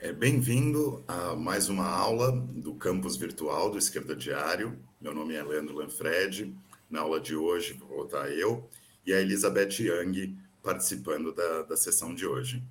[0.00, 4.78] É, Bem-vindo a mais uma aula do campus virtual do Esquerda Diário.
[5.00, 6.54] Meu nome é Leandro Lanfred.
[6.88, 8.70] Na aula de hoje vou estar eu
[9.04, 12.62] e a Elizabeth Young participando da, da sessão de hoje.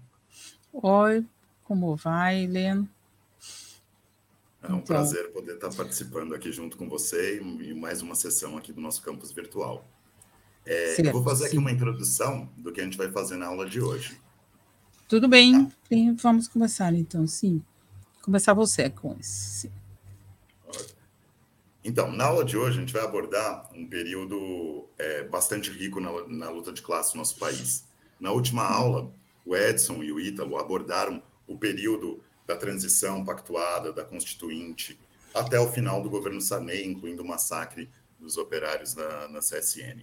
[0.72, 1.26] Oi,
[1.66, 2.90] como vai, Helena?
[4.64, 4.82] É um então.
[4.84, 9.02] prazer poder estar participando aqui junto com você em mais uma sessão aqui do nosso
[9.02, 9.86] campus virtual.
[10.66, 13.82] É, vou fazer aqui uma introdução do que a gente vai fazer na aula de
[13.82, 14.18] hoje.
[15.08, 15.72] Tudo bem,
[16.18, 17.64] vamos começar então, sim.
[18.22, 19.72] Começar você com isso.
[21.82, 26.12] Então, na aula de hoje, a gente vai abordar um período é, bastante rico na,
[26.28, 27.86] na, luta de classe no nosso país.
[28.20, 29.10] Na última aula,
[29.46, 35.00] o Edson e o Ítalo abordaram o período da transição pactuada, da Constituinte,
[35.34, 37.90] até o final do governo Sarney, incluindo o massacre
[38.20, 40.02] dos operários na, na CSN.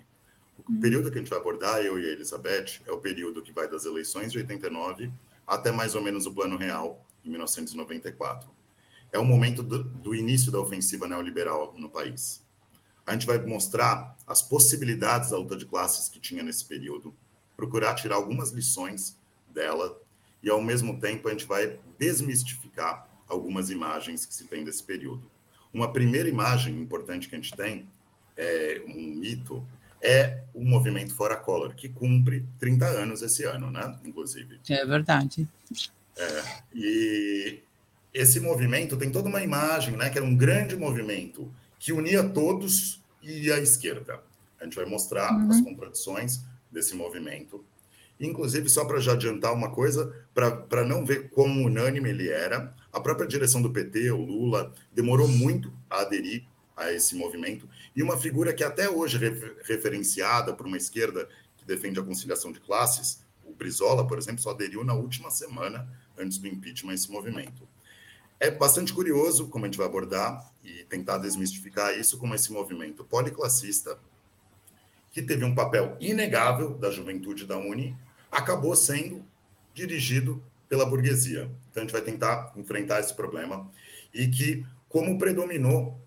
[0.58, 0.80] O uhum.
[0.80, 3.68] período que a gente vai abordar, eu e a Elizabeth, é o período que vai
[3.68, 5.10] das eleições de 89
[5.46, 8.48] até mais ou menos o Plano Real, em 1994.
[9.12, 12.42] É o momento do, do início da ofensiva neoliberal no país.
[13.06, 17.14] A gente vai mostrar as possibilidades da luta de classes que tinha nesse período,
[17.56, 19.18] procurar tirar algumas lições
[19.48, 20.00] dela
[20.42, 25.30] e, ao mesmo tempo, a gente vai desmistificar algumas imagens que se tem desse período.
[25.72, 27.88] Uma primeira imagem importante que a gente tem
[28.36, 29.66] é um mito
[30.04, 33.98] é o movimento Fora Color, que cumpre 30 anos esse ano, né?
[34.04, 34.60] Inclusive.
[34.68, 35.48] É verdade.
[36.16, 36.42] É,
[36.74, 37.60] e
[38.12, 40.10] esse movimento tem toda uma imagem, né?
[40.10, 44.20] Que era um grande movimento que unia todos e a esquerda.
[44.60, 45.50] A gente vai mostrar uhum.
[45.50, 47.64] as contradições desse movimento.
[48.20, 53.00] Inclusive, só para já adiantar uma coisa, para não ver quão unânime ele era, a
[53.00, 56.44] própria direção do PT, o Lula, demorou muito a aderir
[56.76, 57.68] a esse movimento.
[57.94, 59.30] E uma figura que até hoje é
[59.64, 64.50] referenciada por uma esquerda que defende a conciliação de classes, o Brizola, por exemplo, só
[64.50, 67.68] aderiu na última semana antes do impeachment esse movimento.
[68.40, 73.04] É bastante curioso como a gente vai abordar e tentar desmistificar isso como esse movimento
[73.04, 73.98] policlassista,
[75.12, 77.96] que teve um papel inegável da juventude da Uni,
[78.30, 79.24] acabou sendo
[79.72, 81.50] dirigido pela burguesia.
[81.70, 83.70] Então a gente vai tentar enfrentar esse problema
[84.12, 86.03] e que como predominou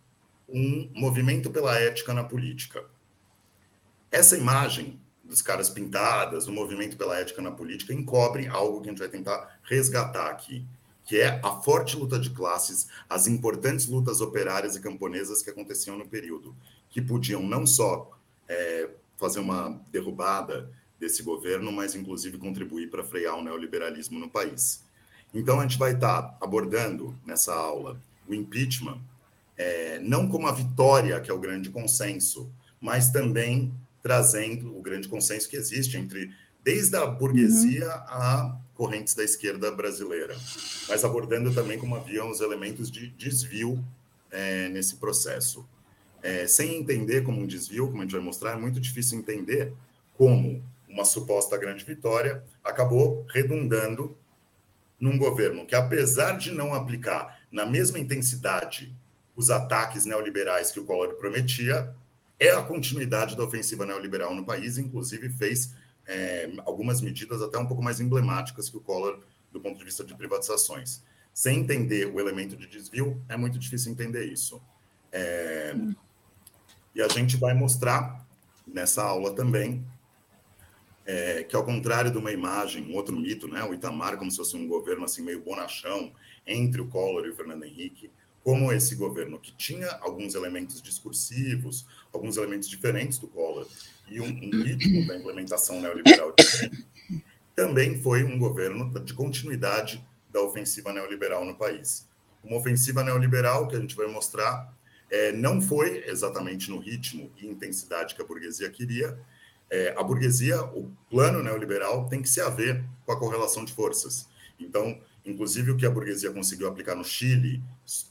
[0.48, 2.86] um movimento pela ética na política.
[4.12, 8.92] Essa imagem dos caras pintadas, do movimento pela ética na política, encobre algo que a
[8.92, 10.66] gente vai tentar resgatar aqui,
[11.04, 15.98] que é a forte luta de classes, as importantes lutas operárias e camponesas que aconteciam
[15.98, 16.56] no período,
[16.90, 18.10] que podiam não só
[18.48, 24.84] é, fazer uma derrubada desse governo, mas inclusive contribuir para frear o neoliberalismo no país.
[25.34, 29.00] Então, a gente vai estar abordando nessa aula o impeachment
[29.58, 35.08] é, não como a vitória, que é o grande consenso, mas também trazendo o grande
[35.08, 36.32] consenso que existe entre
[36.64, 37.92] desde a burguesia uhum.
[38.08, 40.36] a correntes da esquerda brasileira,
[40.88, 43.84] mas abordando também como haviam os elementos de desvio
[44.30, 45.68] é, nesse processo.
[46.22, 49.74] É, sem entender como um desvio, como a gente vai mostrar, é muito difícil entender
[50.16, 54.18] como uma suposta grande vitória acabou redundando
[55.00, 58.96] num governo que, apesar de não aplicar na mesma intensidade
[59.38, 61.96] os ataques neoliberais que o Collor prometia,
[62.40, 65.74] é a continuidade da ofensiva neoliberal no país, inclusive fez
[66.08, 69.20] é, algumas medidas até um pouco mais emblemáticas que o Collor
[69.52, 71.04] do ponto de vista de privatizações.
[71.32, 74.60] Sem entender o elemento de desvio, é muito difícil entender isso.
[75.12, 75.76] É,
[76.96, 78.26] e a gente vai mostrar
[78.66, 79.86] nessa aula também
[81.06, 84.38] é, que, ao contrário de uma imagem, um outro mito, né, o Itamar como se
[84.38, 86.12] fosse um governo assim meio bonachão
[86.46, 88.12] entre o Collor e o Fernando Henrique,
[88.48, 93.68] como esse governo, que tinha alguns elementos discursivos, alguns elementos diferentes do Collor,
[94.08, 96.34] e um, um ritmo da implementação neoliberal
[97.54, 102.08] também foi um governo de continuidade da ofensiva neoliberal no país.
[102.42, 104.74] Uma ofensiva neoliberal que a gente vai mostrar
[105.12, 109.20] é, não foi exatamente no ritmo e intensidade que a burguesia queria.
[109.70, 114.30] É, a burguesia, o plano neoliberal, tem que se haver com a correlação de forças.
[114.58, 117.62] Então, Inclusive, o que a burguesia conseguiu aplicar no Chile,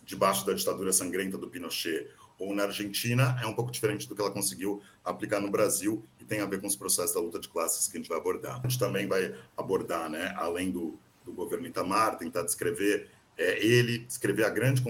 [0.04, 2.06] debaixo da ditadura sangrenta do Pinochet,
[2.38, 6.24] ou na Argentina, é um pouco diferente do que ela conseguiu aplicar no Brasil e
[6.24, 8.60] tem a ver com os processos da luta de classes que a gente vai abordar.
[8.62, 13.08] A gente também vai abordar, né, além do, do governo Itamar, tentar descrever
[13.38, 14.82] é, ele, descrever a grande,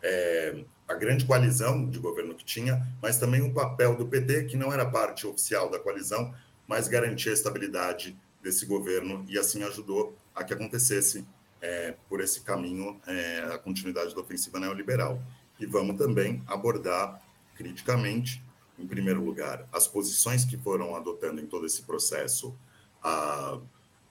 [0.00, 4.56] é, a grande coalizão de governo que tinha, mas também o papel do PT, que
[4.56, 6.32] não era parte oficial da coalizão,
[6.68, 11.26] mas garantia a estabilidade desse governo e assim ajudou a que acontecesse
[11.60, 15.20] é, por esse caminho é, a continuidade da ofensiva neoliberal.
[15.58, 17.22] E vamos também abordar
[17.54, 18.42] criticamente,
[18.78, 22.54] em primeiro lugar, as posições que foram adotando em todo esse processo
[23.02, 23.58] a,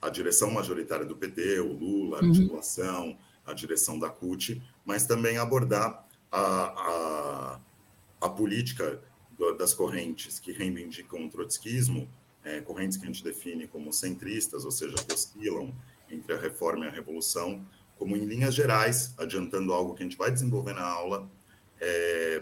[0.02, 2.30] a direção majoritária do PT, o Lula, a uhum.
[2.30, 7.60] articulação, a direção da CUT, mas também abordar a, a,
[8.22, 9.02] a política
[9.58, 12.10] das correntes que reivindicam o trotskismo,
[12.44, 15.74] é, correntes que a gente define como centristas, ou seja, que oscilam
[16.16, 17.66] entre a reforma e a revolução,
[17.98, 21.30] como em linhas gerais, adiantando algo que a gente vai desenvolver na aula,
[21.80, 22.42] é,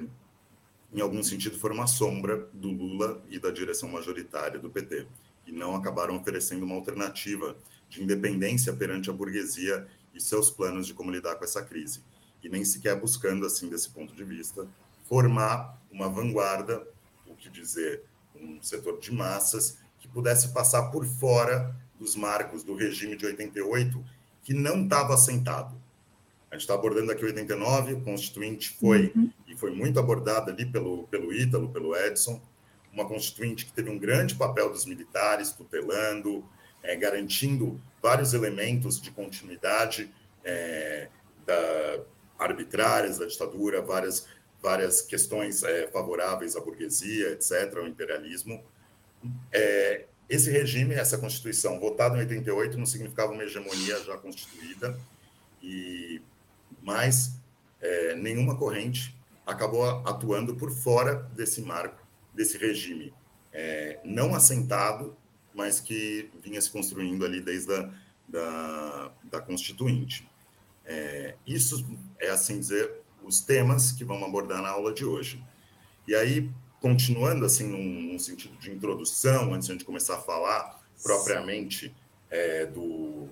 [0.93, 5.07] em algum sentido foram uma sombra do Lula e da direção majoritária do PT,
[5.45, 7.55] e não acabaram oferecendo uma alternativa
[7.89, 12.01] de independência perante a burguesia e seus planos de como lidar com essa crise,
[12.43, 14.67] e nem sequer buscando, assim, desse ponto de vista,
[15.03, 16.87] formar uma vanguarda,
[17.27, 18.03] o que dizer,
[18.35, 24.03] um setor de massas que pudesse passar por fora dos marcos do regime de 88,
[24.43, 25.81] que não estava assentado.
[26.51, 29.31] A gente está abordando aqui 89, o Constituinte foi, uhum.
[29.47, 32.41] e foi muito abordado ali pelo, pelo Ítalo, pelo Edson,
[32.91, 36.45] uma Constituinte que teve um grande papel dos militares, tutelando,
[36.83, 40.13] é, garantindo vários elementos de continuidade
[40.43, 41.09] é,
[41.45, 42.01] da,
[42.37, 44.27] arbitrárias da ditadura, várias,
[44.61, 48.63] várias questões é, favoráveis à burguesia, etc., ao imperialismo.
[49.51, 54.97] É, esse regime, essa Constituição, votada em 88, não significava uma hegemonia já constituída,
[55.61, 56.21] e
[56.81, 57.35] mas
[57.79, 59.15] é, nenhuma corrente
[59.45, 62.01] acabou atuando por fora desse marco,
[62.33, 63.13] desse regime
[63.53, 65.15] é, não assentado,
[65.53, 67.89] mas que vinha se construindo ali desde a
[68.27, 70.27] da, da Constituinte.
[70.83, 71.85] É, isso
[72.19, 72.91] é, assim dizer,
[73.23, 75.41] os temas que vamos abordar na aula de hoje.
[76.07, 76.49] E aí,
[76.83, 81.95] continuando assim num, num sentido de introdução, antes de começar a falar propriamente
[82.29, 83.29] é, do,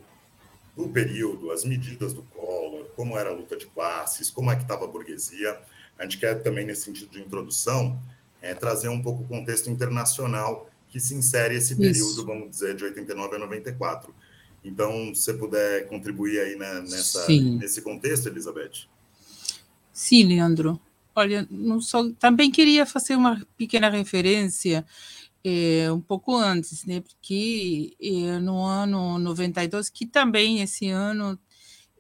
[0.74, 4.62] do período, as medidas do Collor, como era a luta de classes, como é que
[4.62, 5.60] estava a burguesia,
[6.00, 8.02] a gente quer também, nesse sentido de introdução,
[8.42, 12.26] é, trazer um pouco o contexto internacional que se insere esse período, Isso.
[12.26, 14.16] vamos dizer, de 89 a 94.
[14.64, 18.88] Então, se você puder contribuir aí né, nessa, nesse contexto, Elizabeth.
[19.92, 20.80] Sim, Leandro.
[21.16, 21.48] Olha,
[22.20, 24.86] também queria fazer uma pequena referência
[25.44, 27.02] é, um pouco antes, né?
[27.02, 31.38] Porque é, no ano 92, que também esse ano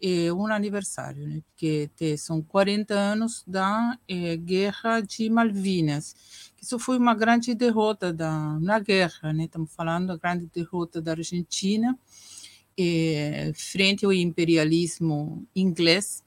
[0.01, 1.41] é um aniversário, né?
[1.47, 6.15] Porque são 40 anos da é, Guerra de Malvinas.
[6.61, 9.45] Isso foi uma grande derrota da, na guerra, né?
[9.45, 11.97] Estamos falando da grande derrota da Argentina
[13.53, 16.23] frente ao imperialismo inglês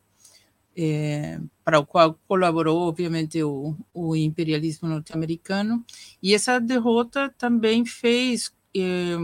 [0.76, 5.85] é, para o qual colaborou, obviamente, o, o imperialismo norte-americano.
[6.23, 9.17] E essa derrota também fez, é,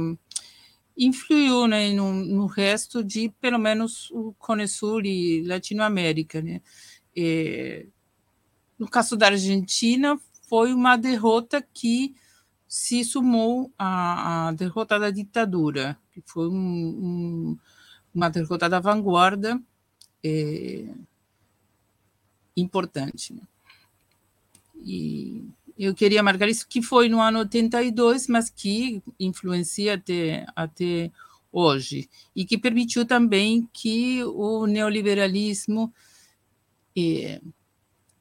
[0.96, 6.40] influiu né, no, no, resto de, pelo menos, o Cone Sul e Latinoamérica.
[6.40, 6.60] Né?
[7.16, 7.86] É,
[8.78, 10.18] no caso da Argentina,
[10.48, 12.14] foi uma derrota que
[12.66, 17.58] se sumou à, à derrota da ditadura, que foi um, um,
[18.14, 19.60] uma derrota da vanguarda.
[20.22, 20.94] É,
[22.60, 23.32] importante.
[23.32, 23.42] Né?
[24.76, 25.44] E
[25.78, 31.10] eu queria marcar isso, que foi no ano 82, mas que influencia até, até
[31.52, 35.92] hoje, e que permitiu também que o neoliberalismo
[36.96, 37.40] eh,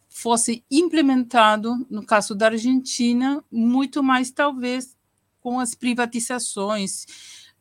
[0.07, 4.97] fosse implementado, no caso da Argentina, muito mais, talvez,
[5.41, 7.05] com as privatizações,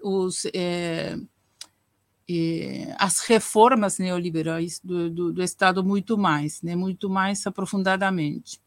[0.03, 0.45] os.
[0.55, 1.19] Eh,
[2.99, 8.61] as reformas neoliberais do, do, do, Estado muito mais, né, muito mais aprofundadamente.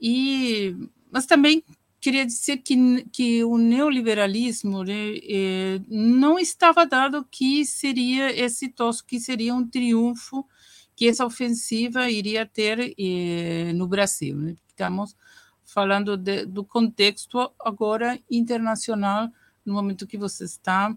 [0.00, 0.76] E,
[1.10, 1.64] mas também
[2.00, 9.18] queria dizer que, que o neoliberalismo né, eh, não estava dado que seria exitoso, que
[9.18, 10.46] seria um triunfo
[10.94, 14.36] que essa ofensiva iria ter eh, no Brasil.
[14.36, 14.56] Né?
[14.68, 15.16] Estamos
[15.64, 19.28] falando de, do contexto agora internacional,
[19.64, 20.96] no momento que você está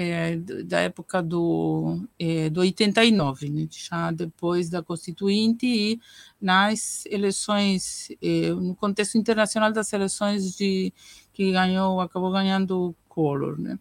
[0.00, 6.00] é, da época do, é, do 89, né, já depois da Constituinte e
[6.40, 10.92] nas eleições, é, no contexto internacional das eleições de,
[11.32, 13.60] que ganhou, acabou ganhando o Collor.
[13.60, 13.76] Né.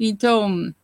[0.00, 0.74] Então,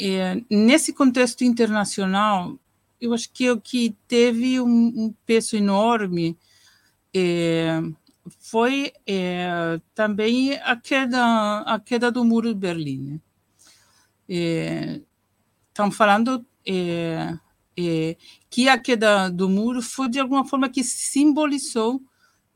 [0.00, 2.56] é, nesse contexto internacional,
[3.00, 6.38] eu acho que o que teve um, um peso enorme
[7.12, 7.82] é,
[8.38, 13.00] foi é, também a queda, a queda do muro de Berlim.
[13.00, 13.20] Né?
[14.28, 15.00] É,
[15.68, 17.38] estamos falando é,
[17.76, 18.16] é,
[18.48, 22.00] que a queda do muro foi de alguma forma que simbolizou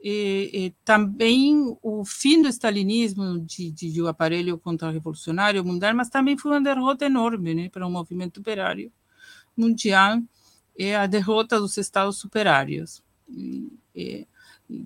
[0.03, 6.39] é, é, também o fim do stalinismo, de, de, de aparelho contra-revolucionário mundial, mas também
[6.39, 8.93] foi uma derrota enorme né, para o movimento operário
[9.57, 10.23] mundial,
[10.79, 13.03] é a derrota dos estados superários.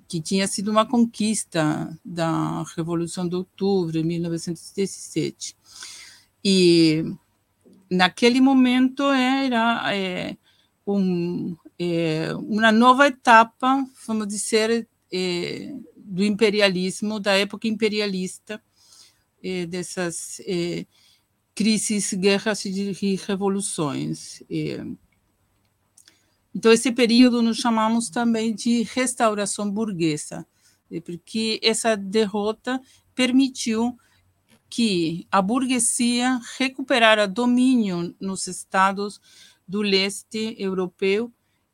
[0.08, 5.56] Que tinha sido uma conquista da Revolução de Outubro, de 1917.
[6.44, 7.04] E
[7.90, 10.36] naquele momento era é,
[10.86, 18.62] um, é, uma nova etapa, vamos dizer, é, do imperialismo, da época imperialista,
[19.42, 20.86] é, dessas é,
[21.54, 24.42] crises, guerras e revoluções.
[24.50, 24.84] É.
[26.54, 30.46] Então, esse período nós chamamos também de restauração burguesa,
[31.04, 32.78] porque essa derrota
[33.14, 33.96] permitiu
[34.72, 39.20] que a burguesia recuperara domínio nos estados
[39.68, 41.30] do leste europeu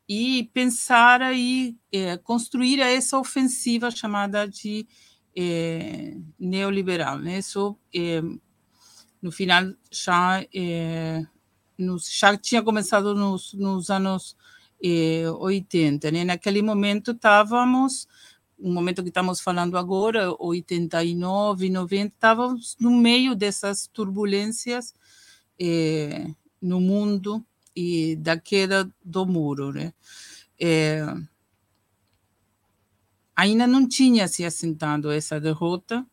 [0.09, 4.85] e pensara e é, construir essa ofensiva chamada de
[5.37, 7.21] é, neoliberal.
[7.21, 7.38] Né?
[7.38, 8.21] Isso, é,
[9.23, 10.45] no final, já,
[11.78, 14.37] nos, já tinha começado nos, nos anos
[14.83, 16.11] 80.
[16.11, 16.25] Né?
[16.25, 18.09] Naquele momento, estávamos
[18.59, 24.93] o momento que estamos falando agora, 89, 90, estávamos no meio dessas turbulências
[25.59, 26.27] eh,
[26.61, 29.73] no mundo e da queda do muro.
[29.73, 29.93] Né?
[30.59, 31.07] Eh,
[33.37, 36.05] ainda não tinha se assentado essa derrota,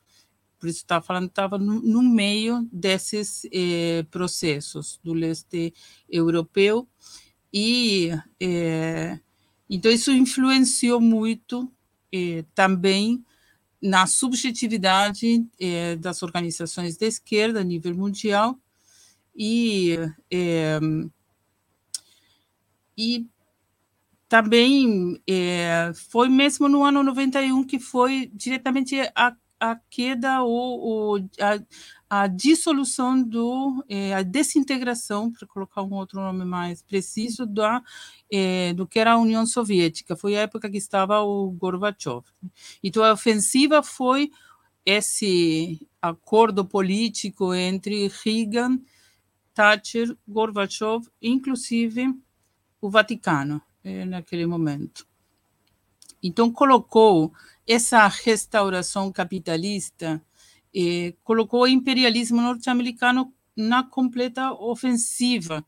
[0.60, 5.74] por isso está falando estava no, no, meio desses eh, processos do leste
[6.10, 6.88] europeu
[7.52, 8.10] e
[9.70, 11.72] então isso influenciou muito
[12.16, 13.22] eh, também
[13.82, 18.58] na subjetividade eh, das organizações de esquerda a nível mundial
[19.36, 19.98] e,
[20.32, 20.80] eh,
[22.98, 23.26] e
[24.30, 25.22] também
[26.10, 31.60] foi mesmo no ano 91 que foi diretamente a, a queda ou, ou a,
[32.24, 37.84] a dissolução do é, a desintegração para colocar um outro nome mais preciso da
[38.32, 40.16] é, do que era a União Soviética.
[40.16, 42.24] Foi a época que estava o Gorbachev.
[42.82, 44.32] Então a ofensiva foi
[44.86, 48.80] esse acordo político entre Reagan
[49.54, 52.14] Thatcher Gorbachev inclusive
[52.80, 55.06] o Vaticano é, naquele momento.
[56.24, 57.34] Então colocou
[57.68, 60.22] essa restauração capitalista
[61.24, 65.65] colocou o imperialismo norte-americano na completa ofensiva.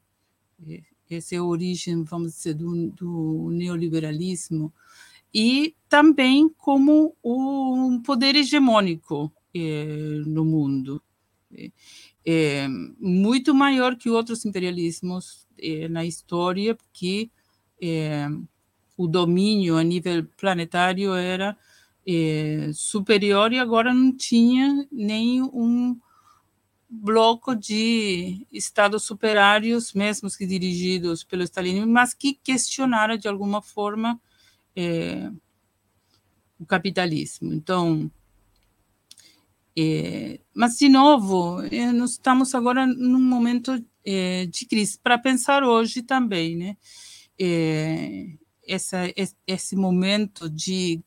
[1.10, 4.74] Essa é a origem, vamos dizer, do, do neoliberalismo.
[5.34, 11.02] E também como um poder hegemônico eh, no mundo.
[12.26, 12.68] É,
[13.00, 17.32] muito maior que outros imperialismos eh, na história, porque
[17.82, 18.28] eh,
[18.98, 21.58] o domínio a nível planetário era
[22.08, 26.00] é, superior e agora não tinha nem um
[26.90, 34.18] bloco de estados superários, mesmo que dirigidos pelo stalinismo, mas que questionaram de alguma forma
[34.74, 35.30] é,
[36.58, 37.54] o capitalismo.
[37.54, 38.10] Então,
[39.78, 41.62] é, mas de novo,
[41.94, 43.78] nós estamos agora num momento
[44.50, 46.78] de crise para pensar hoje também, né?
[48.66, 49.14] Essa,
[49.46, 51.04] esse momento de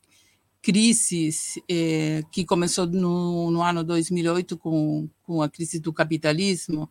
[0.61, 6.89] crises eh, que começou no, no, ano 2008 com, com a crise do capitalismo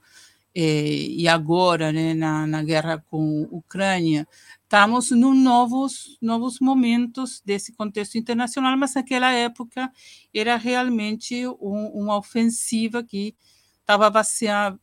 [0.55, 4.27] eh, e agora né, na, na, guerra com a Ucrânia,
[4.65, 9.91] estamos em novos, novos momentos desse contexto internacional, mas naquela época
[10.35, 13.37] era realmente um, uma ofensiva que
[13.81, 14.79] estava baseada,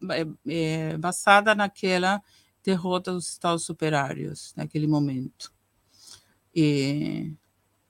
[0.48, 0.98] eh,
[1.56, 2.22] naquela
[2.64, 5.54] derrota dos Estados Superários, naquele momento.
[6.56, 7.34] E,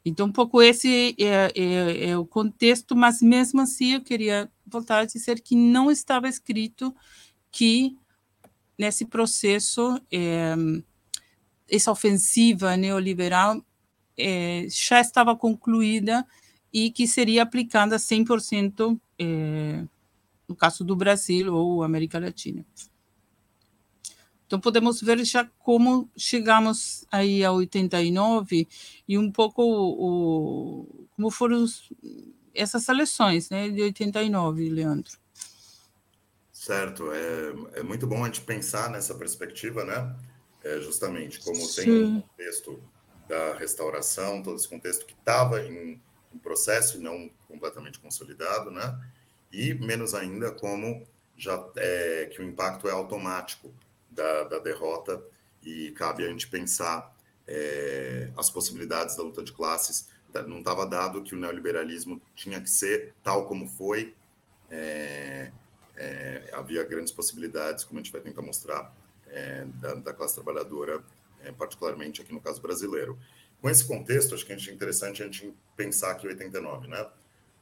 [0.07, 4.99] então, um pouco esse é, é, é, o contexto, mas mesmo assim eu queria voltar
[4.99, 6.95] a dizer que não estava escrito
[7.51, 7.97] que
[8.77, 10.55] nesse processo é,
[11.69, 13.61] essa ofensiva neoliberal
[14.17, 16.25] é, já estava concluída
[16.71, 19.83] e que seria aplicada 100% é,
[20.47, 22.65] no caso do Brasil ou América Latina.
[24.47, 28.65] Então, podemos ver já como chegamos aí a 89
[29.05, 31.91] e um pouco o, como foram os,
[32.55, 35.17] essas seleções né, de 89, Leandro.
[36.53, 40.15] Certo, é, é muito bom a gente pensar nessa perspectiva, né?
[40.63, 41.81] É justamente como Sim.
[41.81, 42.81] tem um contexto
[43.27, 46.01] da restauração, todo esse contexto que estava em,
[46.33, 48.97] em processo e não completamente consolidado, né?
[49.51, 51.05] E menos ainda como
[51.37, 53.73] já é, que o impacto é automático
[54.09, 55.23] da, da derrota
[55.63, 57.15] e cabe a gente pensar
[57.47, 60.09] é, as possibilidades da luta de classes.
[60.47, 64.13] Não estava dado que o neoliberalismo tinha que ser tal como foi.
[64.69, 65.51] É,
[65.95, 68.93] é, havia grandes possibilidades, como a gente vai tentar mostrar,
[69.29, 71.03] é, da, da, classe trabalhadora,
[71.41, 73.17] é, particularmente aqui no caso brasileiro.
[73.61, 77.07] Com esse contexto, acho que é interessante a gente pensar aqui 89, né?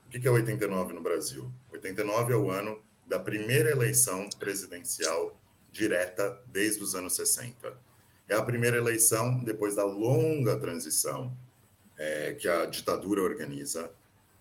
[0.06, 1.50] O que é 89 no Brasil?
[1.72, 5.40] 89 é o ano da primeira eleição presidencial
[5.75, 7.77] direta desde os anos 60.
[8.29, 11.36] É a primeira eleição depois da longa transição
[11.98, 13.91] é, que a ditadura organiza,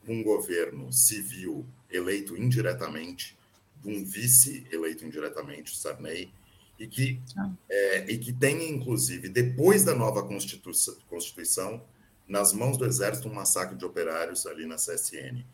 [0.06, 3.36] um governo civil eleito indiretamente,
[3.84, 6.32] um vice eleito indiretamente, o Sarney,
[6.78, 7.20] e que,
[7.68, 11.82] é, e que tem, inclusive, depois da nova Constituição, Constituição,
[12.26, 15.44] nas mãos do Exército, um massacre de operários ali na CSN.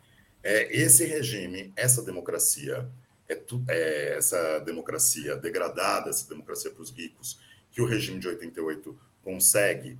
[0.43, 2.89] É, esse regime, essa democracia,
[3.31, 7.39] é, tu, é essa democracia degradada, essa democracia para os ricos,
[7.71, 9.97] que o regime de 88 consegue,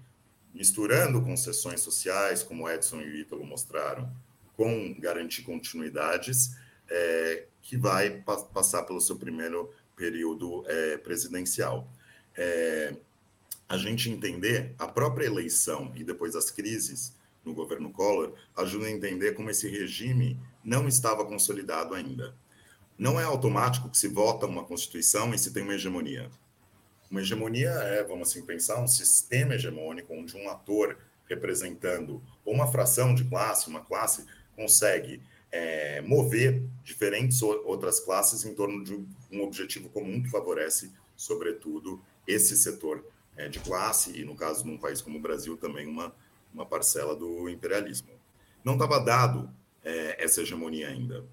[0.53, 4.13] misturando concessões sociais, como Edson e o Ítalo mostraram,
[4.57, 6.57] com garantir continuidades,
[6.91, 11.89] é, que vai pa passar pelo seu primeiro período é, presidencial.
[12.37, 12.97] É,
[13.69, 18.91] a gente entender a própria eleição e depois as crises no governo Collor ajuda a
[18.91, 22.35] entender como esse regime não estava consolidado ainda.
[23.01, 26.31] Não é automático que se vota uma constituição e se tem uma hegemonia.
[27.11, 33.15] Uma hegemonia é, vamos assim pensar, um sistema hegemônico onde um ator representando uma fração
[33.15, 39.03] de classe, uma classe, consegue é, mover diferentes outras classes em torno de
[39.33, 43.03] um objetivo comum que favorece, sobretudo, esse setor
[43.35, 46.15] é, de classe e, no caso, num país como o Brasil, também uma,
[46.53, 48.11] uma parcela do imperialismo.
[48.63, 49.51] Não estava dado
[49.83, 51.25] é, essa hegemonia ainda.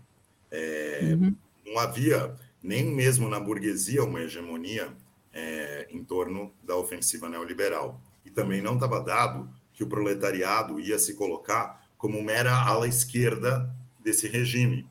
[0.49, 1.35] É, uhum.
[1.67, 4.91] Não havia, nem mesmo na burguesia, uma hegemonia
[5.33, 8.01] é, em torno da ofensiva neoliberal.
[8.25, 13.69] E também não estava dado que o proletariado ia se colocar como mera ala esquerda
[13.99, 14.87] desse regime.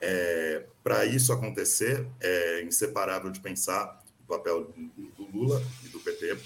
[0.00, 4.72] É, Para isso acontecer, é inseparável de pensar o papel
[5.16, 6.38] do Lula e do PT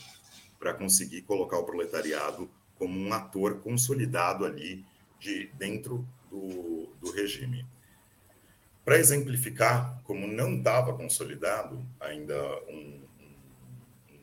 [0.59, 4.85] para conseguir colocar o proletariado como um ator consolidado ali
[5.19, 7.67] de dentro do, do regime.
[8.85, 12.35] Para exemplificar como não estava consolidado ainda
[12.69, 13.01] um,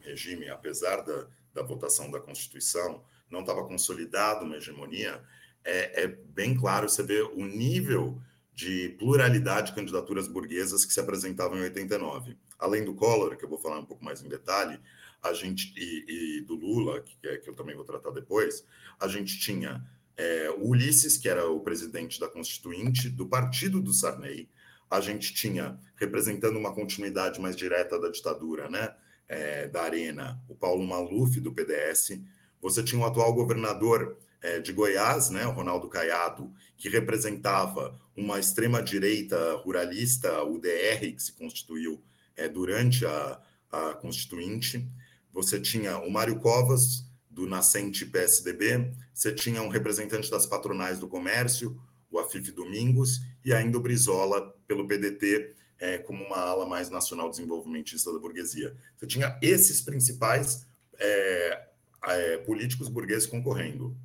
[0.08, 5.22] regime, apesar da, da votação da Constituição, não estava consolidado uma hegemonia,
[5.64, 8.20] é, é, bem claro você ver o nível
[8.54, 12.38] de pluralidade de candidaturas burguesas que se apresentavam em 89.
[12.58, 14.80] Além do Collor, que eu vou falar um pouco mais em detalhe,
[15.22, 18.66] a gente e, e do Lula, que, é, que eu também vou tratar depois,
[19.00, 19.86] a gente tinha
[20.18, 24.50] é, Ulisses, que era o presidente da Constituinte do partido do Sarney,
[24.90, 28.94] a gente tinha representando uma continuidade mais direta da ditadura, né?
[29.28, 32.20] é, da Arena, o Paulo Maluf, do PDS.
[32.62, 38.40] Você tinha o atual governador é, de Goiás, né, o Ronaldo Caiado, que representava uma
[38.40, 42.02] extrema-direita ruralista, o DR, que se constituiu
[42.36, 43.40] é, durante a,
[43.72, 44.88] a Constituinte.
[45.34, 47.06] Você tinha o Mário Covas,
[47.38, 53.54] do nascente PSDB, você tinha um representante das patronais do comércio, o Afif Domingos, e
[53.54, 58.76] ainda o Brizola, pelo PDT, é, como uma ala mais nacional desenvolvimentista da burguesia.
[58.96, 60.66] Você tinha esses principais
[60.98, 61.68] é,
[62.06, 63.96] é, políticos burgueses concorrendo.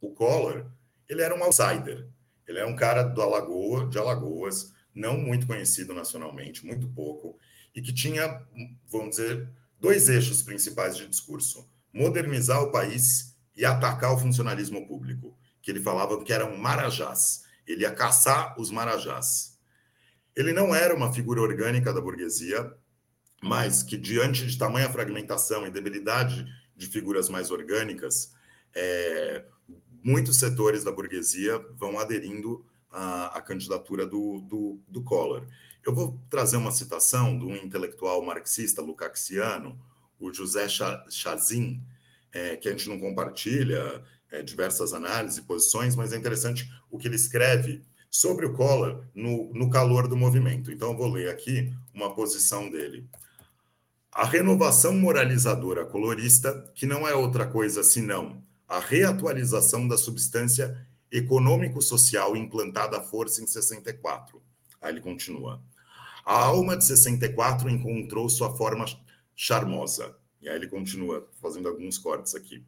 [0.00, 0.64] O Collor,
[1.08, 2.06] ele era um outsider.
[2.46, 7.36] Ele era um cara do Alagoa, de Alagoas, não muito conhecido nacionalmente, muito pouco,
[7.74, 8.46] e que tinha,
[8.88, 9.48] vamos dizer,
[9.80, 15.80] dois eixos principais de discurso: modernizar o país e atacar o funcionalismo público, que ele
[15.80, 17.44] falava que eram marajás.
[17.66, 19.58] Ele ia caçar os marajás.
[20.34, 22.72] Ele não era uma figura orgânica da burguesia,
[23.42, 28.32] mas que, diante de tamanha fragmentação e debilidade de figuras mais orgânicas,
[28.74, 29.44] é,
[30.02, 35.46] muitos setores da burguesia vão aderindo à, à candidatura do, do, do, Collor.
[35.84, 39.78] Eu vou trazer uma citação de um intelectual marxista lucaxiano,
[40.20, 41.82] o José Chazin,
[42.32, 46.98] é, que a gente não compartilha é, diversas análises e posições, mas é interessante o
[46.98, 50.70] que ele escreve sobre o Collor no, no calor do movimento.
[50.70, 53.08] Então, eu vou ler aqui uma posição dele.
[54.12, 62.36] A renovação moralizadora colorista, que não é outra coisa senão a reatualização da substância econômico-social
[62.36, 64.40] implantada à força em 64.
[64.80, 65.60] Aí ele continua.
[66.24, 68.84] A alma de 64 encontrou sua forma
[69.42, 70.14] charmosa.
[70.42, 72.62] E aí ele continua fazendo alguns cortes aqui.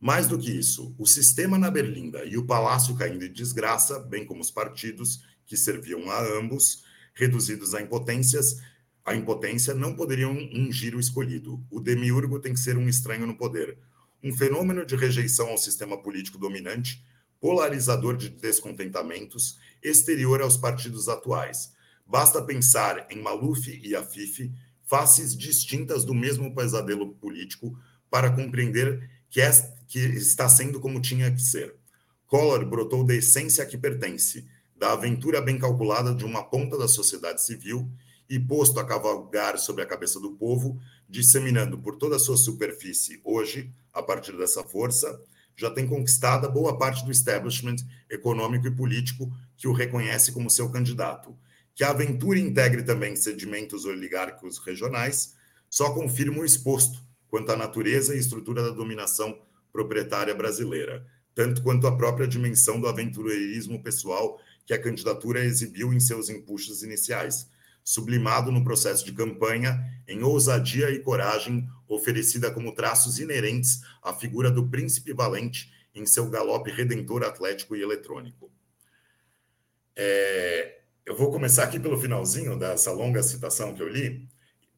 [0.00, 4.24] Mais do que isso, o sistema na Berlinda e o palácio caindo em desgraça, bem
[4.24, 8.58] como os partidos que serviam a ambos, reduzidos a impotências,
[9.04, 11.62] a impotência não poderiam ungir o escolhido.
[11.70, 13.76] O demiurgo tem que ser um estranho no poder,
[14.24, 17.04] um fenômeno de rejeição ao sistema político dominante,
[17.38, 21.74] polarizador de descontentamentos, exterior aos partidos atuais.
[22.06, 24.50] Basta pensar em Maluf e Afif,
[24.92, 27.74] faces distintas do mesmo pesadelo político,
[28.10, 29.50] para compreender que, é,
[29.88, 31.74] que está sendo como tinha que ser.
[32.26, 36.86] Collor brotou da essência a que pertence, da aventura bem calculada de uma ponta da
[36.86, 37.90] sociedade civil
[38.28, 40.78] e posto a cavalgar sobre a cabeça do povo,
[41.08, 45.18] disseminando por toda a sua superfície, hoje, a partir dessa força,
[45.56, 47.76] já tem conquistado boa parte do establishment
[48.10, 51.34] econômico e político que o reconhece como seu candidato.
[51.74, 55.34] Que a aventura integre também sedimentos oligárquicos regionais
[55.68, 59.40] só confirma o exposto quanto à natureza e estrutura da dominação
[59.72, 65.98] proprietária brasileira, tanto quanto a própria dimensão do aventureirismo pessoal que a candidatura exibiu em
[65.98, 67.48] seus empuxos iniciais,
[67.82, 74.50] sublimado no processo de campanha em ousadia e coragem oferecida como traços inerentes à figura
[74.50, 78.50] do príncipe valente em seu galope redentor atlético e eletrônico.
[79.96, 84.28] É, eu vou começar aqui pelo finalzinho dessa longa citação que eu li.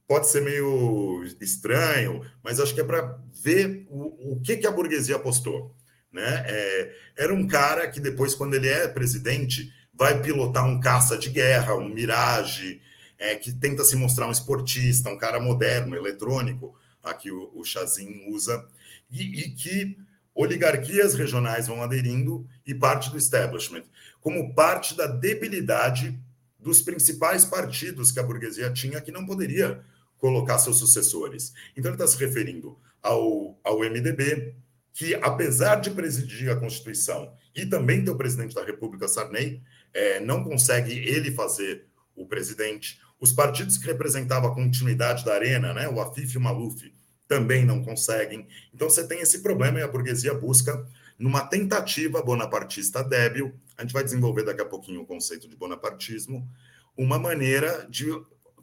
[0.06, 4.70] Pode ser meio estranho, mas acho que é para ver o, o que, que a
[4.70, 5.74] burguesia apostou.
[6.12, 6.44] Né?
[6.46, 11.30] É, era um cara que depois, quando ele é presidente, vai pilotar um caça de
[11.30, 12.80] guerra, um Mirage,
[13.18, 18.26] é, que tenta se mostrar um esportista, um cara moderno, eletrônico, aqui o, o Chazin
[18.28, 18.66] usa,
[19.10, 19.96] e, e que
[20.35, 23.85] oligarquias regionais vão aderindo e parte do establishment,
[24.20, 26.18] como parte da debilidade
[26.59, 29.85] dos principais partidos que a burguesia tinha, que não poderia
[30.16, 31.53] colocar seus sucessores.
[31.77, 34.55] Então, ele está se referindo ao, ao MDB,
[34.94, 40.20] que, apesar de presidir a Constituição e também ter o presidente da República, Sarney, é,
[40.20, 42.99] não consegue ele fazer o presidente.
[43.20, 46.92] Os partidos que representavam a continuidade da arena, né, o Afif e o Maluf,
[47.26, 48.46] também não conseguem.
[48.72, 50.87] Então você tem esse problema e a burguesia busca,
[51.18, 56.48] numa tentativa bonapartista débil, a gente vai desenvolver daqui a pouquinho o conceito de bonapartismo,
[56.96, 58.06] uma maneira de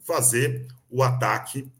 [0.00, 1.70] fazer o ataque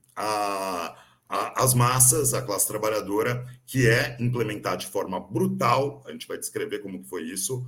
[1.28, 6.80] às massas, à classe trabalhadora, que é implementar de forma brutal, a gente vai descrever
[6.80, 7.66] como foi isso,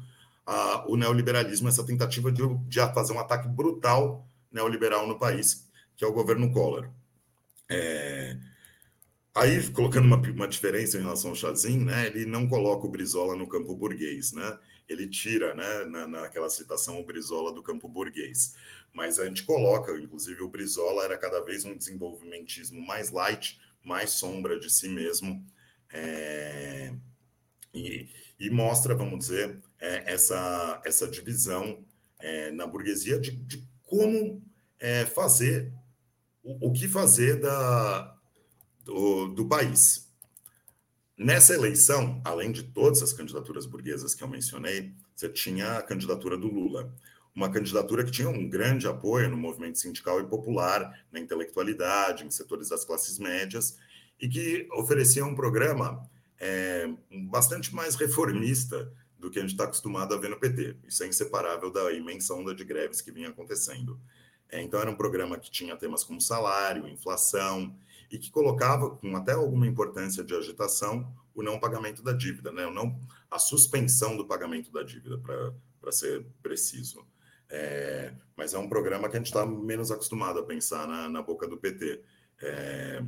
[0.86, 6.06] o neoliberalismo, essa tentativa de, de fazer um ataque brutal neoliberal no país, que é
[6.06, 6.90] o governo Collor.
[7.68, 8.36] É...
[9.34, 13.34] Aí, colocando uma, uma diferença em relação ao Chazin, né, ele não coloca o Brizola
[13.34, 14.58] no campo burguês, né?
[14.88, 18.54] Ele tira, né, na, naquela citação, o Brizola do campo burguês.
[18.92, 24.10] Mas a gente coloca, inclusive, o Brizola era cada vez um desenvolvimentismo mais light, mais
[24.10, 25.44] sombra de si mesmo,
[25.92, 26.94] é...
[27.74, 31.84] e, e, mostra, vamos dizer, é, essa, essa divisão
[32.20, 34.42] é, na burguesia de, de como
[34.78, 35.72] é, fazer,
[36.42, 38.13] o, o, que fazer da,
[38.84, 40.08] do, do país.
[41.16, 46.36] Nessa eleição, além de todas as candidaturas burguesas que eu mencionei, você tinha a candidatura
[46.36, 46.92] do Lula.
[47.34, 52.30] Uma candidatura que tinha um grande apoio no movimento sindical e popular, na intelectualidade, em
[52.30, 53.78] setores das classes médias,
[54.20, 56.88] e que oferecia um programa é,
[57.28, 60.76] bastante mais reformista do que a gente está acostumado a ver no PT.
[60.86, 64.00] Isso é inseparável da imensa onda de greves que vinha acontecendo.
[64.48, 67.74] É, então, era um programa que tinha temas como salário, inflação,
[68.10, 72.66] e que colocava, com até alguma importância de agitação, o não pagamento da dívida, né?
[72.66, 72.98] o não,
[73.30, 75.18] a suspensão do pagamento da dívida,
[75.80, 77.04] para ser preciso.
[77.50, 81.22] É, mas é um programa que a gente está menos acostumado a pensar na, na
[81.22, 82.02] boca do PT.
[82.40, 83.02] É,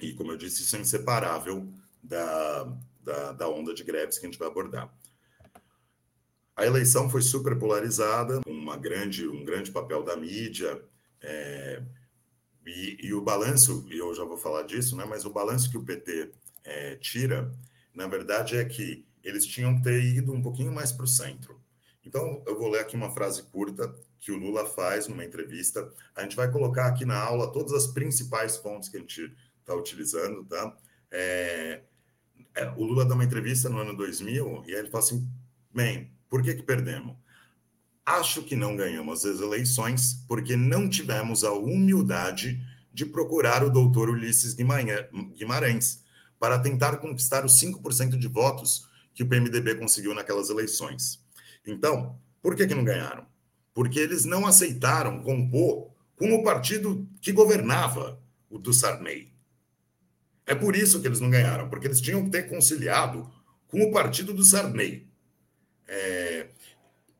[0.00, 1.68] e, como eu disse, isso é inseparável
[2.02, 2.64] da,
[3.00, 4.92] da, da onda de greves que a gente vai abordar.
[6.56, 10.80] A eleição foi super polarizada, uma grande, um grande papel da mídia,
[11.20, 11.82] é,
[12.66, 15.76] e, e, o balanço, e eu já vou falar disso, né, mas o balanço que
[15.76, 16.30] o PT
[16.64, 17.52] é, tira,
[17.94, 21.60] na verdade, é que eles tinham que ter ido um pouquinho mais para o centro.
[22.04, 25.90] Então, eu vou ler aqui uma frase curta que o Lula faz numa entrevista.
[26.14, 29.74] A gente vai colocar aqui na aula todas as principais fontes que a gente está
[29.74, 30.76] utilizando, tá?
[31.10, 31.82] É,
[32.54, 35.28] é, o Lula dá uma entrevista no ano 2000 e aí ele fala assim:
[35.72, 37.16] bem, por que, que perdemos?
[38.06, 42.60] Acho que não ganhamos as eleições porque não tivemos a humildade
[42.92, 46.04] de procurar o doutor Ulisses Guimarães
[46.38, 51.24] para tentar conquistar os 5% de votos que o PMDB conseguiu naquelas eleições.
[51.66, 53.26] Então, por que, que não ganharam?
[53.72, 59.32] Porque eles não aceitaram compor com o partido que governava, o do Sarney.
[60.46, 63.28] É por isso que eles não ganharam, porque eles tinham que ter conciliado
[63.66, 65.08] com o partido do Sarney.
[65.88, 66.43] É,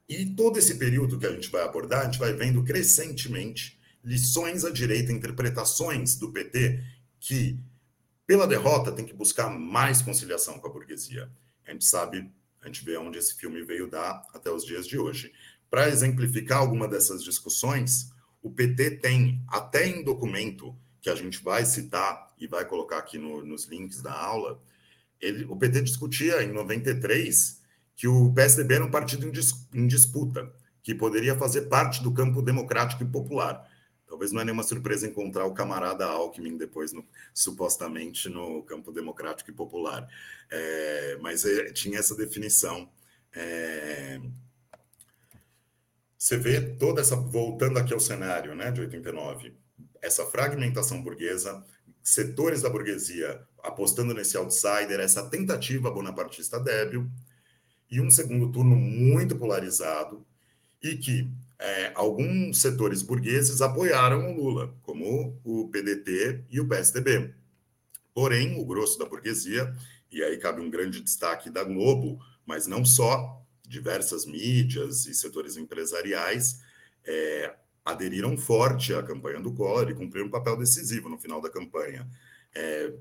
[0.09, 4.65] e todo esse período que a gente vai abordar, a gente vai vendo crescentemente lições
[4.65, 6.83] à direita, interpretações do PT
[7.19, 7.59] que,
[8.27, 11.31] pela derrota, tem que buscar mais conciliação com a burguesia.
[11.67, 14.99] A gente sabe, a gente vê onde esse filme veio dar até os dias de
[14.99, 15.33] hoje.
[15.71, 18.13] Para exemplificar alguma dessas discussões,
[18.43, 23.17] o PT tem, até em documento que a gente vai citar e vai colocar aqui
[23.17, 24.63] no, nos links da aula,
[25.19, 27.64] ele, o PT discutia em 93
[27.97, 30.53] que o PSDB era um partido em, dis, em disputa,
[30.83, 33.69] que poderia fazer parte do campo democrático e popular.
[34.07, 39.51] Talvez não é nenhuma surpresa encontrar o camarada Alckmin depois, no, supostamente, no campo democrático
[39.51, 40.07] e popular.
[40.51, 42.89] É, mas é, tinha essa definição.
[43.33, 44.21] É,
[46.19, 49.55] você vê toda essa, voltando aqui ao cenário né, de 89,
[50.01, 51.65] essa fragmentação burguesa,
[52.03, 57.11] setores da burguesia apostando nesse outsider, essa tentativa bonapartista débil,
[57.91, 60.25] e um segundo turno muito polarizado,
[60.83, 67.33] e que é, alguns setores burgueses apoiaram o Lula, como o PDT e o PSDB.
[68.13, 69.75] Porém, o grosso da burguesia,
[70.11, 75.57] e aí cabe um grande destaque da Globo, mas não só, diversas mídias e setores
[75.57, 76.61] empresariais
[77.05, 81.51] é, aderiram forte à campanha do Collor e cumpriram um papel decisivo no final da
[81.51, 82.09] campanha.
[82.55, 82.93] É,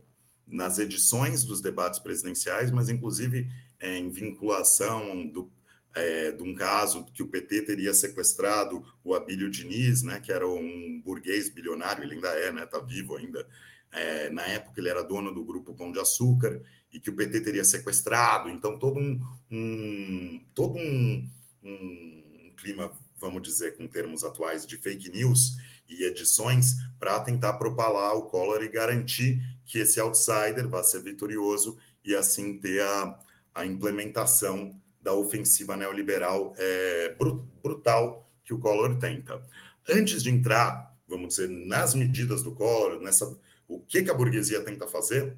[0.48, 3.50] nas edições dos debates presidenciais, mas inclusive
[3.84, 5.52] em vinculação do
[5.96, 10.48] é, de um caso que o PT teria sequestrado o Abílio Diniz, né, que era
[10.48, 13.48] um burguês bilionário, ele ainda é, né, está vivo ainda.
[13.91, 16.60] É, na época ele era dono do grupo Pão de Açúcar
[16.91, 18.50] e que o PT teria sequestrado.
[18.50, 21.30] Então todo um, um todo um,
[21.63, 28.15] um clima, vamos dizer, com termos atuais de fake news e edições para tentar propalar
[28.15, 33.19] o Collor e garantir que esse outsider vá ser vitorioso e assim ter a,
[33.54, 37.16] a implementação da ofensiva neoliberal é,
[37.62, 39.42] brutal que o Collor tenta.
[39.88, 43.26] Antes de entrar, vamos dizer, nas medidas do Collor, nessa,
[43.68, 45.38] o que, que a burguesia tenta fazer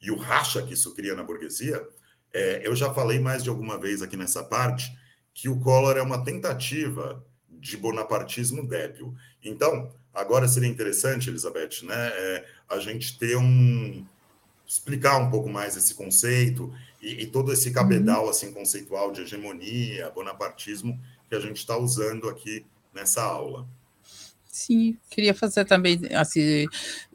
[0.00, 1.86] e o racha que isso cria na burguesia,
[2.32, 4.96] é, eu já falei mais de alguma vez aqui nessa parte
[5.32, 9.14] que o Collor é uma tentativa de bonapartismo débil.
[9.42, 14.06] Então, agora seria interessante, Elizabeth, né, é, a gente ter um
[14.74, 18.30] explicar um pouco mais esse conceito e, e todo esse cabedal uhum.
[18.30, 23.66] assim conceitual de hegemonia, bonapartismo que a gente está usando aqui nessa aula.
[24.48, 26.66] Sim, queria fazer também assim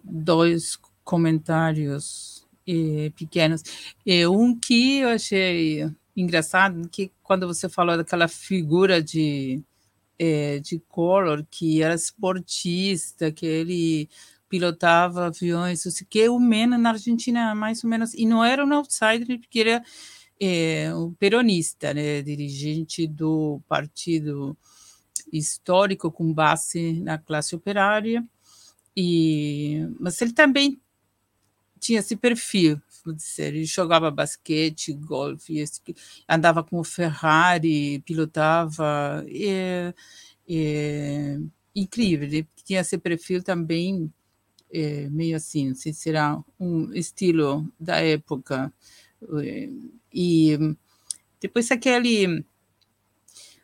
[0.02, 3.62] dois comentários eh, pequenos.
[4.06, 9.62] Eh, um que eu achei engraçado que quando você falou daquela figura de
[10.18, 14.10] eh, de Collor que era esportista, que ele
[14.50, 18.74] pilotava aviões, o que o Mena na Argentina mais ou menos, e não era um
[18.74, 19.84] outsider, porque era
[20.40, 24.58] é, um peronista, né, dirigente do partido
[25.32, 28.26] histórico com base na classe operária,
[28.98, 30.82] e, mas ele também
[31.80, 35.64] tinha esse perfil, dizer, ele jogava basquete, golfe,
[36.28, 39.94] andava com o Ferrari, pilotava, é,
[40.48, 41.38] é,
[41.76, 44.12] incrível, ele tinha esse perfil também
[44.72, 48.74] é, meio assim, se será um estilo da época.
[49.44, 49.70] É,
[50.14, 50.58] e
[51.42, 52.44] depois aquele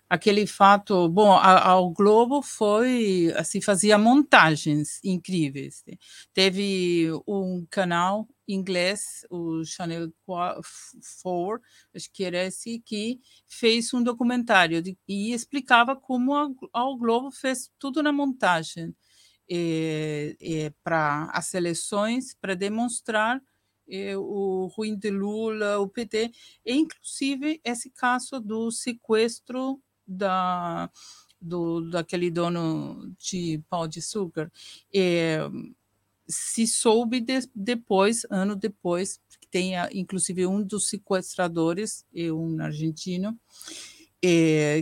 [0.09, 5.83] aquele fato, bom, ao Globo foi assim fazia montagens incríveis.
[6.33, 10.61] Teve um canal inglês, o Channel 4,
[11.95, 16.33] acho que era esse que fez um documentário de, e explicava como
[16.71, 18.95] ao Globo fez tudo na montagem
[20.83, 23.41] para as eleições, para demonstrar
[23.87, 26.31] é, o ruim de Lula, o PT,
[26.65, 30.89] e inclusive esse caso do sequestro da,
[31.39, 34.51] do, daquele dono de pau de açúcar.
[36.27, 43.39] se soube de, depois, ano depois, que tem inclusive um dos sequestradores, um argentino,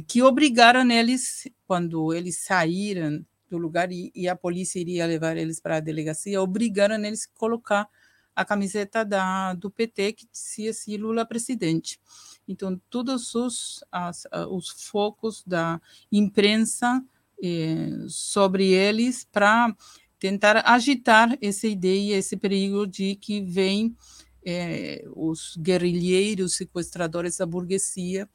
[0.07, 5.59] que obrigaram eles, quando eles saíram do lugar e, e a polícia iria levar eles
[5.59, 7.87] para a delegacia, obrigaram eles a colocar
[8.35, 11.99] a camiseta da, do PT que dizia assim, Lula presidente.
[12.47, 15.79] Então, todos os, as, os focos da
[16.11, 17.03] imprensa
[17.41, 19.73] eh, sobre eles para
[20.17, 23.95] tentar agitar essa ideia, esse perigo de que vem
[24.43, 28.27] eh, os guerrilheiros, sequestradores da burguesia,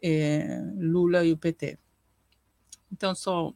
[0.00, 1.76] eh, Lula e o PT.
[2.92, 3.52] Então, só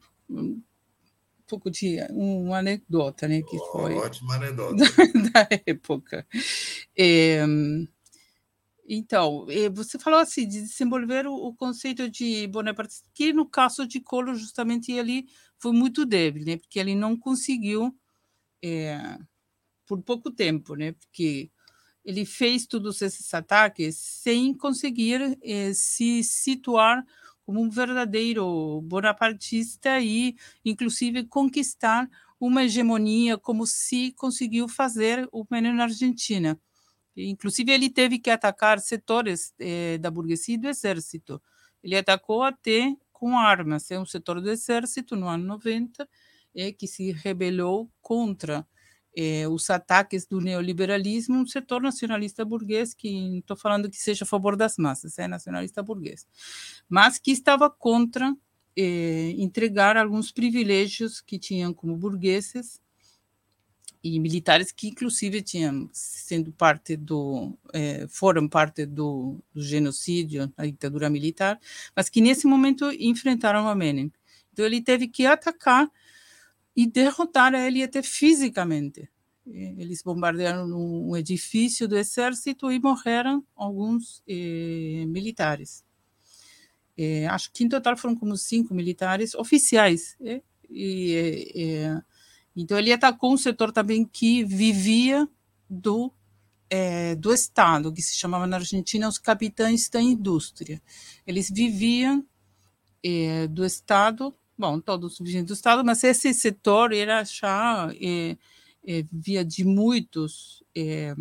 [1.47, 4.75] pouco de uma anedota, né, que foi ótima anedota
[5.33, 6.25] da, época.
[6.97, 7.43] É,
[8.87, 14.35] então, você falou assim de desenvolver o, conceito de Bonaparte, que no caso de Collor
[14.35, 15.27] justamente ele
[15.57, 17.95] foi muito débil, né, porque ele não conseguiu
[18.63, 19.17] é,
[19.85, 21.49] por pouco tempo, né, porque
[22.03, 27.03] ele fez todos esses ataques sem conseguir é, se situar
[27.45, 35.73] como um verdadeiro bonapartista e, inclusive, conquistar uma hegemonia, como se conseguiu fazer o Menem
[35.73, 36.59] na Argentina.
[37.15, 41.41] Inclusive, ele teve que atacar setores eh, da burguesia e do exército.
[41.83, 46.07] Ele atacou até com armas, é um setor do exército no ano 90,
[46.55, 48.67] é, que se rebelou contra
[49.15, 54.25] é, os ataques do neoliberalismo, um setor nacionalista burguês, que não estou falando que seja
[54.25, 56.27] a favor das massas, é nacionalista burguês,
[56.89, 58.35] mas que estava contra
[58.75, 62.81] é, entregar alguns privilégios que tinham como burgueses
[64.03, 70.65] e militares que inclusive tinham sendo parte do é, foram parte do, do, genocídio da
[70.65, 71.59] ditadura militar
[71.95, 74.11] mas que nesse momento enfrentaram a Menem.
[74.53, 75.89] Então ele teve que atacar
[76.75, 79.09] e derrotar ele até fisicamente
[79.47, 85.83] eles bombardearam um edifício do exército e morreram alguns eh, militares
[86.97, 92.01] eh, acho que em total foram como cinco militares oficiais eh, e
[92.55, 95.27] então, ele atacou um setor também que vivia
[95.69, 96.09] do,
[97.19, 100.81] do Estado, que se chamava na Argentina os capitães da indústria.
[101.27, 102.25] Eles viviam
[103.49, 108.37] do Estado, bom, todos viviam do Estado, mas esse setor era já é,
[108.85, 111.15] é via de muitos é,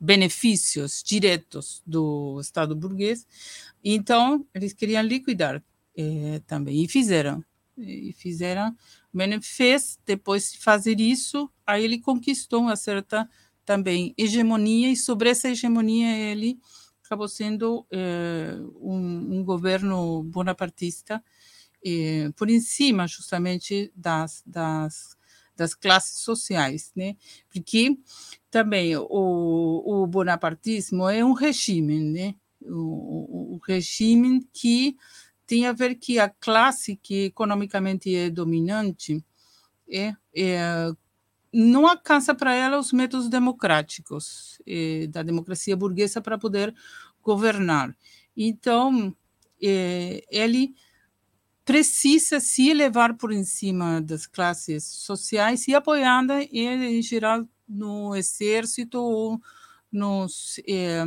[0.00, 3.26] benefícios diretos do Estado burguês,
[3.84, 5.62] então eles queriam liquidar
[5.96, 7.44] é, também, e fizeram.
[7.76, 8.76] E fizeram
[9.12, 13.28] Menem fez, depois de fazer isso, aí ele conquistou uma certa
[13.64, 16.58] também hegemonia, e sobre essa hegemonia ele
[17.04, 21.22] acabou sendo eh, um, um, governo bonapartista,
[21.84, 25.16] eh, por cima justamente das, das,
[25.56, 27.16] das classes sociais, né?
[27.50, 27.96] Porque
[28.50, 29.02] também o,
[29.84, 32.34] o bonapartismo é um regime, né?
[32.60, 34.96] O, o, o regime que
[35.46, 39.24] tem a ver que a classe que economicamente é dominante
[39.90, 40.92] é, é
[41.52, 46.74] não alcança para ela os métodos democráticos é, da democracia burguesa para poder
[47.22, 47.94] governar.
[48.36, 49.14] Então,
[49.62, 50.74] é, ele
[51.64, 58.98] precisa se elevar por em cima das classes sociais e apoiada, em geral, no exército
[58.98, 59.40] ou
[59.90, 61.04] nos, é,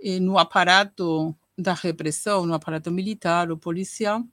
[0.00, 4.24] é no aparato da repressão no aparato militar ou policial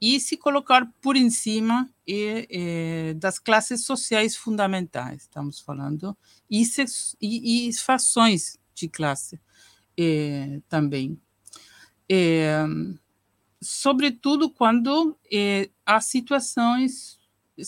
[0.00, 6.14] e se colocar por em cima e, e, das classes sociais fundamentais, estamos falando,
[6.50, 6.62] e,
[7.22, 9.40] e, e fações de classe
[9.96, 11.18] e, também.
[12.06, 12.42] E,
[13.64, 15.16] sobretudo quando
[15.84, 17.18] as situações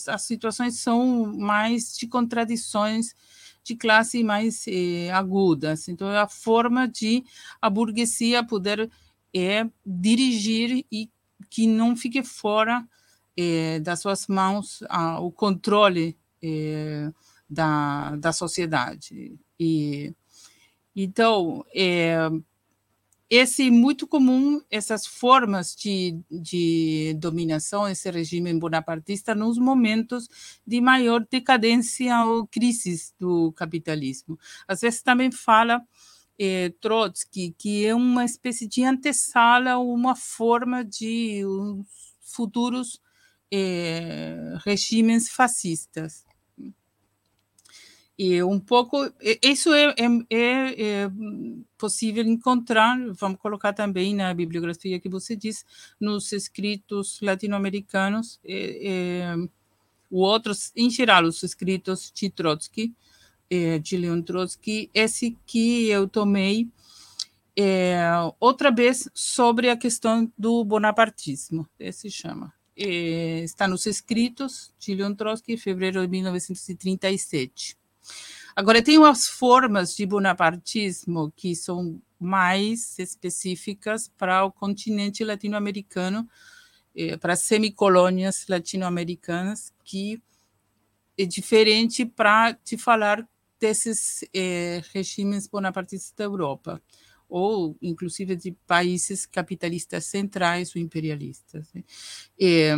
[0.07, 3.15] as situações são mais de contradições
[3.63, 5.89] de classe mais eh, agudas.
[5.89, 7.23] Então, é a forma de
[7.61, 8.89] a burguesia poder
[9.33, 11.09] é, dirigir e
[11.49, 12.87] que não fique fora
[13.35, 17.11] eh, das suas mãos ah, o controle eh,
[17.49, 19.37] da, da sociedade.
[19.59, 20.13] E,
[20.95, 22.29] então, é,
[23.29, 30.29] esse é muito comum, essas formas de, de dominação, esse regime bonapartista, nos momentos
[30.65, 34.39] de maior decadência ou crise do capitalismo.
[34.67, 35.81] Às vezes também fala
[36.39, 41.43] eh, Trotsky que é uma espécie de antessala, uma forma de
[42.21, 43.01] futuros
[43.51, 46.26] eh, regimes fascistas.
[48.17, 48.97] E um pouco,
[49.43, 51.11] isso é, é, é, é,
[51.77, 55.63] possível encontrar, vamos colocar também na bibliografia que você diz,
[55.99, 59.35] nos escritos latino-americanos, é, é,
[60.09, 62.91] outros, em geral, os escritos de Trotsky,
[63.51, 66.67] é, de Leon Trotsky, esse que eu tomei
[67.55, 67.99] é,
[68.39, 72.51] outra vez sobre a questão do bonapartismo, esse chama.
[72.75, 77.77] É, está nos escritos de Leon Trotsky, fevereiro de 1937.
[78.55, 86.27] Agora, tem umas formas de bonapartismo que são mais específicas para o continente latino-americano,
[86.95, 90.21] eh, para semicolônias latino-americanas, que
[91.17, 93.27] é diferente para te falar
[93.59, 96.81] desses eh, regimes bonapartistas da Europa,
[97.29, 101.71] ou inclusive de países capitalistas centrais ou imperialistas.
[101.73, 101.83] Né?
[102.39, 102.75] Eh,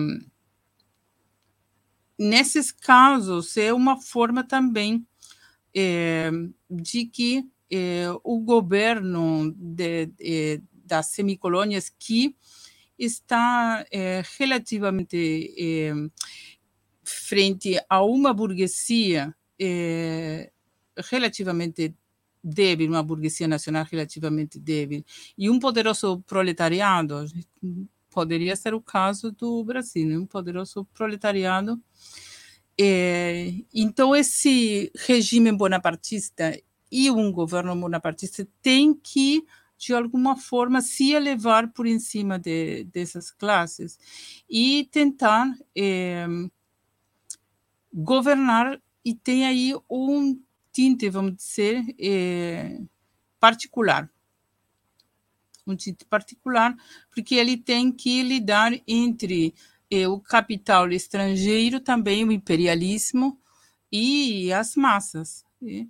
[2.17, 5.05] nesses casos, é uma forma também
[5.75, 6.31] é,
[6.69, 12.35] de que é, o governo de, é, das semicolônias que
[12.97, 13.85] está
[14.37, 15.93] relativamente
[17.03, 19.33] frente a uma burguesia
[21.09, 21.95] relativamente
[22.43, 25.03] débil, uma burguesia nacional relativamente débil,
[25.37, 27.25] e um poderoso proletariado,
[28.09, 30.17] poderia ser o caso do Brasil, né?
[30.17, 31.81] um poderoso proletariado
[32.79, 36.57] é, então, esse regime bonapartista
[36.91, 39.43] e um governo bonapartista tem que
[39.79, 43.97] de alguma forma, se elevar por em cima de, dessas classes
[44.49, 46.27] e tentar é,
[47.93, 50.37] governar, e tem aí um
[50.73, 52.81] tinte, vamos dizer, é,
[53.39, 54.11] particular.
[55.65, 56.75] Um tinte particular,
[57.09, 59.53] porque ele tem que lidar entre
[60.07, 63.39] o capital estrangeiro, também o imperialismo
[63.91, 65.43] e as massas.
[65.61, 65.87] Né?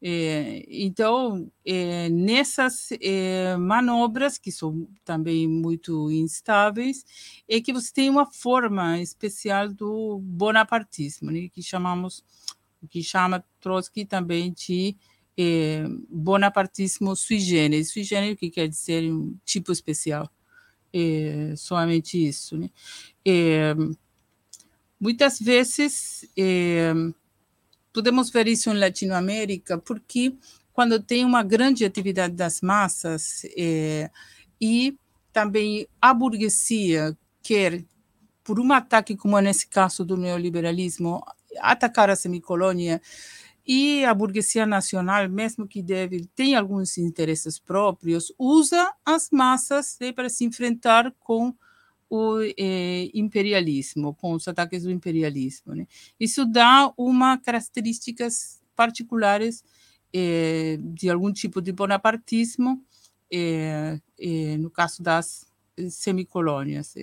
[0.00, 7.04] É, então, é, nessas é, manobras, que são também muito instáveis,
[7.48, 12.24] é que você tem uma forma especial do bonapartismo, né, que chamamos,
[12.88, 14.96] que chama Trotsky também de
[15.36, 17.90] é, bonapartismo sui generis.
[17.92, 20.30] Sui generis, que quer dizer um tipo especial,
[20.92, 22.56] é, somente isso.
[22.56, 22.70] Né?
[23.24, 23.74] É,
[25.00, 26.28] muitas vezes
[27.92, 30.34] podemos ver isso em Latinoamérica, porque
[30.72, 34.10] quando tem uma grande atividade das massas é,
[34.60, 34.96] e
[35.32, 37.84] também a burguesia quer,
[38.44, 41.22] por um ataque como é nesse caso do neoliberalismo,
[41.58, 43.00] atacar a semicolônia,
[43.68, 50.10] e a burguesia nacional, mesmo que deve, tem alguns interesses próprios, usa as massas né,
[50.10, 51.54] para se enfrentar com
[52.08, 55.74] o eh, imperialismo, com os ataques do imperialismo.
[55.74, 55.86] Né?
[56.18, 59.62] Isso dá uma características particulares
[60.14, 62.82] eh, de algum tipo de bonapartismo,
[63.30, 64.00] eh,
[64.58, 65.47] no caso das
[65.90, 66.94] semicolônias.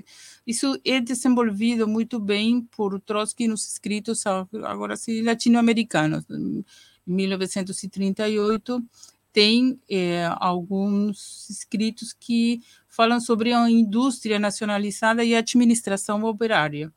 [0.46, 4.24] Isso é desenvolvido muito bem por Trotsky nos escritos,
[4.64, 6.26] agora sim, latino-americanos.
[6.30, 6.64] Em
[7.06, 8.84] 1938,
[9.32, 9.80] tem
[10.40, 16.90] alguns escritos que falam sobre a indústria nacionalizada e a administração operária,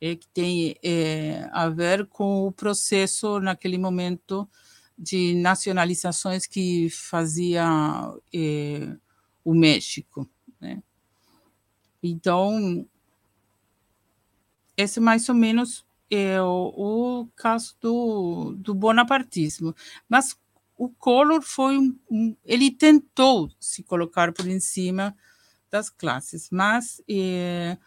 [0.00, 4.48] é, que tem é, a ver com o processo, naquele momento,
[4.98, 7.66] de nacionalizações que fazia
[8.32, 8.96] é,
[9.46, 10.28] o México.
[10.60, 10.82] Né?
[12.02, 12.84] Então,
[14.76, 16.72] esse mais ou menos é o,
[17.22, 19.72] o caso do, do bonapartismo.
[20.08, 20.36] Mas
[20.76, 25.16] o Collor foi um, um, ele tentou se colocar por em cima
[25.70, 27.78] das classes, mas eh,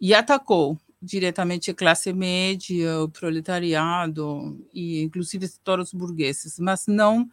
[0.00, 7.28] e atacou diretamente a classe média, o proletariado e inclusive todos os burgueses, mas não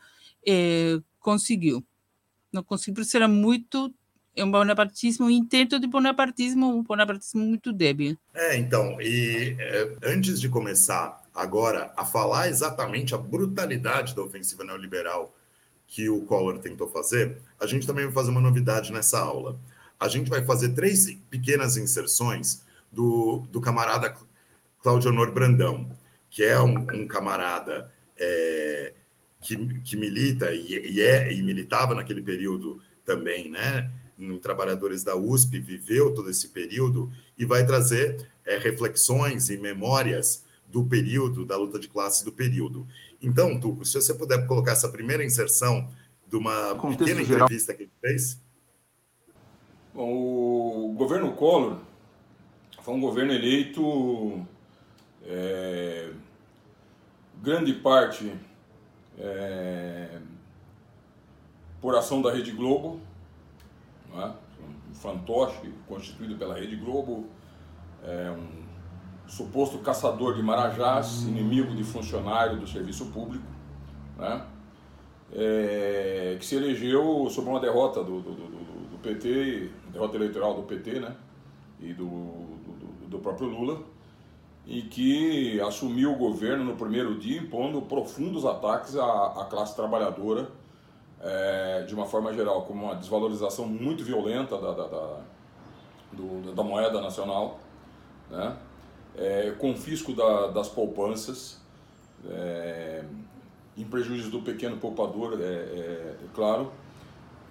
[0.45, 1.83] eh, conseguiu.
[2.55, 3.93] Não conseguiu, porque era muito
[4.35, 8.17] é um bonapartismo, um intento de bonapartismo, um bonapartismo muito débil.
[8.33, 14.63] É, então, e é, antes de começar agora a falar exatamente a brutalidade da ofensiva
[14.63, 15.33] neoliberal
[15.87, 19.57] que o Collor tentou fazer, a gente também vai fazer uma novidade nessa aula.
[19.97, 24.13] A gente vai fazer três pequenas inserções do, do camarada
[24.83, 25.89] Claudio Honor Brandão,
[26.29, 28.93] que é um, um camarada é,
[29.45, 33.91] que, que milita e, e, é, e militava naquele período também, né?
[34.17, 40.43] em Trabalhadores da USP, viveu todo esse período e vai trazer é, reflexões e memórias
[40.67, 42.87] do período, da luta de classes do período.
[43.21, 45.89] Então, Tuco, se você puder colocar essa primeira inserção
[46.27, 47.45] de uma Contexto pequena geral.
[47.45, 48.39] entrevista que ele fez.
[49.93, 51.79] Bom, o governo Collor
[52.81, 54.45] foi um governo eleito,
[55.25, 56.09] é,
[57.41, 58.31] grande parte
[59.17, 60.19] é,
[61.81, 62.99] por ação da Rede Globo,
[64.13, 64.33] né?
[64.89, 67.25] um fantoche constituído pela Rede Globo,
[68.03, 68.65] é um
[69.27, 73.45] suposto caçador de marajás, inimigo de funcionário do serviço público,
[74.17, 74.45] né?
[75.33, 80.63] É, que se elegeu sob uma derrota do, do, do, do, PT, derrota eleitoral do
[80.63, 81.15] PT né?
[81.79, 82.05] e do,
[83.09, 83.81] do, próprio Lula,
[84.67, 90.49] e que assumiu o governo no primeiro dia impondo profundos ataques à, à classe trabalhadora
[91.21, 95.19] é, de uma forma geral, com uma desvalorização muito violenta da, da, da,
[96.11, 97.59] do, da moeda nacional,
[98.29, 98.55] né?
[99.17, 101.61] É, confisco da, das poupanças,
[102.29, 103.03] é,
[103.77, 106.71] em prejuízo do pequeno poupador, é, claro,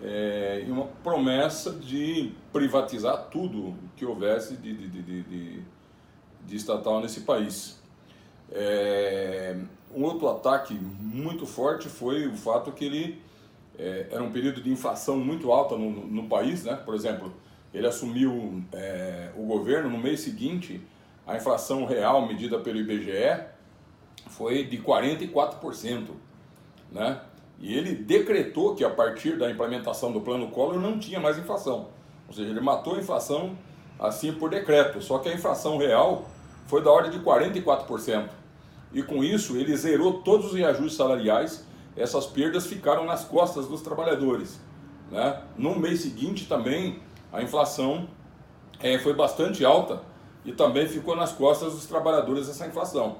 [0.02, 5.62] e uma promessa de privatizar tudo que houvesse de, de, de, de,
[6.46, 7.80] de estatal nesse país.
[8.52, 9.56] É,
[9.94, 13.22] um outro ataque muito forte foi o fato que ele
[13.78, 16.74] é, era um período de inflação muito alta no, no, país, né?
[16.76, 17.32] Por exemplo,
[17.72, 20.80] ele assumiu é, o governo no mês seguinte,
[21.26, 23.44] a inflação real medida pelo IBGE
[24.28, 26.08] foi de 44%,
[26.92, 27.20] né?
[27.58, 31.88] E ele decretou que a partir da implementação do plano Collor não tinha mais inflação.
[32.26, 33.56] Ou seja, ele matou a inflação
[33.98, 36.28] assim por decreto, só que a inflação real
[36.66, 38.28] foi da ordem de 44%.
[38.92, 41.64] E com isso ele zerou todos os reajustes salariais
[41.96, 44.60] essas perdas ficaram nas costas dos trabalhadores.
[45.10, 45.40] Né?
[45.56, 47.00] No mês seguinte também
[47.32, 48.08] a inflação
[48.80, 50.02] é, foi bastante alta
[50.44, 53.16] e também ficou nas costas dos trabalhadores essa inflação.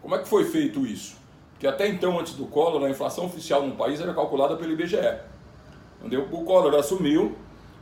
[0.00, 1.16] Como é que foi feito isso?
[1.58, 5.18] Que até então, antes do Collor, a inflação oficial no país era calculada pelo IBGE.
[5.98, 6.28] Entendeu?
[6.30, 7.36] O Collor assumiu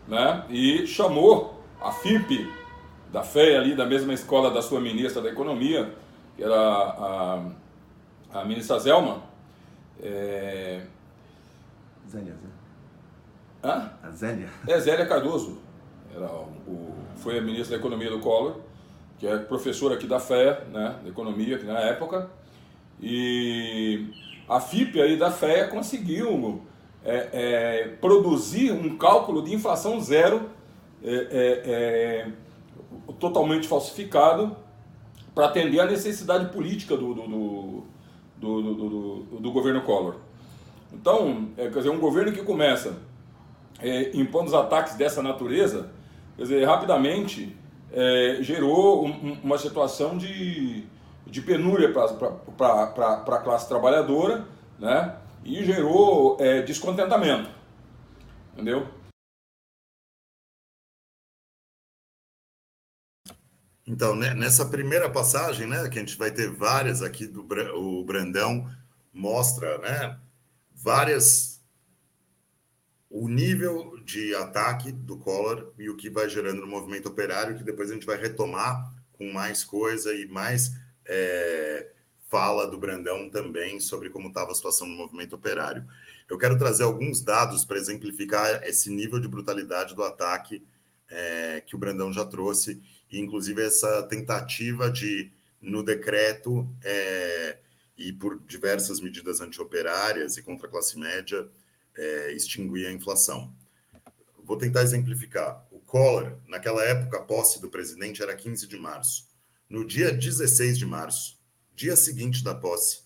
[0.08, 2.50] né, e chamou a FIP
[3.12, 5.92] da FEA ali, da mesma escola da sua ministra da Economia,
[6.36, 7.42] que era a,
[8.32, 9.22] a ministra Zelma.
[10.02, 10.82] É...
[12.08, 12.56] Zélia, Zélia.
[13.64, 13.90] Hã?
[14.02, 14.48] A Zélia.
[14.66, 15.58] É, Zélia Cardoso.
[16.14, 18.56] Era o, foi a ministra da Economia do Collor,
[19.18, 22.30] que é professora aqui da FEA, né, de Economia, aqui na época.
[23.00, 24.10] E
[24.48, 26.62] a FIP aí da FEA conseguiu
[27.04, 30.50] é, é, produzir um cálculo de inflação zero
[31.02, 32.28] é, é, é
[33.14, 34.56] totalmente falsificado
[35.34, 37.84] para atender à necessidade política do, do,
[38.38, 40.16] do, do, governo Collor.
[40.92, 42.96] Então, é, quer dizer, um governo que começa
[43.80, 45.90] é, impondo os ataques dessa natureza,
[46.36, 47.54] quer dizer, rapidamente
[47.92, 50.84] é, gerou um, uma situação de,
[51.26, 54.44] de penúria para a classe trabalhadora,
[54.78, 55.16] né?
[55.44, 57.48] E gerou é, descontentamento,
[58.54, 58.86] entendeu?
[63.86, 68.04] Então, né, nessa primeira passagem, né, que a gente vai ter várias aqui do o
[68.04, 68.68] Brandão
[69.12, 70.18] mostra, né,
[70.74, 71.56] várias
[73.08, 77.64] o nível de ataque do Collor e o que vai gerando no movimento operário, que
[77.64, 80.72] depois a gente vai retomar com mais coisa e mais
[81.04, 81.92] é,
[82.28, 85.86] fala do Brandão também sobre como estava a situação no movimento operário.
[86.28, 90.62] Eu quero trazer alguns dados para exemplificar esse nível de brutalidade do ataque
[91.08, 92.82] é, que o Brandão já trouxe
[93.12, 95.30] inclusive essa tentativa de,
[95.60, 97.58] no decreto, é,
[97.96, 101.48] e por diversas medidas antioperárias e contra a classe média,
[101.96, 103.52] é, extinguir a inflação.
[104.44, 105.66] Vou tentar exemplificar.
[105.70, 109.26] O Collor, naquela época, a posse do presidente era 15 de março.
[109.68, 111.38] No dia 16 de março,
[111.74, 113.00] dia seguinte da posse,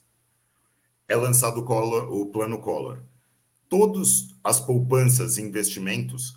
[1.09, 3.03] é lançado o, Collor, o plano Collor.
[3.69, 6.37] Todas as poupanças e investimentos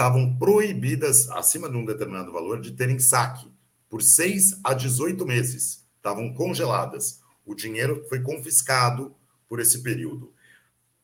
[0.00, 3.46] estavam proibidas, acima de um determinado valor, de terem saque
[3.86, 5.86] por 6 a 18 meses.
[5.98, 7.20] Estavam congeladas.
[7.44, 9.14] O dinheiro foi confiscado
[9.46, 10.32] por esse período.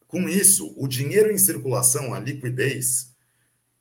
[0.06, 3.14] Com isso, o dinheiro em circulação, a liquidez,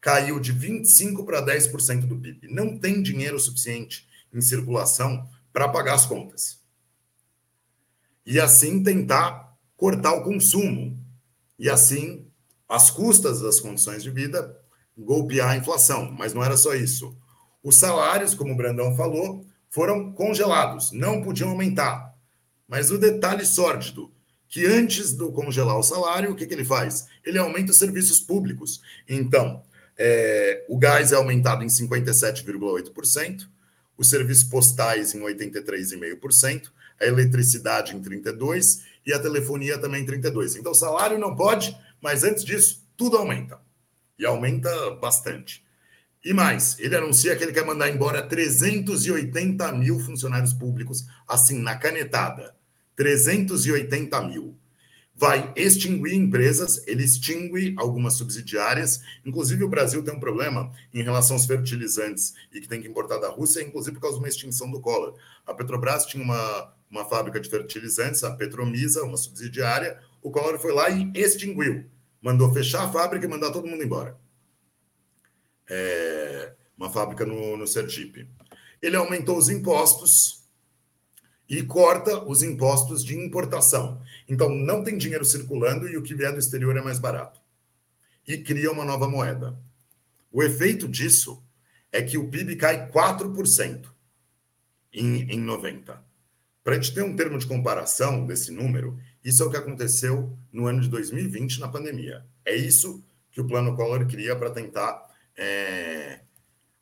[0.02, 2.50] caiu de 25% para 10% do PIB.
[2.50, 6.60] Não tem dinheiro suficiente em circulação para pagar as contas.
[8.26, 11.00] E assim tentar cortar o consumo.
[11.58, 12.28] E assim,
[12.68, 14.65] as custas das condições de vida
[14.98, 17.16] golpear a inflação, mas não era só isso.
[17.64, 22.16] Os salários, como o Brandão falou, foram congelados, não podiam aumentar.
[22.68, 24.12] Mas o detalhe sórdido,
[24.48, 27.08] que antes do congelar o salário, o que, que ele faz?
[27.26, 28.82] Ele aumenta os serviços públicos.
[29.08, 29.64] Então,
[29.98, 33.48] é, o gás é aumentado em 57,8%,
[33.98, 36.70] os serviços postais em 83,5%,
[37.00, 40.58] a eletricidade em 32% e a telefonia também em 32%.
[40.58, 43.60] Então, o salário não pode, mas antes disso, tudo aumenta
[44.18, 45.66] e aumenta bastante.
[46.26, 51.76] E mais, ele anuncia que ele quer mandar embora 380 mil funcionários públicos, assim, na
[51.76, 52.56] canetada.
[52.96, 54.58] 380 mil.
[55.14, 59.02] Vai extinguir empresas, ele extingue algumas subsidiárias.
[59.24, 63.20] Inclusive, o Brasil tem um problema em relação aos fertilizantes e que tem que importar
[63.20, 65.16] da Rússia, inclusive por causa de uma extinção do Collor.
[65.46, 70.00] A Petrobras tinha uma, uma fábrica de fertilizantes, a Petromisa, uma subsidiária.
[70.24, 71.86] O Collor foi lá e extinguiu
[72.26, 74.18] mandou fechar a fábrica e mandar todo mundo embora.
[75.70, 78.28] É, uma fábrica no, no Sergipe.
[78.82, 80.44] Ele aumentou os impostos
[81.48, 84.02] e corta os impostos de importação.
[84.28, 87.40] Então, não tem dinheiro circulando e o que vier do exterior é mais barato.
[88.28, 89.56] E cria uma nova moeda.
[90.32, 91.44] O efeito disso
[91.92, 93.86] é que o PIB cai 4%
[94.92, 96.04] em, em 90.
[96.64, 100.38] Para a gente ter um termo de comparação desse número, isso é o que aconteceu
[100.54, 102.24] no ano de 2020 na pandemia.
[102.46, 105.04] É isso que o Plano Collor cria para tentar
[105.36, 106.22] é,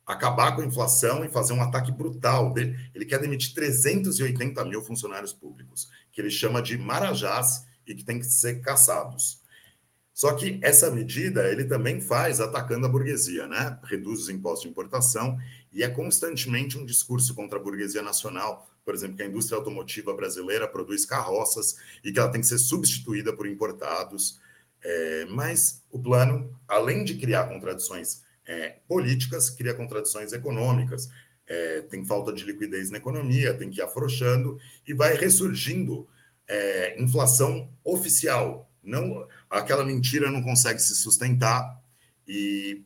[0.06, 2.52] acabar com a inflação e fazer um ataque brutal.
[2.52, 2.78] Dele.
[2.94, 8.18] Ele quer demitir 380 mil funcionários públicos, que ele chama de marajás e que tem
[8.18, 9.42] que ser caçados.
[10.12, 13.78] Só que essa medida ele também faz atacando a burguesia, né?
[13.84, 15.38] Reduz os impostos de importação
[15.72, 20.14] e é constantemente um discurso contra a burguesia nacional, por exemplo, que a indústria automotiva
[20.14, 24.38] brasileira produz carroças e que ela tem que ser substituída por importados.
[24.82, 31.08] É, mas o plano, além de criar contradições é, políticas, cria contradições econômicas.
[31.46, 36.06] É, tem falta de liquidez na economia, tem que ir afrouxando e vai ressurgindo
[36.46, 38.70] é, inflação oficial.
[38.82, 41.82] Não, aquela mentira não consegue se sustentar
[42.28, 42.82] e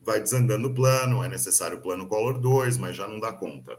[0.00, 1.22] vai desandando o plano.
[1.22, 3.78] É necessário o plano Collor 2, mas já não dá conta.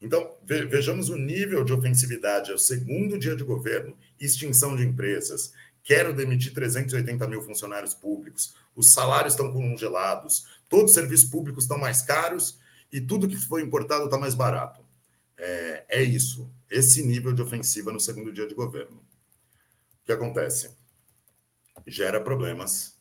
[0.00, 2.50] Então, vejamos o nível de ofensividade.
[2.50, 5.52] É o segundo dia de governo, extinção de empresas.
[5.82, 8.54] Quero demitir 380 mil funcionários públicos.
[8.74, 10.46] Os salários estão congelados.
[10.68, 12.58] Todos os serviços públicos estão mais caros
[12.90, 14.82] e tudo que foi importado está mais barato.
[15.36, 16.50] É, é isso.
[16.70, 18.98] Esse nível de ofensiva no segundo dia de governo.
[20.02, 20.76] O que acontece?
[21.86, 22.98] Gera problemas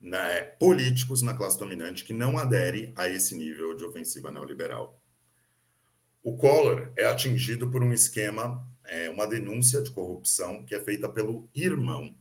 [0.00, 5.01] né, políticos na classe dominante que não adere a esse nível de ofensiva neoliberal.
[6.22, 11.08] O Collor é atingido por um esquema, é, uma denúncia de corrupção que é feita
[11.08, 12.14] pelo irmão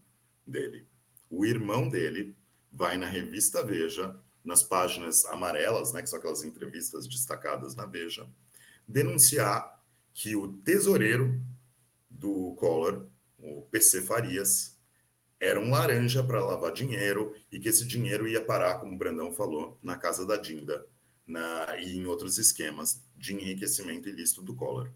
[0.45, 0.87] dele.
[1.29, 2.35] O irmão dele
[2.71, 8.27] vai na revista Veja, nas páginas amarelas, né, que são aquelas entrevistas destacadas na Veja,
[8.87, 9.79] denunciar
[10.15, 11.39] que o tesoureiro
[12.09, 13.05] do Collor,
[13.37, 14.79] o PC Farias,
[15.39, 19.31] era um laranja para lavar dinheiro e que esse dinheiro ia parar, como o Brandão
[19.31, 20.87] falou, na casa da Dinda
[21.25, 24.91] na, e em outros esquemas de enriquecimento ilícito do Collor.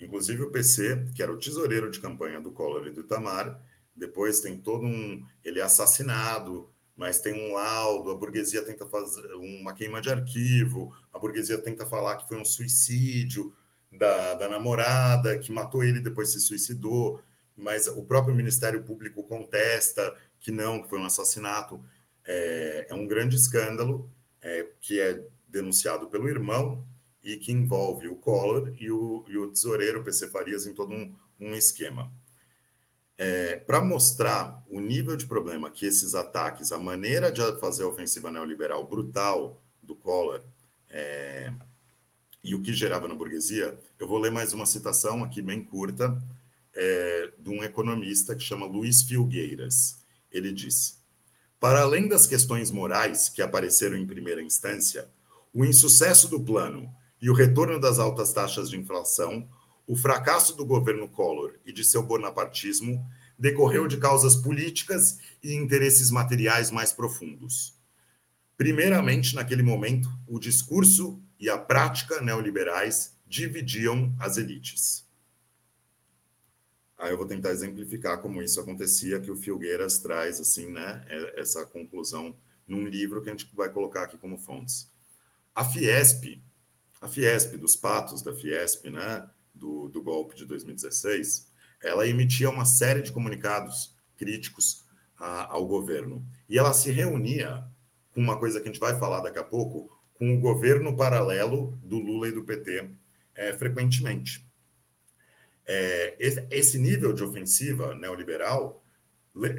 [0.00, 3.60] Inclusive o PC, que era o tesoureiro de campanha do Collor e do Itamar,
[3.94, 5.24] depois tem todo um.
[5.44, 10.94] Ele é assassinado, mas tem um laudo, a burguesia tenta fazer uma queima de arquivo,
[11.12, 13.54] a burguesia tenta falar que foi um suicídio
[13.90, 17.20] da, da namorada, que matou ele depois se suicidou,
[17.56, 21.82] mas o próprio Ministério Público contesta que não, que foi um assassinato.
[22.24, 24.10] É, é um grande escândalo
[24.42, 26.86] é, que é denunciado pelo irmão
[27.22, 31.14] e que envolve o Collor e o, e o tesoureiro PC Farias em todo um,
[31.40, 32.12] um esquema.
[33.16, 37.88] É, Para mostrar o nível de problema que esses ataques, a maneira de fazer a
[37.88, 40.42] ofensiva neoliberal brutal do Collor
[40.88, 41.52] é,
[42.42, 46.16] e o que gerava na burguesia, eu vou ler mais uma citação aqui bem curta
[46.74, 49.98] é, de um economista que chama Luiz Filgueiras.
[50.30, 51.02] Ele diz:
[51.58, 55.10] para além das questões morais que apareceram em primeira instância,
[55.58, 56.88] o insucesso do plano
[57.20, 59.50] e o retorno das altas taxas de inflação,
[59.88, 63.04] o fracasso do governo Collor e de seu bonapartismo
[63.36, 67.76] decorreu de causas políticas e interesses materiais mais profundos.
[68.56, 75.04] Primeiramente, naquele momento, o discurso e a prática neoliberais dividiam as elites.
[76.96, 81.40] Aí eu vou tentar exemplificar como isso acontecia, que o Filgueiras traz, assim, né, é,
[81.40, 84.96] essa conclusão num livro que a gente vai colocar aqui como fontes.
[85.58, 86.40] A Fiesp,
[87.00, 91.50] a Fiesp, dos patos da Fiesp, né, do, do golpe de 2016,
[91.82, 94.84] ela emitia uma série de comunicados críticos
[95.18, 96.24] a, ao governo.
[96.48, 97.64] E ela se reunia
[98.12, 101.76] com uma coisa que a gente vai falar daqui a pouco, com o governo paralelo
[101.82, 102.90] do Lula e do PT,
[103.34, 104.48] é, frequentemente
[105.68, 106.16] é,
[106.50, 108.82] esse nível de ofensiva neoliberal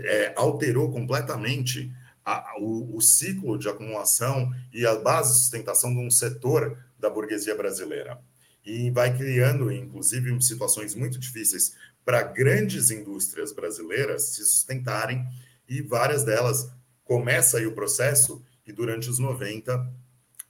[0.04, 1.93] é, alterou completamente
[2.24, 7.10] a, o, o, ciclo de acumulação e a base de sustentação de um setor da
[7.10, 8.20] burguesia brasileira.
[8.66, 15.26] E vai criando, inclusive, situações muito difíceis para grandes indústrias brasileiras se sustentarem,
[15.68, 16.72] e várias delas
[17.04, 19.88] começa aí o processo e durante os 90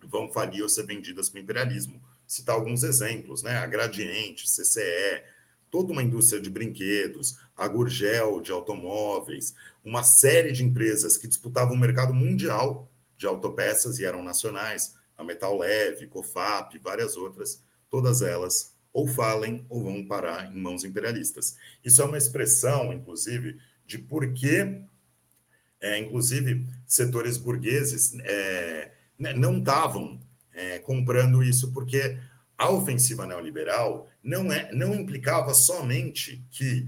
[0.08, 2.02] vão falir ou ser vendidas para o imperialismo.
[2.26, 3.58] Citar alguns exemplos, né?
[3.58, 5.24] A Gradiente, CCE,
[5.70, 11.76] toda uma indústria de brinquedos, a Gurgel de automóveis, uma série de empresas que disputavam
[11.76, 18.22] o mercado mundial de autopeças e eram nacionais, a Metal Leve, Cofap, várias outras, todas
[18.22, 21.58] elas ou falem ou vão parar em mãos imperialistas.
[21.84, 24.82] Isso é uma expressão, inclusive, de por que,
[25.82, 30.20] é, inclusive, setores burgueses é, né, não estavam
[30.54, 32.18] é, comprando isso, porque
[32.60, 36.86] a ofensiva neoliberal não, é, não implicava somente que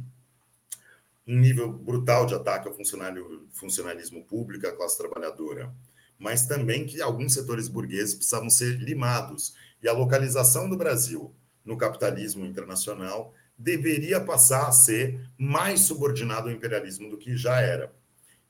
[1.26, 5.74] um nível brutal de ataque ao funcionário, funcionalismo público, à classe trabalhadora,
[6.20, 9.56] mas também que alguns setores burgueses precisavam ser limados.
[9.82, 16.54] E a localização do Brasil no capitalismo internacional deveria passar a ser mais subordinado ao
[16.54, 17.94] imperialismo do que já era.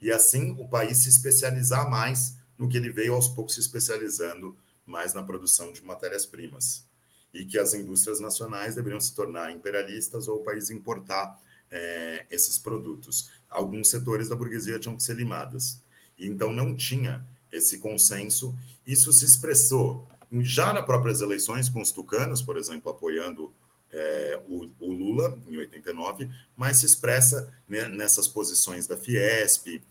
[0.01, 4.57] E assim o país se especializar mais no que ele veio aos poucos se especializando
[4.87, 6.89] mais na produção de matérias-primas
[7.33, 12.57] e que as indústrias nacionais deveriam se tornar imperialistas ou o país importar é, esses
[12.57, 13.31] produtos.
[13.49, 15.81] Alguns setores da burguesia tinham que ser limadas.
[16.19, 18.55] Então não tinha esse consenso.
[18.85, 20.07] Isso se expressou
[20.39, 23.53] já nas próprias eleições, com os tucanos, por exemplo, apoiando
[23.91, 29.81] é, o, o, Lula em 89, mas se expressa né, nessas posições da Fiesp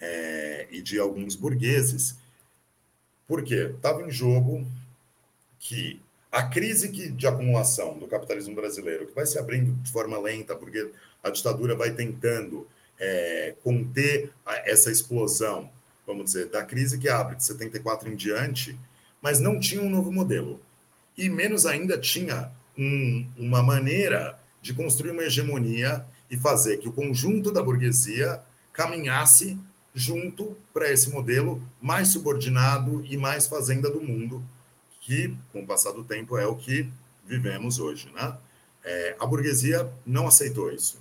[0.00, 2.16] é, e de alguns burgueses.
[3.26, 3.72] Por quê?
[3.74, 4.64] Estava em jogo
[5.58, 10.54] que A crise de acumulação do capitalismo brasileiro, que vai se abrindo de forma lenta,
[10.54, 10.90] porque
[11.22, 12.66] a ditadura vai tentando
[12.98, 14.30] é, conter
[14.64, 15.70] essa explosão,
[16.06, 18.78] vamos dizer, da crise que abre de 74 em diante,
[19.22, 20.60] mas não tinha um novo modelo.
[21.16, 26.92] E menos ainda tinha um, uma maneira de construir uma hegemonia e fazer que o
[26.92, 28.40] conjunto da burguesia
[28.72, 29.58] caminhasse
[29.94, 34.44] junto para esse modelo mais subordinado e mais fazenda do mundo,
[35.08, 36.86] que, com o passar do tempo, é o que
[37.24, 38.10] vivemos hoje.
[38.14, 38.36] Né?
[38.84, 41.00] É, a burguesia não aceitou isso.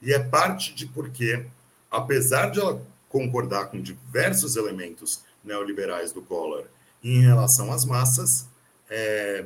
[0.00, 1.44] E é parte de porque,
[1.90, 6.64] apesar de ela concordar com diversos elementos neoliberais do Collor
[7.02, 8.46] em relação às massas,
[8.88, 9.44] é,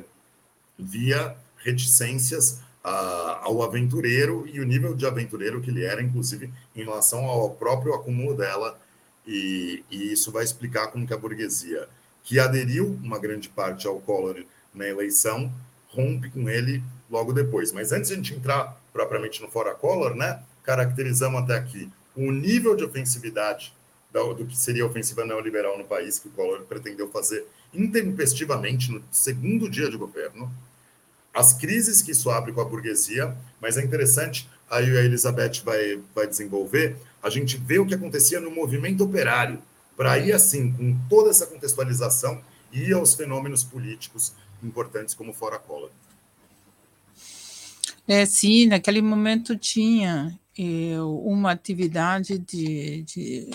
[0.77, 6.83] via reticências a, ao aventureiro e o nível de aventureiro que ele era, inclusive em
[6.83, 8.79] relação ao próprio acúmulo dela,
[9.25, 11.89] e, e isso vai explicar como que a burguesia,
[12.29, 15.51] que aderiu uma grande parte ao Collor na eleição,
[15.87, 17.71] rompe com ele logo depois.
[17.71, 22.31] Mas antes de a gente entrar propriamente no Fora Collor, né, caracterizamos até aqui o
[22.31, 23.73] nível de ofensividade
[24.13, 29.03] do que seria a ofensiva neoliberal no país, que o Collor pretendeu fazer intempestivamente no
[29.11, 30.53] segundo dia de governo,
[31.33, 35.99] as crises que isso abre com a burguesia, mas é interessante, aí a Elizabeth vai,
[36.13, 39.59] vai desenvolver, a gente vê o que acontecia no movimento operário,
[39.99, 42.41] para ir assim, com toda essa contextualização,
[42.71, 44.33] ir aos fenômenos políticos
[44.63, 45.91] importantes como fora cola.
[48.07, 53.49] É, sim, naquele momento tinha é, uma atividade de, de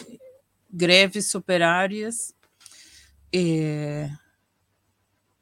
[0.71, 2.35] greves operárias
[3.33, 4.11] é,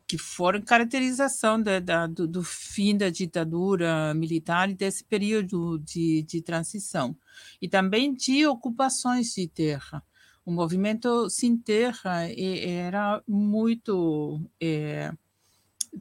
[0.06, 6.22] que foram caracterização da, da, do, do, fim da ditadura militar e desse período de,
[6.22, 7.16] de transição,
[7.60, 10.00] e também de ocupações de terra.
[10.44, 14.40] O movimento sem terra era muito.
[14.60, 15.12] É,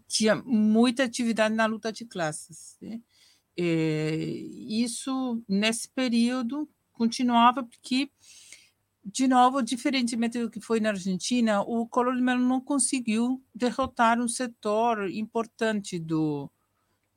[0.07, 2.77] tinha muita atividade na luta de classes.
[2.81, 2.99] Né?
[3.57, 8.09] É, isso, nesse período, continuava porque
[9.03, 15.09] de novo, diferentemente do que foi na Argentina, o Collor não conseguiu derrotar um setor
[15.09, 16.49] importante do,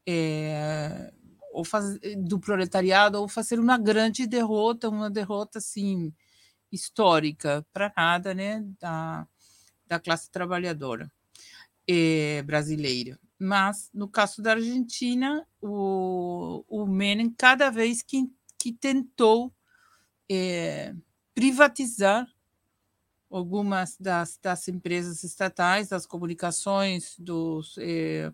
[0.06, 1.12] é,
[1.52, 6.12] ou faz, do proletariado ou fazer uma grande derrota, uma derrota assim
[6.74, 9.26] histórica para nada, né, da,
[9.86, 11.10] da classe trabalhadora
[11.88, 13.18] é, brasileira.
[13.38, 19.52] Mas no caso da Argentina, o, o Menem cada vez que, que tentou
[20.30, 20.94] é,
[21.34, 22.26] privatizar
[23.30, 28.32] algumas das, das empresas estatais, das comunicações, dos eh,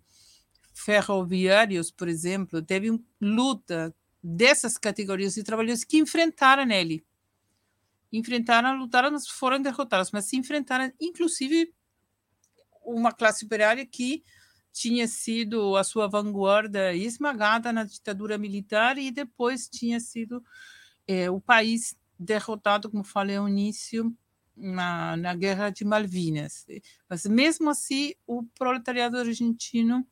[0.75, 7.03] ferroviários, por exemplo, teve luta dessas categorias de trabalhadores que enfrentaram ele.
[8.13, 11.73] Enfrentaram, lutaram, foram derrotados, mas se enfrentaram, inclusive,
[12.85, 14.25] uma classe operária que
[14.73, 20.43] tinha sido a sua vanguarda esmagada na ditadura militar e depois tinha sido
[21.07, 24.15] é, o país derrotado, como falei ao início,
[24.57, 26.67] na, na Guerra de Malvinas.
[27.09, 30.07] Mas, mesmo assim, o proletariado argentino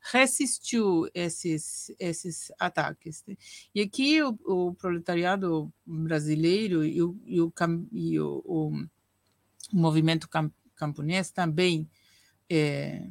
[0.00, 3.24] resistiu esses esses ataques.
[3.74, 7.52] E aqui o, o proletariado brasileiro e o, e o,
[7.92, 8.86] e o, o
[9.72, 10.28] movimento
[10.74, 11.88] camponês também
[12.48, 13.08] é,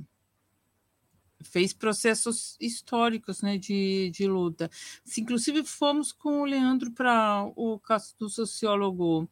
[1.43, 4.69] fez processos históricos né, de, de luta.
[5.17, 9.29] Inclusive, fomos com o Leandro para o caso do sociólogo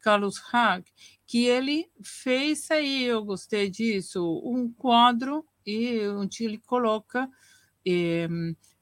[0.00, 0.84] Carlos Haag,
[1.26, 7.28] que ele fez aí, eu gostei disso, um quadro e onde ele coloca
[7.86, 8.28] eh,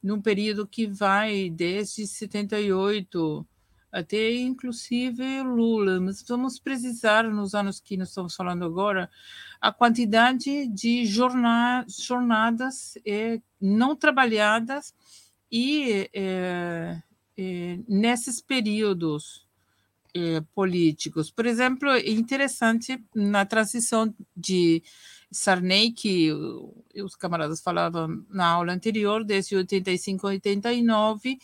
[0.03, 3.47] num período que vai desde 78
[3.91, 9.11] até inclusive Lula, mas vamos precisar, nos anos que nós estamos falando agora,
[9.59, 14.95] a quantidade de jornadas é, não trabalhadas
[15.51, 17.01] e é,
[17.39, 19.47] é, nesses períodos
[20.14, 21.30] é, políticos.
[21.30, 24.82] Por exemplo, é interessante na transição de
[25.30, 26.30] Sarney, que
[27.02, 31.38] os camaradas falavam na aula anterior, desde 85 a 89,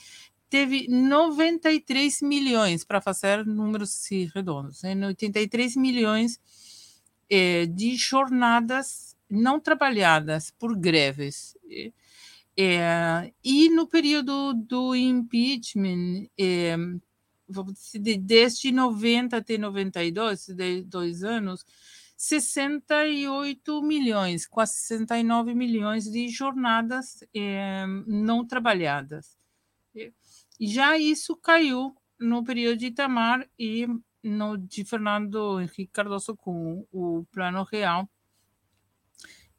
[0.49, 4.95] teve 93 milhões, para fazer números redondos, né?
[5.07, 6.39] 83 milhões
[7.31, 11.57] é, de jornadas não trabalhadas por greves.
[12.55, 16.77] É, e no período do impeachment, é,
[18.21, 21.65] desde 90 até 92, de dois anos,
[22.23, 29.37] 68 milhões, quase 69 milhões de jornadas é, não trabalhadas.
[30.61, 33.89] Já isso caiu no período de Itamar e
[34.23, 38.09] no de Fernando Henrique Cardoso com o Plano Real.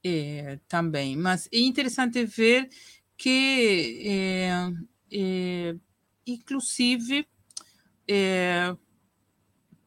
[0.01, 1.17] é, também.
[1.17, 2.69] Mas é interessante ver
[3.17, 4.03] que,
[5.11, 5.75] é,
[6.25, 7.27] inclusive,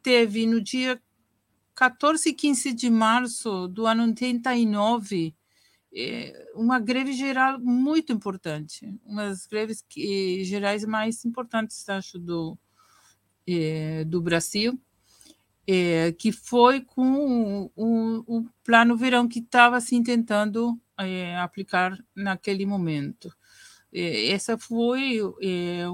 [0.02, 1.00] teve no dia
[1.76, 5.36] 14 e 15 de março do ano 89
[5.98, 12.58] é, uma greve geral muito importante, uma das greves que, gerais mais importantes, acho, do,
[13.46, 14.78] é, do Brasil,
[15.66, 20.78] é, que foi com o, o, plano verão que estava assim tentando
[21.42, 23.34] aplicar naquele momento.
[23.92, 25.20] Essa foi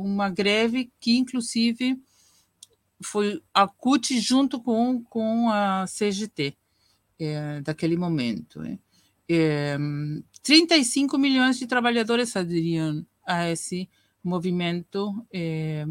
[0.01, 2.01] uma greve que, inclusive,
[3.03, 6.55] foi a CUT junto com, com a CGT
[7.19, 8.63] é, daquele momento.
[9.29, 9.79] É,
[10.43, 13.89] 35 milhões de trabalhadores aderiam a esse
[14.23, 15.87] movimento é,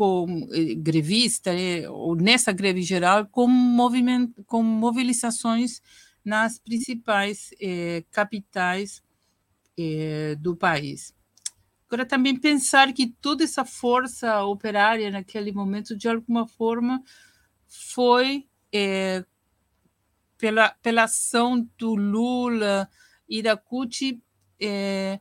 [0.00, 5.82] com eh, grevista, eh, ou nessa greve geral, com, movimento, com mobilizações
[6.24, 9.02] nas principais eh, capitais
[9.78, 11.14] eh, do país.
[11.90, 17.02] Agora, também pensar que toda essa força operária naquele momento, de alguma forma,
[17.66, 19.24] foi é,
[20.38, 22.88] pela, pela ação do Lula
[23.28, 24.22] e da CUT
[24.60, 25.18] é,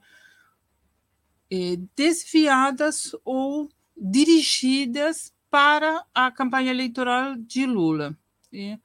[1.49, 3.67] é, desviadas ou
[3.97, 8.15] dirigidas para a campanha eleitoral de Lula.
[8.53, 8.77] É,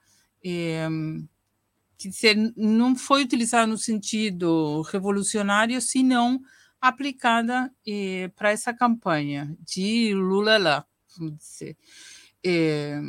[0.42, 0.88] é,
[1.98, 6.40] dizer, não foi utilizada no sentido revolucionário, senão
[6.88, 10.86] aplicada eh, para essa campanha de Lula lá,
[11.18, 11.76] vamos dizer.
[12.44, 13.00] Eh,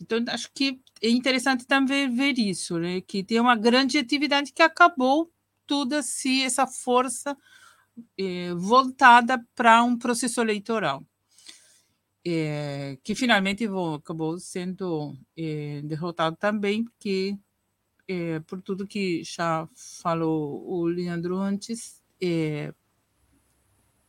[0.00, 3.00] então, acho que é interessante também ver isso, né?
[3.00, 5.32] que tem uma grande atividade que acabou
[5.66, 7.36] toda se essa força
[8.18, 11.04] eh, voltada para um processo eleitoral.
[12.26, 17.36] Eh, que finalmente vou, acabou sendo eh, derrotado também, porque,
[18.08, 19.68] eh, por tudo que já
[20.02, 22.72] falou o Leandro antes, é,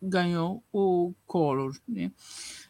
[0.01, 1.76] ganhou o Collor.
[1.88, 2.12] Né?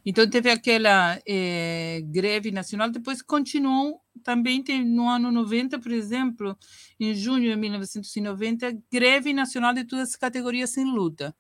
[0.06, 6.58] Então, teve aquela é, greve nacional, depois continuou, também tem, no ano 90, por exemplo,
[7.00, 11.36] em junho de 1990, greve nacional de todas as categorias em luta.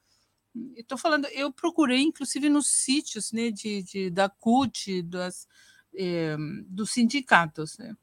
[0.75, 5.47] Estou falando, eu procurei, inclusive, nos sítios né, de, de da CUT, das,
[5.93, 6.37] é,
[6.67, 7.77] dos sindicatos.
[7.77, 7.95] Né?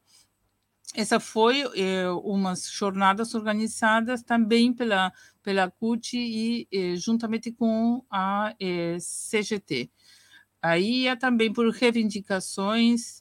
[0.94, 5.12] Essa foi é, umas jornadas organizadas também pela
[5.42, 9.90] pela CUT e é, juntamente com a é, CGT.
[10.64, 13.18] Aí é também por reivindicações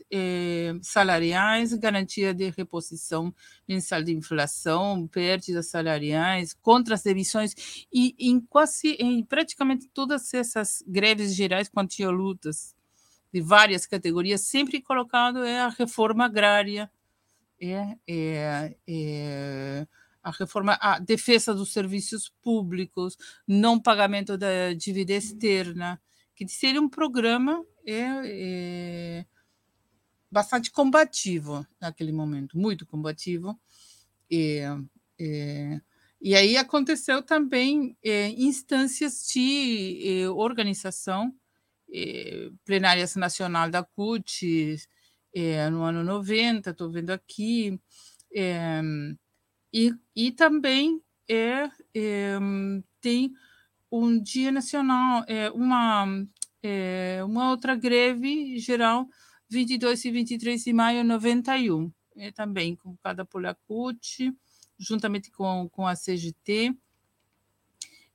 [0.83, 3.33] salariais, garantia de reposição
[3.67, 7.55] mensal de inflação, perdas salariais, contra as demissões
[7.91, 12.75] e em quase em praticamente todas essas greves gerais tinha lutas
[13.33, 16.91] de várias categorias, sempre colocado é a reforma agrária
[17.61, 19.87] é, é, é,
[20.23, 23.15] a reforma, a defesa dos serviços públicos,
[23.47, 26.01] não pagamento da dívida externa,
[26.35, 29.25] que seria um programa é, é,
[30.31, 33.59] bastante combativo naquele momento, muito combativo.
[34.31, 34.65] É,
[35.19, 35.81] é,
[36.19, 41.33] e aí aconteceu também é, instâncias de é, organização,
[41.93, 44.77] é, plenárias nacional da CUT,
[45.33, 47.79] é, no ano 90, estou vendo aqui,
[48.33, 48.81] é,
[49.73, 52.37] e, e também é, é,
[52.99, 53.33] tem
[53.91, 56.05] um dia nacional, é, uma,
[56.61, 59.07] é, uma outra greve geral,
[59.49, 64.33] 22 e 23 de maio de 91, é, também convocada por a CUT,
[64.77, 66.75] juntamente com, com a CGT,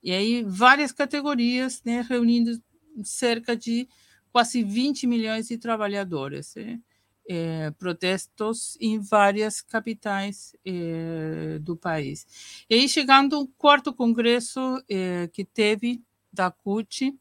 [0.03, 2.63] e aí várias categorias, né, reunindo
[3.03, 3.89] cerca de
[4.31, 6.55] quase 20 milhões de trabalhadores.
[6.55, 6.81] Né?
[7.29, 12.27] É, protestos em várias capitais é, do país.
[12.71, 16.03] E aí, chegando o quarto congresso é, que teve
[16.33, 17.13] da CUT,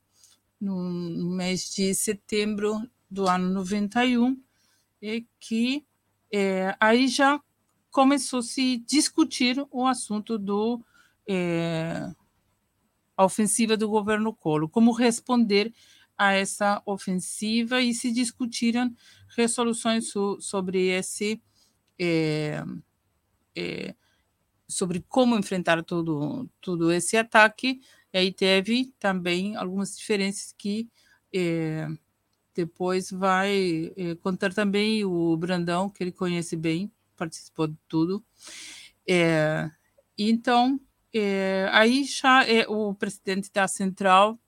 [0.60, 4.42] no mês de setembro do ano 91,
[5.02, 5.86] é que
[6.80, 7.40] aí já
[7.92, 10.84] começou a se discutir o assunto do
[13.18, 15.74] a ofensiva do governo Colo, como responder
[16.18, 18.94] a essa ofensiva e se discutiram
[19.36, 21.42] resoluções so, sobre esse
[22.00, 22.64] é,
[23.56, 23.96] é,
[24.68, 27.82] sobre como enfrentar todo, todo esse ataque.
[28.14, 30.90] E aí teve também algumas diferenças que
[31.34, 31.88] é,
[32.54, 38.24] depois vai é, contar também o Brandão, que ele conhece bem, participou de tudo.
[39.08, 39.70] É,
[40.18, 40.80] então,
[41.14, 44.40] é, aí já o presidente da central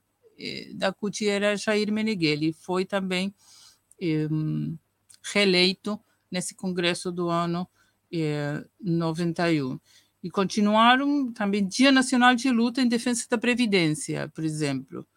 [0.75, 3.33] da CUT era Jair Meneghelli, foi também
[5.33, 5.99] reeleito
[6.31, 7.67] nesse congresso do ano
[8.11, 9.79] é, 91.
[10.23, 15.07] E continuaram também Dia Nacional de Luta em Defesa da Previdência, por exemplo.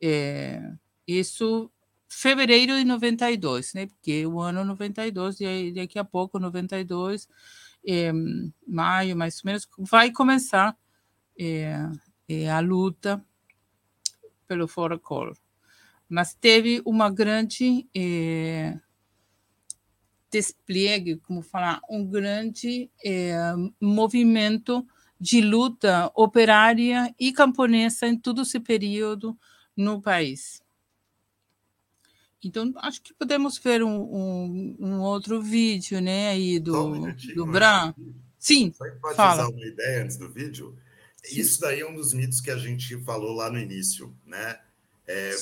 [0.00, 0.72] É,
[1.06, 1.70] isso
[2.08, 3.86] fevereiro de 92, né?
[3.86, 7.28] Porque o ano 92, e daqui a pouco, 92,
[7.86, 8.12] é,
[8.66, 10.76] maio, mais ou menos, vai começar
[11.38, 11.76] é,
[12.28, 13.24] é, a luta
[14.46, 15.36] pelo Fora Collor.
[16.14, 18.78] Mas teve uma grande é,
[20.30, 23.34] despliegue, como falar, um grande é,
[23.80, 24.86] movimento
[25.18, 29.36] de luta operária e camponesa em todo esse período
[29.76, 30.62] no país.
[32.44, 37.44] Então, acho que podemos ver um, um, um outro vídeo, né, aí do, um do
[37.44, 37.92] Bran.
[38.38, 39.48] Sim, Só fala.
[39.48, 40.78] uma ideia antes do vídeo?
[41.24, 41.40] Sim.
[41.40, 44.60] Isso daí é um dos mitos que a gente falou lá no inío, né?
[45.06, 45.34] É,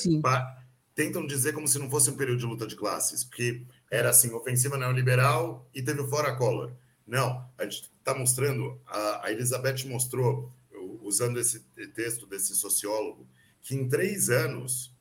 [0.94, 4.32] tentam dizer como se não fosse um período de luta de classes, porque era assim,
[4.32, 6.72] ofensiva neoliberal e teve o fora Collor.
[7.06, 10.52] Não, a gente está mostrando, a, a Elizabeth mostrou,
[11.02, 11.60] usando esse
[11.94, 13.26] texto desse sociólogo,
[13.60, 14.92] que em três anos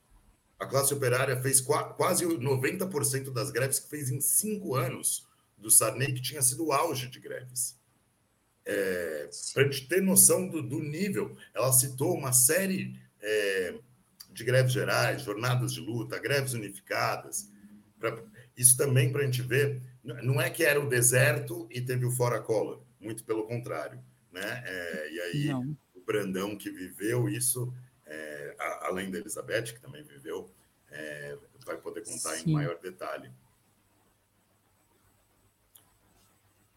[0.59, 5.27] a classe operária fez quase 90% das greves que fez em cinco anos
[5.57, 7.75] do Sarney, que tinha sido o auge de greves.
[8.63, 13.75] É, Para a gente ter noção do, do, nível, ela citou uma série é,
[14.31, 17.51] de greves gerais, jornadas de luta, greves unificadas.
[17.99, 18.23] Pra,
[18.55, 22.11] isso também para a gente ver, não é que era o deserto e teve o
[22.11, 24.03] fora Collor, muito pelo contrário.
[24.31, 24.63] Né?
[24.65, 25.77] É, e aí, não.
[25.93, 27.73] o Brandão que viveu isso,
[28.05, 30.49] é, a, além da Elizabeth, que também viveu,
[30.89, 32.49] é, vai poder contar Sim.
[32.49, 33.29] em maior detalhe.
[33.29, 33.33] Não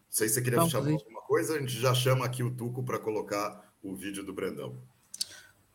[0.09, 2.99] sei se você queria chamar alguma coisa, a gente já chama aqui o Tuco para
[2.99, 4.81] colocar o vídeo do Brandão.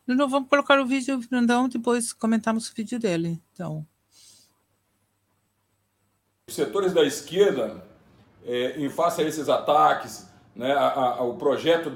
[0.07, 3.41] Não, vamos colocar o vídeo do Brandão, depois comentamos o vídeo dele.
[3.53, 3.85] Então
[6.51, 7.83] setores da esquerda,
[8.45, 11.91] é, em face a esses ataques, né, a, a, o projeto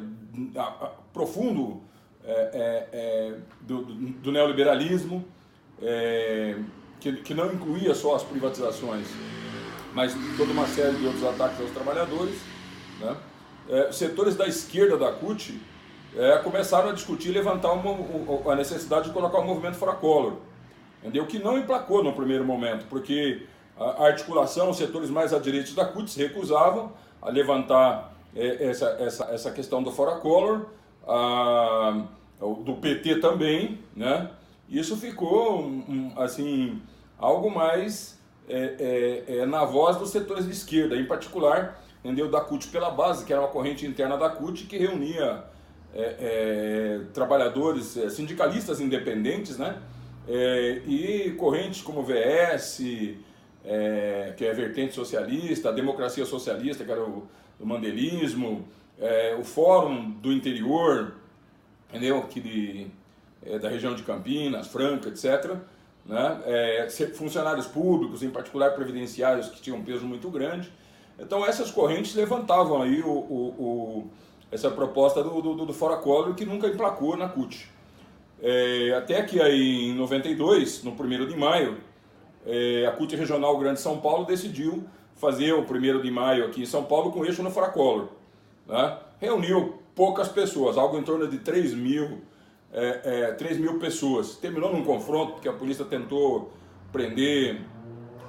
[0.56, 1.82] a, profundo
[2.24, 5.26] é, é, é, do, do, neoliberalismo,
[5.82, 6.58] é,
[7.00, 9.08] que, que não incluía só as privatizações,
[9.94, 12.40] mas toda uma série de outros ataques aos trabalhadores,
[13.00, 13.16] né,
[13.70, 15.60] é, setores da esquerda da CUT
[16.44, 20.38] começaram a discutir levantar uma, a necessidade de colocar o movimento fora Collor,
[21.02, 21.26] entendeu?
[21.26, 23.46] que não emplacou no primeiro momento, porque
[23.78, 29.26] a articulação, os setores mais aderidos da CUT se recusavam a levantar é, essa, essa,
[29.26, 30.68] essa questão do Fora Collor,
[31.08, 32.04] a,
[32.40, 34.30] do PT também, né?
[34.68, 36.82] Isso ficou, um, assim,
[37.20, 42.42] algo mais é, é, é, na voz dos setores de esquerda, em particular, entendeu, da
[42.42, 45.44] CUT pela base, que era uma corrente interna da CUT que reunia
[45.96, 49.82] é, é, trabalhadores, é, sindicalistas independentes, né?
[50.88, 52.82] e correntes como VS,
[53.64, 57.28] é, que é a vertente socialista, a democracia socialista, que era o,
[57.60, 58.68] o mandelismo,
[59.00, 61.16] é, o Fórum do Interior,
[61.90, 62.22] entendeu?
[62.24, 62.88] Que de,
[63.46, 65.56] é, da região de Campinas, Franca, etc.
[66.06, 66.42] Né?
[66.46, 70.72] É, funcionários públicos, em particular previdenciários, que tinham um peso muito grande.
[71.18, 74.12] Então essas correntes levantavam aí o, o
[74.56, 77.70] essa proposta do, do, do Fora Collor que nunca emplacou na CUT.
[78.42, 81.78] É, até que aí em 92, no 1 de maio,
[82.46, 84.84] é, a CUT Regional Grande São Paulo decidiu
[85.16, 88.08] fazer o primeiro de maio aqui em São Paulo com eixo no Fracolor.
[88.68, 88.98] Né?
[89.20, 92.22] Reuniu poucas pessoas, algo em torno de 3 mil,
[92.74, 94.38] é, é, 3 mil pessoas.
[94.38, 96.52] Terminou num confronto, porque a polícia tentou
[96.92, 97.62] prender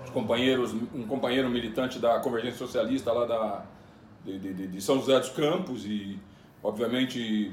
[0.05, 3.65] os companheiros, um companheiro militante da Convergência Socialista lá da,
[4.27, 6.19] de, de, de São José dos Campos e,
[6.63, 7.53] obviamente,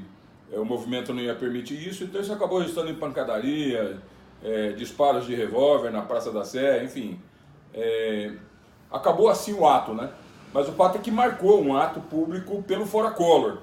[0.52, 3.98] é, o movimento não ia permitir isso, então isso acabou resultando em pancadaria,
[4.42, 7.18] é, disparos de revólver na Praça da Sé, enfim.
[7.72, 8.32] É,
[8.90, 10.10] acabou assim o ato, né?
[10.52, 13.58] Mas o fato é que marcou um ato público pelo Fora Collor,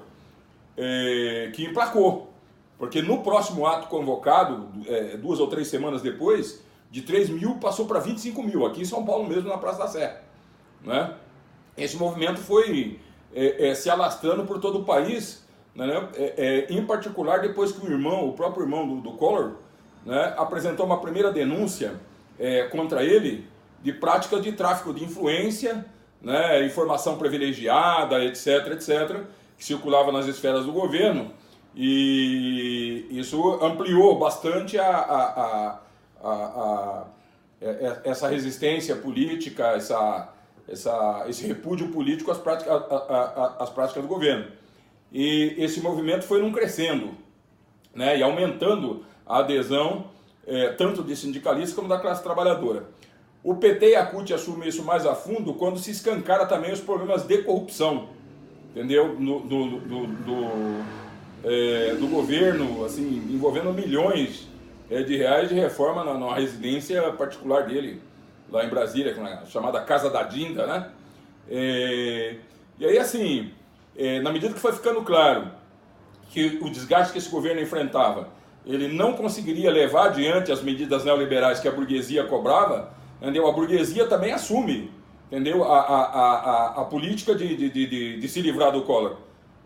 [0.76, 2.32] é, que emplacou.
[2.78, 7.86] Porque no próximo ato convocado, é, duas ou três semanas depois, de 3 mil passou
[7.86, 10.20] para 25 mil, aqui em São Paulo mesmo, na Praça da Sé.
[10.82, 11.14] Né?
[11.76, 13.00] Esse movimento foi
[13.34, 16.08] é, é, se alastrando por todo o país, né?
[16.68, 19.52] em particular depois que o irmão, o próprio irmão do, do Collor,
[20.04, 21.94] né, apresentou uma primeira denúncia
[22.38, 23.46] é, contra ele
[23.82, 25.84] de prática de tráfico de influência,
[26.20, 29.22] né, informação privilegiada, etc, etc,
[29.56, 31.32] que circulava nas esferas do governo.
[31.74, 35.80] E isso ampliou bastante a, a,
[36.22, 37.04] a, a
[37.60, 40.31] é, é, essa resistência política, essa,
[40.68, 42.72] essa, esse repúdio político às práticas,
[43.58, 44.46] às práticas do governo.
[45.12, 47.10] E esse movimento foi num crescendo
[47.94, 50.06] né, e aumentando a adesão
[50.46, 52.86] é, tanto de sindicalistas como da classe trabalhadora.
[53.44, 56.80] o PT e a CUT assumem isso mais a fundo quando se escancara também os
[56.80, 58.08] problemas de corrupção,
[58.70, 59.18] entendeu?
[59.18, 60.84] No, do, do, do,
[61.44, 64.48] é, do governo, assim, envolvendo milhões
[64.90, 68.00] é, de reais de reforma na, na, residência particular dele,
[68.52, 70.88] lá em Brasília, é chamada Casa da Dinda, né?
[71.50, 72.36] É,
[72.78, 73.50] e aí, assim,
[73.96, 75.50] é, na medida que foi ficando claro
[76.30, 78.28] que o desgaste que esse governo enfrentava,
[78.64, 83.46] ele não conseguiria levar adiante as medidas neoliberais que a burguesia cobrava, entendeu?
[83.48, 84.92] A burguesia também assume,
[85.26, 85.64] entendeu?
[85.64, 89.16] A, a, a, a política de, de, de, de se livrar do Collor.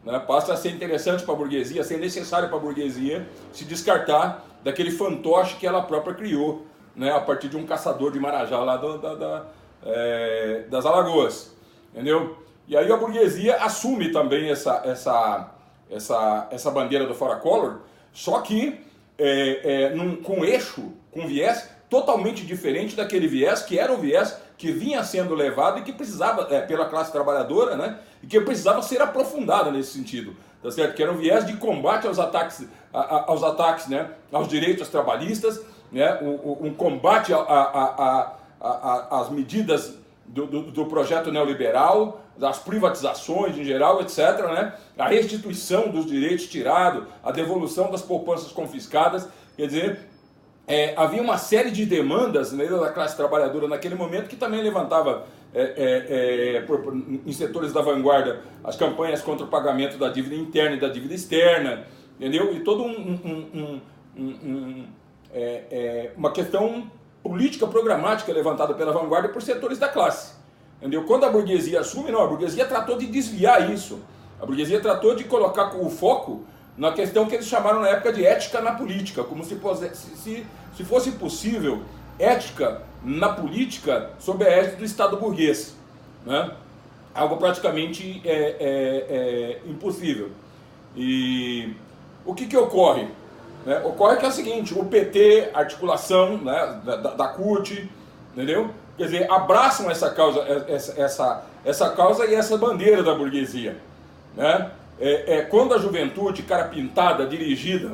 [0.05, 0.18] Né?
[0.20, 4.45] Passa a ser interessante para a burguesia, a ser necessário para a burguesia se descartar
[4.64, 6.64] daquele fantoche que ela própria criou,
[6.97, 7.12] né?
[7.12, 9.47] a partir de um caçador de Marajá lá da, da
[9.84, 11.55] é, das Alagoas.
[11.92, 12.36] Entendeu?
[12.68, 15.51] E aí a burguesia assume também essa, essa,
[15.90, 17.78] essa, essa bandeira do Fora Collor,
[18.12, 18.80] só que
[19.18, 24.36] é, é, num, com eixo, com viés totalmente diferente daquele viés que era o viés
[24.59, 28.82] que vinha sendo levado e que precisava, é, pela classe trabalhadora, né, e que precisava
[28.82, 30.94] ser aprofundado nesse sentido, tá certo?
[30.94, 34.88] Que era um viés de combate aos ataques, a, a, aos ataques, né, aos direitos
[34.88, 35.61] trabalhistas,
[35.91, 37.32] né, um, um combate
[39.11, 44.18] às medidas do, do, do, projeto neoliberal, das privatizações em geral, etc.,
[44.53, 50.01] né, a restituição dos direitos tirados, a devolução das poupanças confiscadas, quer dizer,
[50.66, 55.24] é, havia uma série de demandas né, da classe trabalhadora naquele momento que também levantava
[55.55, 60.34] é, é, é por, em setores da vanguarda as campanhas contra o pagamento da dívida
[60.34, 61.87] interna e da dívida externa,
[62.18, 62.53] entendeu?
[62.53, 63.80] E todo um, um,
[64.18, 64.87] um, um
[65.33, 66.91] é, é, uma questão
[67.22, 70.35] política programática levantada pela vanguarda por setores da classe,
[70.79, 71.05] entendeu?
[71.05, 74.01] Quando a burguesia assume, não, a burguesia tratou de desviar isso,
[74.41, 76.45] a burguesia tratou de colocar o foco
[76.77, 79.59] na questão que eles chamaram na época de ética na política, como se,
[79.95, 80.47] se,
[80.77, 81.83] se fosse possível
[82.18, 85.77] ética na política sob a égide do Estado burguês.
[86.24, 86.51] Né?
[87.14, 90.31] Algo praticamente é, é, é impossível.
[90.95, 91.74] E
[92.24, 93.09] o que, que ocorre?
[93.67, 93.83] Né?
[93.85, 97.91] Ocorre que é o seguinte, o PT, articulação né, da, da CUT,
[98.33, 98.71] entendeu?
[98.97, 103.77] Quer dizer, abraçam essa causa, essa, essa, essa causa e essa bandeira da burguesia.
[104.35, 104.71] Né?
[105.01, 107.93] é, é, quando a juventude, cara pintada, dirigida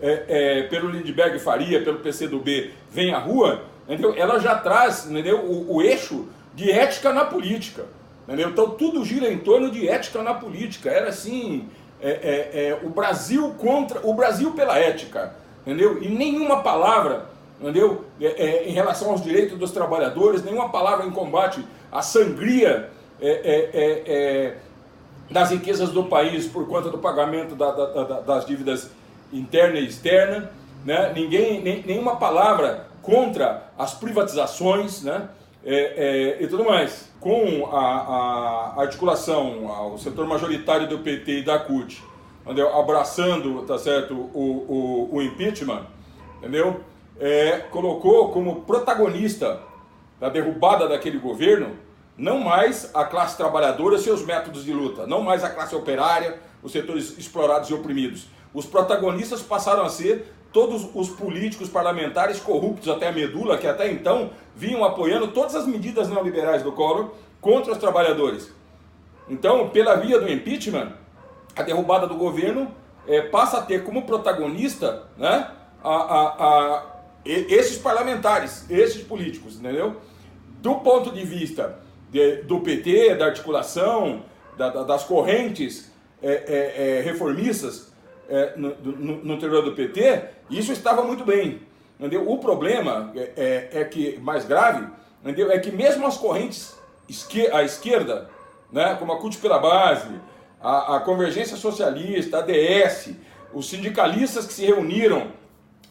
[0.00, 4.14] é, é, pelo Lindbergh Faria, pelo PCdoB, vem à rua, entendeu?
[4.16, 5.38] ela já traz entendeu?
[5.38, 7.86] O, o eixo de ética na política.
[8.26, 8.50] Entendeu?
[8.50, 10.90] Então tudo gira em torno de ética na política.
[10.90, 11.68] Era assim,
[12.02, 15.34] é, é, é, o Brasil contra o Brasil pela ética,
[15.64, 16.02] entendeu?
[16.02, 17.26] E nenhuma palavra,
[17.60, 18.04] entendeu?
[18.20, 22.90] É, é, em relação aos direitos dos trabalhadores, nenhuma palavra em combate à sangria
[25.30, 28.90] das riquezas do país por conta do pagamento da, da, da, das dívidas
[29.32, 30.50] interna e externa,
[30.84, 31.12] né?
[31.14, 35.28] Ninguém, nem, nenhuma palavra contra as privatizações, né?
[35.64, 35.76] É,
[36.38, 37.11] é, e tudo mais.
[37.22, 42.02] Com a, a, articulação ao setor majoritário do PT e da CUT,
[42.44, 42.76] entendeu?
[42.76, 45.86] abraçando tá certo, o, o, o impeachment,
[46.38, 46.80] entendeu?
[47.20, 49.60] É, colocou como protagonista
[50.18, 51.76] da derrubada daquele governo
[52.18, 56.72] não mais a classe trabalhadora seus métodos de luta, não mais a classe operária, os
[56.72, 58.26] setores explorados e oprimidos.
[58.52, 63.90] Os protagonistas passaram a ser todos os políticos parlamentares corruptos até a medula, que até
[63.90, 68.52] então vinham apoiando todas as medidas neoliberais do Collor contra os trabalhadores.
[69.28, 70.92] Então, pela via do impeachment,
[71.56, 72.70] a derrubada do governo
[73.06, 75.50] é, passa a ter como protagonista né,
[75.82, 76.86] a, a, a,
[77.24, 79.96] esses parlamentares, esses políticos, entendeu?
[80.60, 81.78] Do ponto de vista
[82.10, 84.22] de, do PT, da articulação,
[84.56, 85.90] da, da, das correntes
[86.22, 87.91] é, é, reformistas
[88.32, 91.60] é, no, no, no, interior do PT, isso estava muito bem.
[92.00, 92.26] Entendeu?
[92.30, 94.86] O problema é, é, é que, mais grave,
[95.20, 95.52] entendeu?
[95.52, 96.74] é que mesmo as correntes
[97.06, 98.30] esquer, à esquerda,
[98.72, 100.18] né, como a CUT pela base,
[100.62, 103.10] a, a Convergência Socialista, a DS,
[103.52, 105.26] os sindicalistas que se reuniram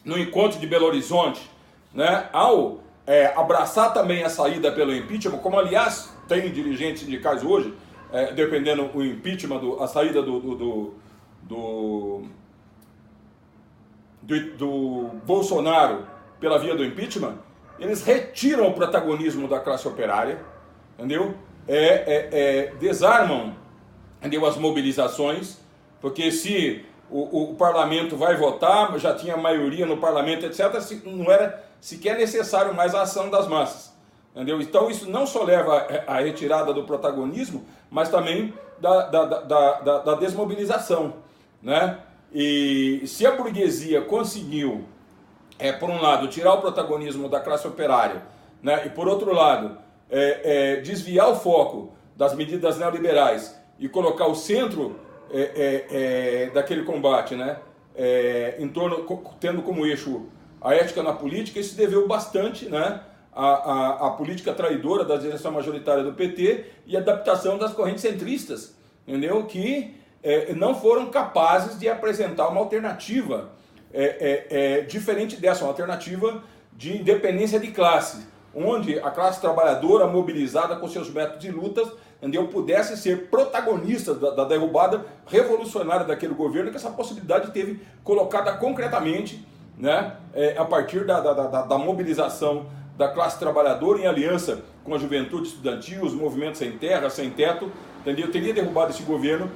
[0.04, 1.48] no encontro de Belo Horizonte,
[1.94, 7.72] né, ao é, abraçar também a saída pelo impeachment, como aliás tem dirigentes sindicais hoje,
[8.12, 10.94] é, dependendo o impeachment, do, a saída do, do, do,
[11.42, 12.22] do,
[14.22, 16.06] do, do Bolsonaro
[16.40, 17.36] pela via do impeachment,
[17.78, 20.40] eles retiram o protagonismo da classe operária,
[20.98, 21.34] entendeu?
[21.66, 23.54] É, é, é, desarmam
[24.18, 24.46] entendeu?
[24.46, 25.58] as mobilizações,
[26.00, 31.62] porque se o, o, parlamento vai votar, já tinha maioria no parlamento, etc., não era
[31.80, 33.92] sequer necessário mais a ação das massas.
[34.34, 34.60] Entendeu?
[34.60, 39.98] Então isso não só leva à retirada do protagonismo, mas também da, da, da, da,
[39.98, 41.14] da desmobilização.
[41.62, 41.98] Né?
[42.32, 44.84] E se a burguesia conseguiu,
[45.58, 48.22] é, por um lado, tirar o protagonismo da classe operária,
[48.62, 48.86] né?
[48.86, 49.78] e por outro lado,
[50.10, 54.96] é, é, desviar o foco das medidas neoliberais e colocar o centro
[55.30, 57.58] é, é, é daquele combate, né?
[58.58, 59.06] Em torno,
[59.38, 60.26] tendo como eixo
[60.60, 63.00] a ética na política, isso deveu bastante né,
[63.34, 68.02] à, à, à política traidora da direção majoritária do PT e a adaptação das correntes
[68.02, 68.74] centristas,
[69.06, 69.44] entendeu?
[69.44, 73.50] que é, não foram capazes de apresentar uma alternativa
[74.88, 76.42] diferente dessa, uma alternativa
[76.72, 81.92] de independência de classe, onde a classe trabalhadora mobilizada com seus métodos de lutas
[82.22, 88.52] entendeu, pudesse ser protagonista da, da, derrubada revolucionária daquele governo, que essa possibilidade teve colocada
[88.52, 89.44] concretamente
[89.76, 92.66] né, é, a partir da, da, da, mobilização
[92.96, 97.72] da classe trabalhadora em aliança com a juventude estudantil, os movimentos sem terra, sem teto,
[98.00, 98.30] entendeu?
[98.30, 99.50] teria derrubado esse governo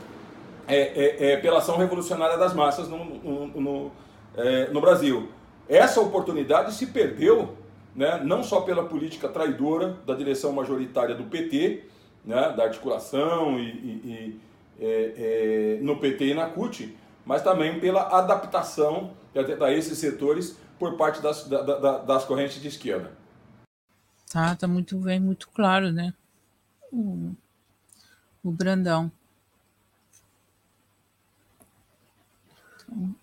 [0.66, 3.92] é, é, é pela ação revolucionária das massas no, no, no,
[4.36, 5.28] é, no Brasil.
[5.68, 7.56] Essa oportunidade se perdeu
[7.94, 11.84] né, não só pela política traidora da direção majoritária do PT,
[12.24, 14.40] né, da articulação e, e,
[14.78, 19.12] e é, no PT e na CUT, mas também pela adaptação
[19.60, 23.12] a esses setores por parte das, da, da, das correntes de esquerda.
[24.30, 26.12] Tá, tá muito bem, muito claro, né?
[26.92, 27.32] O,
[28.42, 29.10] o Brandão.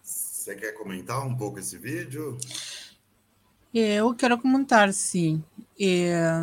[0.02, 2.38] Você quer comentar um pouco esse vídeo?
[3.74, 5.44] Eu quero comentar, sim.
[5.80, 6.42] É,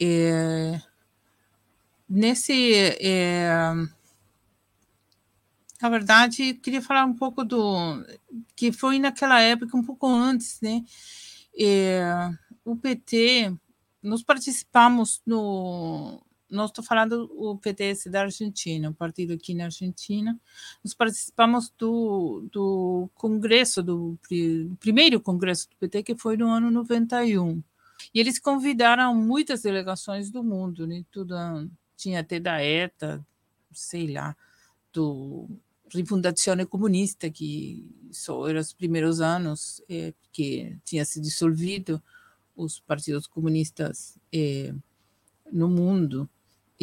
[0.00, 0.80] é,
[2.08, 2.72] nesse.
[3.00, 3.50] É,
[5.80, 8.04] na verdade, queria falar um pouco do.
[8.56, 10.84] que foi naquela época, um pouco antes, né?
[11.58, 12.02] É,
[12.64, 13.52] o PT,
[14.02, 16.22] nós participamos no,
[16.52, 20.38] nós estou falando o PTS da Argentina, o partido aqui na Argentina,
[20.84, 26.70] nós participamos do, do congresso, do, do primeiro congresso do PT, que foi no ano
[26.70, 27.62] 91.
[28.14, 31.04] E eles convidaram muitas delegações do mundo, né?
[31.10, 31.34] Tudo,
[31.96, 33.24] tinha até da ETA,
[33.72, 34.36] sei lá,
[34.92, 35.48] do
[35.88, 42.02] Rifundazione Comunista, que só eram os primeiros anos é, que tinha se dissolvido
[42.56, 44.74] os partidos comunistas é,
[45.50, 46.28] no mundo.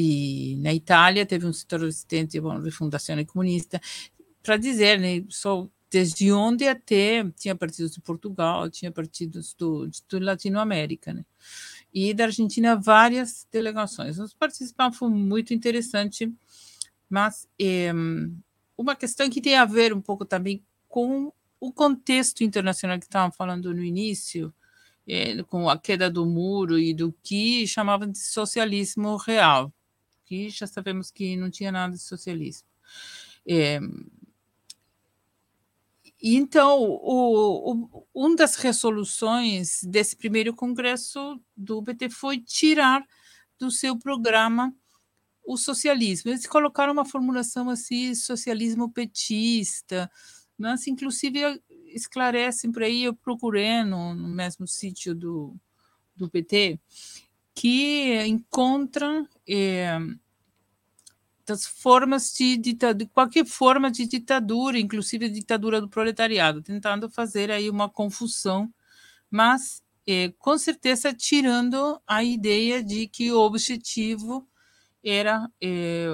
[0.01, 3.81] E na Itália teve um setor resistente, bom, refundação comunista,
[4.41, 10.01] para dizer, né, só desde onde até tinha partidos de Portugal, tinha partidos do, de,
[10.07, 11.25] do Latinoamérica, né?
[11.93, 14.19] E da Argentina várias delegações.
[14.19, 16.33] Os participantes foi muito interessante,
[17.09, 17.91] mas é,
[18.77, 23.33] uma questão que tem a ver um pouco também com o contexto internacional que estavam
[23.33, 24.53] falando no início,
[25.05, 29.73] é, com a queda do muro e do que chamavam de socialismo real
[30.49, 32.67] já sabemos que não tinha nada de socialismo.
[33.47, 33.79] É,
[36.21, 43.05] então, o, o, uma das resoluções desse primeiro congresso do PT foi tirar
[43.57, 44.75] do seu programa
[45.45, 46.29] o socialismo.
[46.29, 50.11] Eles colocaram uma formulação assim, socialismo petista,
[50.57, 55.55] mas inclusive esclarecem por aí, eu procurei no, no mesmo sítio do,
[56.15, 56.79] do PT,
[57.59, 59.99] que encontram é,
[61.45, 67.51] das formas de de qualquer forma de ditadura, inclusive a ditadura do proletariado, tentando fazer
[67.51, 68.73] aí uma confusão,
[69.29, 74.47] mas é, com certeza tirando a ideia de que o objetivo
[75.03, 76.07] era é,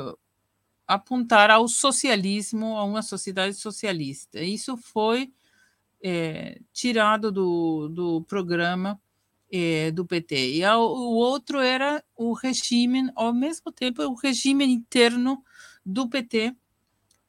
[0.87, 4.41] apontar ao socialismo, a uma sociedade socialista.
[4.41, 5.31] Isso foi
[6.71, 8.99] tirado do, do programa
[9.51, 10.57] é, do PT.
[10.57, 15.43] E o outro era o regime, ao mesmo tempo, o regime interno
[15.85, 16.55] do PT,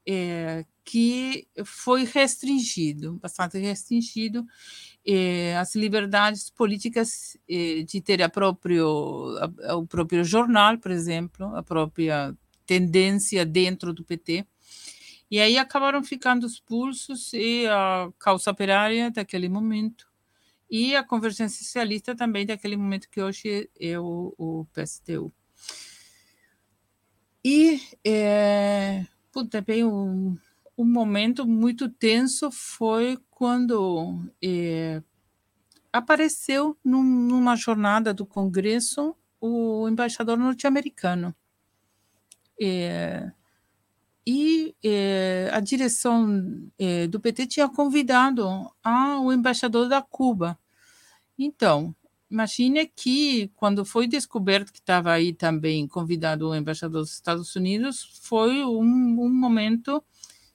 [0.07, 4.47] é, que foi restringido, bastante restringido,
[5.05, 11.63] é, as liberdades políticas de ter a próprio, a, o próprio jornal, por exemplo, a
[11.63, 14.47] própria tendência dentro do PT.
[15.31, 20.07] E aí acabaram ficando expulsos e a causa operária daquele momento
[20.71, 25.33] e a Convergência Socialista também daquele momento que hoje é o, o PSTU.
[27.45, 29.07] E é,
[29.51, 30.37] também um,
[30.77, 35.01] um momento muito tenso foi quando é,
[35.93, 41.35] apareceu num, numa jornada do Congresso o embaixador norte-americano.
[42.61, 43.31] É,
[44.27, 48.45] e eh, a direção eh, do PT tinha convidado
[49.23, 50.59] o embaixador da Cuba.
[51.39, 51.95] Então,
[52.29, 58.19] imagine que quando foi descoberto que estava aí também convidado o embaixador dos Estados Unidos,
[58.23, 60.03] foi um, um momento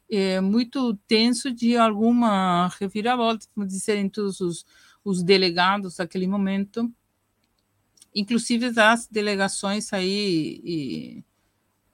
[0.10, 4.66] é, muito tenso de alguma reviravolta, como disserem todos os,
[5.06, 6.92] os delegados naquele momento,
[8.14, 11.24] inclusive das delegações aí e,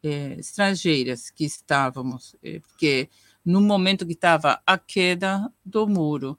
[0.07, 3.09] é, estrangeiras que estávamos, é, porque
[3.45, 6.37] no momento que estava a queda do muro,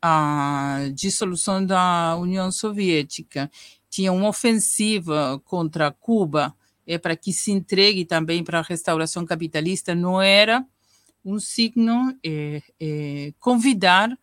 [0.00, 3.50] a dissolução da União Soviética,
[3.90, 6.54] tinha uma ofensiva contra Cuba,
[6.86, 10.64] é para que se entregue também para a restauração capitalista, não era
[11.24, 14.16] um signo é, é, convidar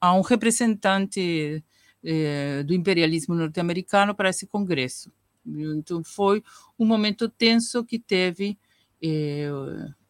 [0.00, 1.62] a um representante
[2.04, 5.10] é, do imperialismo norte-americano para esse congresso.
[5.44, 6.42] Então, foi
[6.78, 8.58] um momento tenso que teve
[9.02, 9.48] é,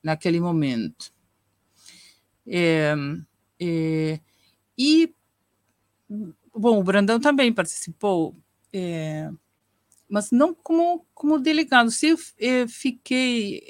[0.03, 1.13] naquele momento.
[2.47, 2.95] É,
[3.61, 4.21] é,
[4.77, 5.15] e,
[6.55, 8.37] bom, o Brandão também participou,
[8.73, 9.31] é,
[10.09, 11.91] mas não como, como delegado.
[11.91, 12.15] Se
[12.69, 13.65] fiquei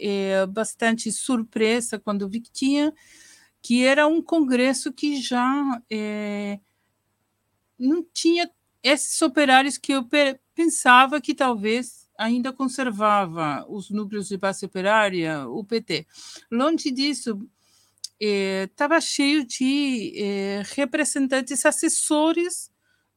[0.51, 2.93] bastante surpresa quando vi que tinha
[3.65, 5.81] que era um congresso que já
[7.79, 8.51] não tinha
[8.83, 10.07] esses operários que eu
[10.55, 16.07] pensava que talvez ainda conservava os núcleos de base operária, o PT.
[16.51, 17.49] Longe disso,
[18.21, 22.71] estava é, cheio de é, representantes assessores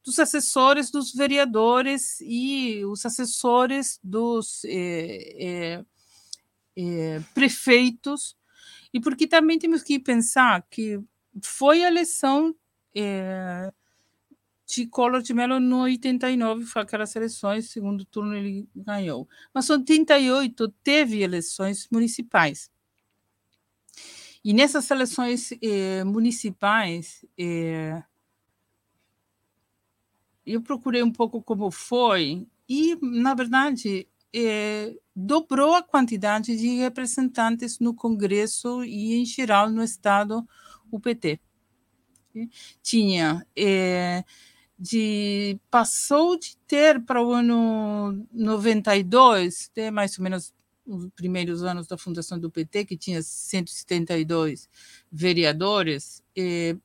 [0.04, 5.84] dos assessores dos vereadores e os assessores dos é,
[7.34, 8.36] prefeitos,
[8.94, 11.00] e porque também temos que pensar que
[11.42, 12.54] foi a eleição
[14.66, 19.28] de Collor de Mello no 89, foi aquelas eleições, segundo turno ele ganhou.
[19.54, 22.70] Mas em 88 teve eleições municipais.
[24.44, 28.02] E nessas eleições eh, municipais, eh,
[30.44, 37.78] eu procurei um pouco como foi, e, na verdade, eh, dobrou a quantidade de representantes
[37.78, 40.46] no Congresso e, em geral, no Estado,
[40.90, 41.40] o PT.
[42.82, 44.24] Tinha eh,
[44.78, 50.52] de passou de ter para o ano 92, ter mais ou menos
[50.86, 54.68] os primeiros anos da fundação do PT, que tinha 172
[55.10, 56.76] vereadores, eh,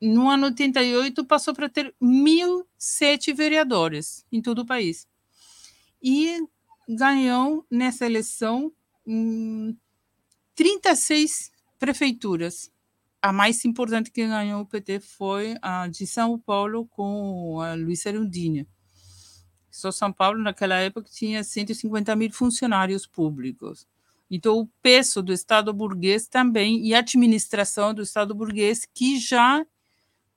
[0.00, 5.06] no ano 88 passou para ter 1.007 vereadores em todo o país.
[6.02, 6.38] E
[6.88, 8.72] ganhou nessa eleição
[9.06, 9.76] hum,
[10.54, 12.70] 36 prefeituras
[13.22, 18.04] a mais importante que ganhou o PT foi a de São Paulo com a Luiz
[18.06, 18.66] Erundina.
[19.70, 23.86] Só São Paulo, naquela época, tinha 150 mil funcionários públicos.
[24.30, 29.64] Então, o peso do Estado burguês também, e a administração do Estado burguês, que já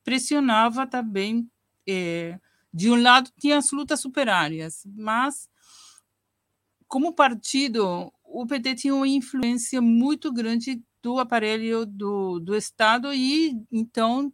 [0.04, 1.50] pressionava também.
[1.88, 2.40] É,
[2.74, 5.48] de um lado, tinha as lutas superárias, mas,
[6.88, 13.62] como partido, o PT tinha uma influência muito grande do aparelho do, do Estado e,
[13.70, 14.34] então,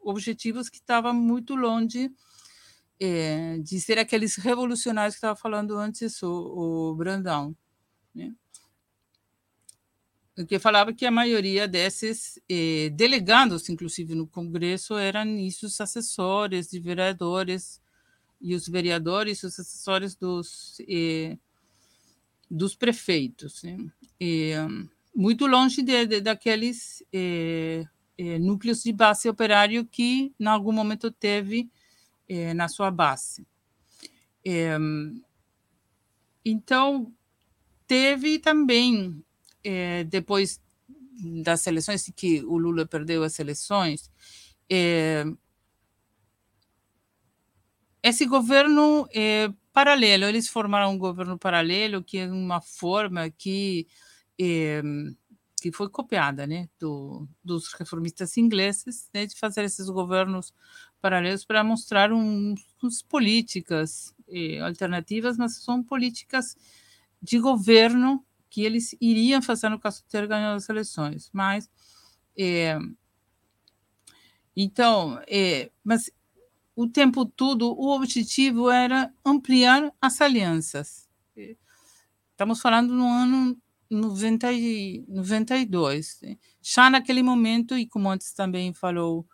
[0.00, 2.10] objetivos que estavam muito longe
[3.00, 7.54] é, de ser aqueles revolucionários que estava falando antes o, o Brandão.
[8.14, 8.32] Né?
[10.48, 16.68] que falava que a maioria desses eh, delegados, inclusive no Congresso, eram isso, os assessores
[16.68, 17.80] de vereadores
[18.40, 21.38] e os vereadores, os assessores dos, eh,
[22.50, 23.62] dos prefeitos.
[23.62, 23.76] Né?
[24.20, 24.54] E,
[25.14, 27.84] muito longe de, de daqueles eh,
[28.18, 31.70] eh, núcleos de base operário que, em algum momento, teve
[32.28, 33.46] eh, na sua base.
[36.44, 37.12] então,
[37.86, 39.24] teve também,
[40.08, 40.60] depois
[41.42, 44.10] das eleições, que o Lula perdeu as eleições,
[48.02, 49.08] esse governo
[49.72, 53.86] paralelo, eles formaram um governo paralelo, que é uma forma que
[54.38, 54.82] eh,
[55.60, 60.52] que foi copiada né, do, dos reformistas ingleses, né, de fazer esses governos
[61.00, 66.56] paralelos para mostrar um, uns políticas eh, alternativas, mas são políticas
[67.22, 71.30] de governo que eles iriam fazer no caso de ter ganhado as eleições.
[71.32, 71.70] Mas,
[72.36, 72.78] eh,
[74.56, 75.18] então,
[75.82, 76.10] mas
[76.76, 81.08] o tempo todo o objetivo era ampliar as alianças.
[82.32, 83.56] Estamos falando no ano
[83.94, 86.18] 90 e 92.
[86.22, 86.36] Né?
[86.62, 89.26] Já naquele momento, e como antes também falou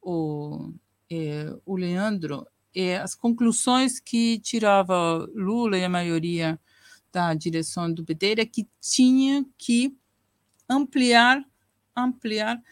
[0.00, 0.72] o,
[1.10, 6.60] é, o Leandro, é, as conclusões que tirava Lula e a maioria
[7.12, 9.96] da direção do PT era que tinha que
[10.68, 11.42] ampliar,
[11.96, 12.62] ampliar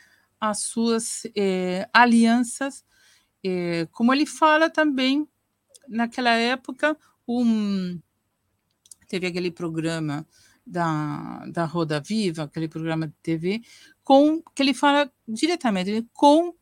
[0.41, 2.85] as suas é, alianças,
[3.43, 5.27] é, como ele fala também
[5.89, 6.97] naquela época,
[7.27, 7.99] um,
[9.09, 10.27] teve aquele programa
[10.67, 13.63] da, da Roda Viva, aquele programa de TV,
[14.03, 16.55] com que ele fala diretamente com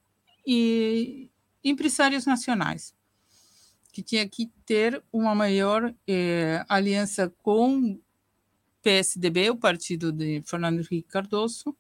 [0.46, 1.30] e,
[1.62, 2.94] empresários nacionais,
[3.92, 7.98] que tinha que ter uma maior eh, aliança com
[8.82, 11.74] PSDB, o partido de Fernando Henrique Cardoso,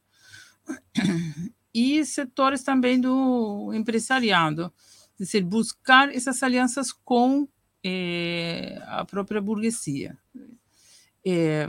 [1.74, 4.72] e setores também do empresariado,
[5.20, 7.46] é dizer, buscar essas alianças com
[7.84, 10.16] eh, a própria burguesia.
[11.26, 11.66] Eh,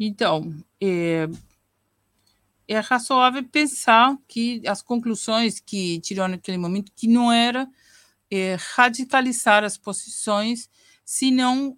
[0.00, 1.28] então, eh,
[2.66, 7.68] é razoável pensar que as conclusões que tirou naquele momento que não era
[8.30, 10.70] é, radicalizar as posições,
[11.04, 11.76] senão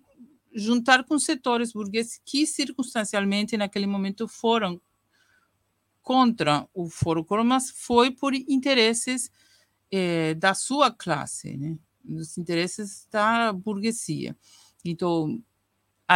[0.55, 4.79] juntar com setores burgueses que circunstancialmente naquele momento foram
[6.03, 9.31] contra o Foro Coro, mas foi por interesses
[9.91, 11.79] é, da sua classe, né?
[12.05, 14.37] dos interesses da burguesia.
[14.85, 15.43] Então,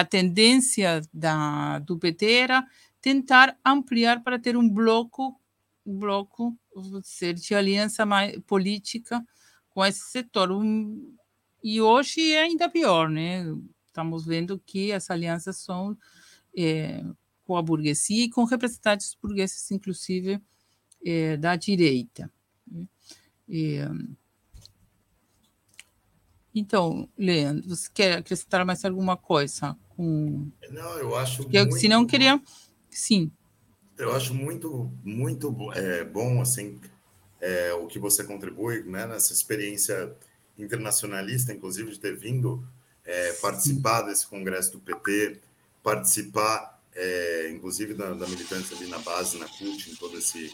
[0.01, 2.67] a tendência da, do PT era
[3.01, 5.41] tentar ampliar para ter um bloco,
[5.87, 6.55] um bloco
[7.03, 9.25] ser de aliança mais política
[9.71, 10.53] com esse setor.
[10.53, 11.15] Um,
[11.63, 13.45] e hoje é ainda pior, né?
[13.87, 15.97] Estamos vendo que as alianças são
[16.57, 17.03] é,
[17.45, 20.39] com a burguesia e com representantes burgueses, inclusive
[21.05, 22.31] é, da direita.
[22.67, 22.87] Né?
[26.55, 29.77] Então, Leandro, você quer acrescentar mais alguma coisa?
[30.71, 31.43] Não, eu acho.
[31.43, 31.79] Porque, muito...
[31.79, 32.41] Se não, queria
[32.91, 33.31] Sim.
[33.99, 36.81] Eu acho muito, muito é, bom assim
[37.41, 40.15] é, o que você contribui né, nessa experiência
[40.59, 42.67] internacionalista, inclusive de ter vindo
[43.05, 45.41] é, participar desse congresso do PT,
[45.83, 50.51] participar, é, inclusive da, da, militância ali na base, na CUT, em todo esse,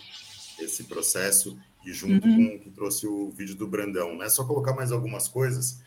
[0.60, 2.48] esse processo, e junto uhum.
[2.48, 4.16] com o que trouxe o vídeo do Brandão.
[4.16, 4.28] Né?
[4.28, 5.81] Só colocar mais algumas coisas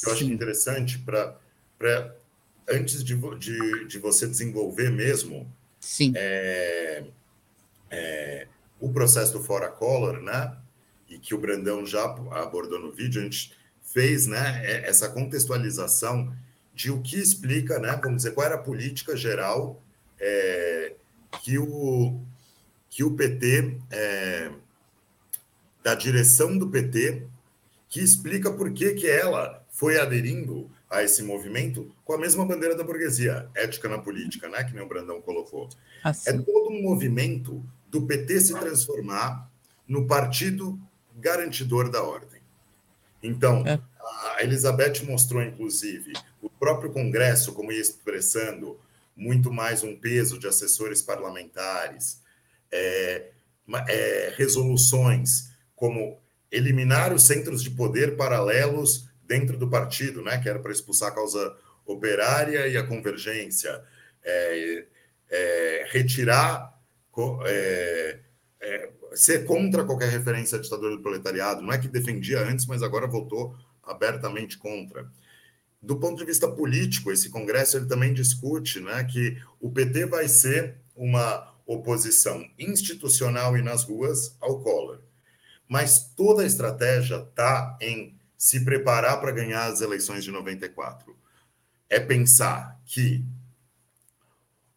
[0.00, 1.36] que eu acho interessante para
[2.68, 6.12] antes de, de, de você desenvolver mesmo Sim.
[6.16, 7.04] É,
[7.90, 8.46] é,
[8.80, 10.56] o processo do Fora Color, né?
[11.08, 13.52] E que o Brandão já abordou no vídeo, a gente
[13.82, 16.34] fez né, é, essa contextualização
[16.74, 17.98] de o que explica, né?
[18.02, 19.80] Vamos dizer, qual era a política geral
[20.18, 20.94] é,
[21.42, 22.20] que, o,
[22.90, 24.50] que o PT, é,
[25.82, 27.22] da direção do PT,
[27.88, 32.76] que explica por que, que ela foi aderindo a esse movimento com a mesma bandeira
[32.76, 34.62] da burguesia, ética na política, né?
[34.64, 35.68] Que nem o Brandão colocou.
[36.02, 36.30] Assim.
[36.30, 39.50] É todo um movimento do PT se transformar
[39.86, 40.78] no partido
[41.16, 42.40] garantidor da ordem.
[43.22, 43.80] Então, é.
[44.36, 48.78] a Elizabeth mostrou, inclusive, o próprio Congresso como ia expressando
[49.16, 52.20] muito mais um peso de assessores parlamentares,
[52.70, 53.30] é,
[53.88, 60.58] é, resoluções como eliminar os centros de poder paralelos dentro do partido, né, que era
[60.58, 63.82] para expulsar a causa operária e a convergência,
[64.22, 64.86] é,
[65.30, 66.74] é, retirar,
[67.44, 68.20] é,
[68.60, 71.62] é, ser contra qualquer referência à ditadura do proletariado.
[71.62, 75.08] Não é que defendia antes, mas agora voltou abertamente contra.
[75.80, 80.26] Do ponto de vista político, esse congresso ele também discute né, que o PT vai
[80.26, 85.00] ser uma oposição institucional e nas ruas ao Collor.
[85.68, 91.16] Mas toda a estratégia está em se preparar para ganhar as eleições de 94
[91.88, 93.24] é pensar que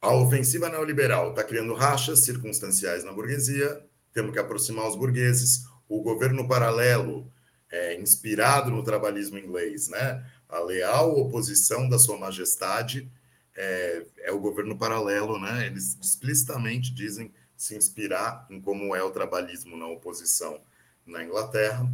[0.02, 6.02] a ofensiva neoliberal está criando rachas circunstanciais na burguesia, temos que aproximar os burgueses, o
[6.02, 7.32] governo paralelo,
[7.72, 10.26] é, inspirado no trabalhismo inglês, né?
[10.48, 13.12] a leal oposição da sua majestade
[13.56, 15.68] é, é, o governo paralelo, né?
[15.68, 20.62] eles explicitamente dizem se inspirar em como é o trabalhismo na oposição
[21.06, 21.86] na Inglaterra.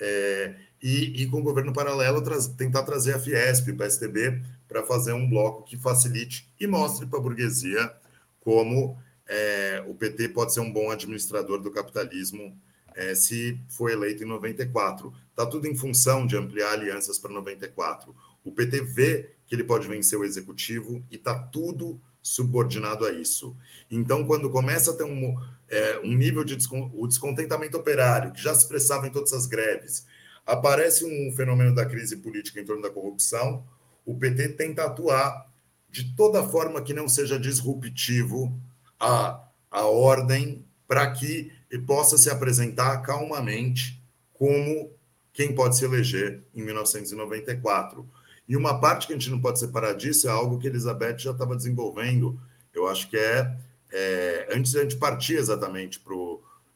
[0.00, 2.22] É, e, e, com o governo paralelo
[2.58, 7.18] tentar trazer a Fiesp, o PSDB, para fazer um bloco que facilite e mostre para
[7.18, 7.90] a burguesia
[8.38, 8.94] como
[9.26, 12.54] é, o PT pode ser um bom administrador do capitalismo
[12.94, 15.10] é, se for eleito em 94.
[15.30, 18.14] Está tudo em função de ampliar alianças para 94.
[18.44, 23.56] O PT vê que ele pode vencer o executivo e está tudo subordinado a isso.
[23.90, 25.34] Então, quando começa a ter um,
[25.66, 26.58] é, um nível de
[26.92, 30.04] o descontentamento operário, que já se expressava em todas as greves,
[30.46, 33.64] Aparece um fenômeno da crise política em torno da corrupção,
[34.04, 35.50] o PT tenta atuar
[35.90, 38.52] de toda forma que não seja disruptivo
[39.00, 39.40] a,
[39.70, 41.52] a ordem para que
[41.86, 44.02] possa se apresentar calmamente
[44.32, 44.90] como
[45.32, 48.08] quem pode se eleger em 1994.
[48.48, 51.30] E uma parte que a gente não pode separar disso é algo que Elizabeth já
[51.30, 52.38] estava desenvolvendo.
[52.72, 53.56] Eu acho que é,
[53.92, 56.14] é antes de a gente partir exatamente para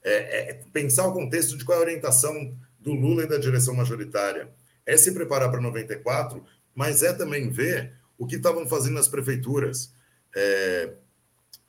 [0.02, 2.56] é, é, pensar o contexto de qual é a orientação
[2.88, 4.48] do Lula e da direção majoritária.
[4.86, 6.42] É se preparar para 94,
[6.74, 9.92] mas é também ver o que estavam fazendo nas prefeituras.
[10.34, 10.94] É,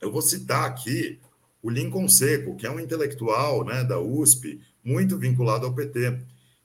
[0.01, 1.19] eu vou citar aqui
[1.61, 6.19] o Lincoln Seco, que é um intelectual né, da USP, muito vinculado ao PT.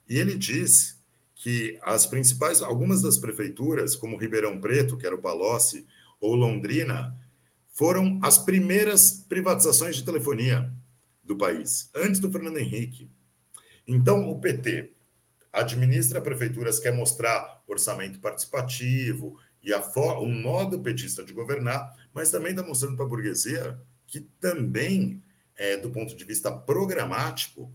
[0.07, 0.97] E ele diz
[1.35, 5.85] que as principais, algumas das prefeituras, como Ribeirão Preto, que era o Palocci,
[6.21, 7.13] ou Londrina,
[7.73, 10.71] foram as primeiras privatizações de telefonia
[11.21, 13.09] do país, antes do Fernando Henrique.
[13.87, 14.95] Então, o PT
[15.55, 19.81] administra prefeituras, quer mostrar orçamento participativo e a
[20.19, 25.23] um modo petista de governar, mas também está mostrando para a burguesia que também,
[25.55, 27.71] é, do ponto de vista programático,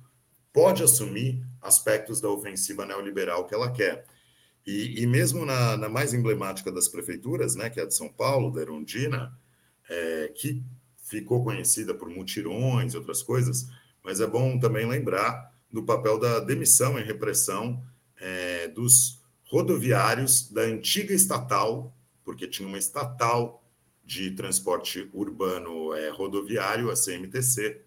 [0.52, 4.04] pode assumir aspectos da ofensiva neoliberal que ela quer.
[4.66, 8.08] E, e mesmo na, na, mais emblemática das prefeituras, né, que é a de São
[8.08, 9.36] Paulo, da Erundina,
[9.88, 10.62] é, que
[11.02, 13.68] ficou conhecida por mutirões e outras coisas,
[14.04, 17.82] mas é bom também lembrar do papel da demissão e repressão
[18.18, 21.94] é, dos rodoviários da antiga estatal,
[22.24, 23.64] porque tinha uma estatal
[24.05, 27.80] de transporte urbano é, rodoviário, a CMTC,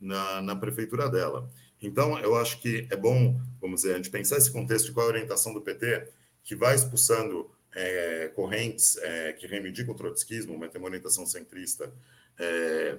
[0.00, 1.48] na, na prefeitura dela.
[1.80, 5.06] Então, eu acho que é bom, vamos dizer, a gente pensar esse contexto de qual
[5.06, 6.08] é a orientação do PT,
[6.42, 11.92] que vai expulsando é, correntes é, que reivindicam o trotskismo, mas tem uma orientação centrista,
[12.38, 12.98] é,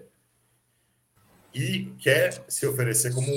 [1.53, 3.31] e quer se oferecer como,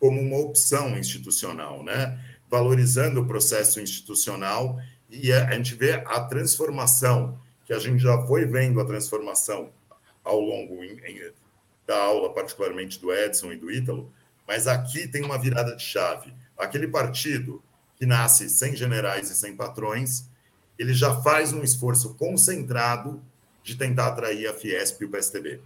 [0.00, 2.18] como uma opção institucional, né?
[2.50, 4.80] valorizando o processo institucional
[5.10, 9.70] e a, a gente vê a transformação, que a gente já foi vendo a transformação
[10.24, 11.32] ao longo em, em,
[11.86, 14.12] da aula, particularmente do Edson e do Ítalo,
[14.46, 16.32] mas aqui tem uma virada de chave.
[16.56, 17.62] Aquele partido
[17.96, 20.28] que nasce sem generais e sem patrões,
[20.78, 23.22] ele já faz um esforço concentrado
[23.62, 25.60] de tentar atrair a Fiesp e o PSTB.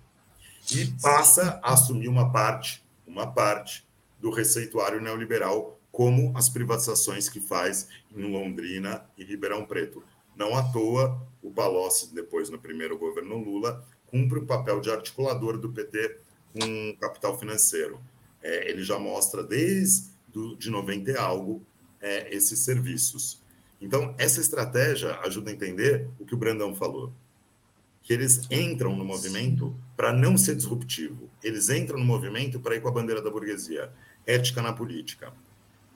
[0.71, 3.85] E passa a assumir uma parte, uma parte
[4.21, 10.03] do receituário neoliberal, como as privatizações que faz em Londrina e Ribeirão Preto.
[10.37, 15.59] Não à toa, o Palocci, depois no primeiro governo Lula, cumpre o papel de articulador
[15.59, 16.19] do PT
[16.53, 18.01] com capital financeiro.
[18.43, 21.63] É, ele já mostra desde do, de 90 e algo
[22.01, 23.43] é, esses serviços.
[23.81, 27.13] Então, essa estratégia ajuda a entender o que o Brandão falou
[28.03, 31.31] que eles entram no movimento para não ser disruptivo.
[31.41, 33.89] Eles entram no movimento para ir com a bandeira da burguesia.
[34.27, 35.33] Ética na política.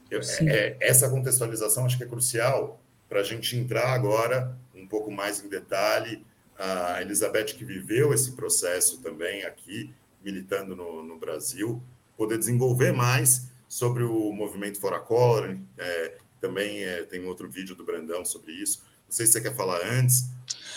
[0.08, 5.10] Eu, é, essa contextualização acho que é crucial para a gente entrar agora um pouco
[5.10, 6.24] mais em detalhe.
[6.56, 9.92] A Elizabeth, que viveu esse processo também aqui,
[10.24, 11.82] militando no, no Brasil,
[12.16, 15.58] poder desenvolver mais sobre o movimento Fora Color.
[15.76, 18.84] É, também é, tem outro vídeo do Brandão sobre isso.
[19.08, 20.30] Não sei se você quer falar antes.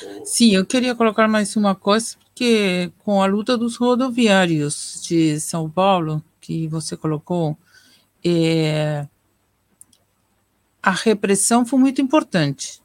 [0.03, 0.25] Ou...
[0.25, 5.69] Sim, eu queria colocar mais uma coisa, porque com a luta dos rodoviários de São
[5.69, 7.57] Paulo, que você colocou,
[8.23, 9.05] é,
[10.81, 12.81] a repressão foi muito importante.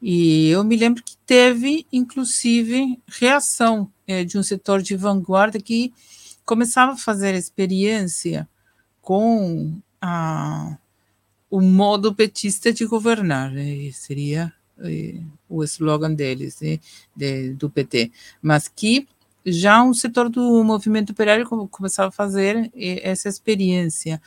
[0.00, 5.92] E eu me lembro que teve, inclusive, reação é, de um setor de vanguarda que
[6.46, 8.48] começava a fazer experiência
[9.02, 10.78] com a,
[11.50, 13.54] o modo petista de governar.
[13.58, 14.50] E seria
[15.48, 16.78] o slogan deles, né,
[17.14, 19.06] de, do PT, mas que
[19.44, 24.20] já um setor do movimento operário começava a fazer essa experiência.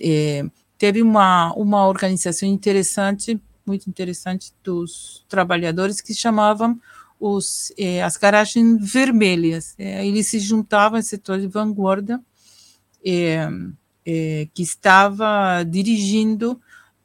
[0.00, 0.44] É,
[0.78, 6.80] teve uma, uma organização interessante, muito interessante, dos trabalhadores que chamavam
[7.18, 9.74] os, é, as garagens vermelhas.
[9.78, 12.20] É, eles se juntavam ao setor de vanguarda,
[13.04, 13.48] é,
[14.52, 16.60] que estava dirigindo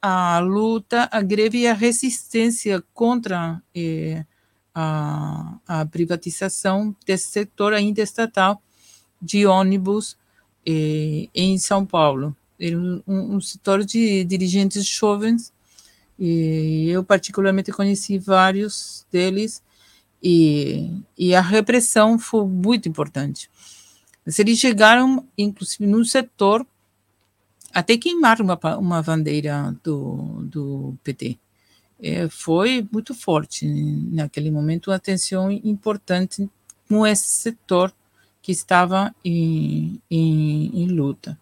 [0.08, 4.24] a luta, a greve e a resistência contra eh,
[4.72, 8.62] a, a, privatização desse setor ainda estatal
[9.20, 10.16] de ônibus
[10.64, 12.36] eh, em São Paulo.
[12.56, 15.52] Era um, um, setor de dirigentes jovens,
[16.16, 19.60] e eu particularmente conheci vários deles,
[20.22, 23.50] e, e a repressão foi muito importante.
[24.24, 26.64] Eles chegaram, inclusive, no setor
[27.72, 31.38] até queimar uma, uma bandeira do, do PT.
[31.98, 36.48] É, foi muito forte naquele momento, uma tensão importante
[36.88, 37.92] com esse setor
[38.42, 41.38] que estava em, em, em luta.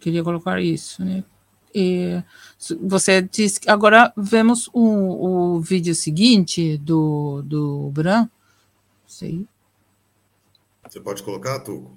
[0.00, 1.22] Queria colocar isso, né?
[1.74, 2.22] E
[2.80, 8.28] você que agora vemos o, o vídeo seguinte do, do Bran.
[9.06, 9.46] Sei.
[10.92, 11.96] Você pode colocar, Tuco?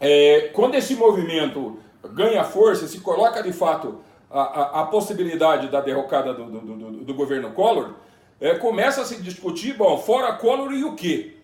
[0.00, 1.78] É, quando esse movimento
[2.12, 7.04] ganha força, se coloca de fato a, a, a possibilidade da derrocada do, do, do,
[7.04, 7.94] do governo Collor,
[8.40, 11.36] é, começa a se discutir, bom, fora Collor e o quê?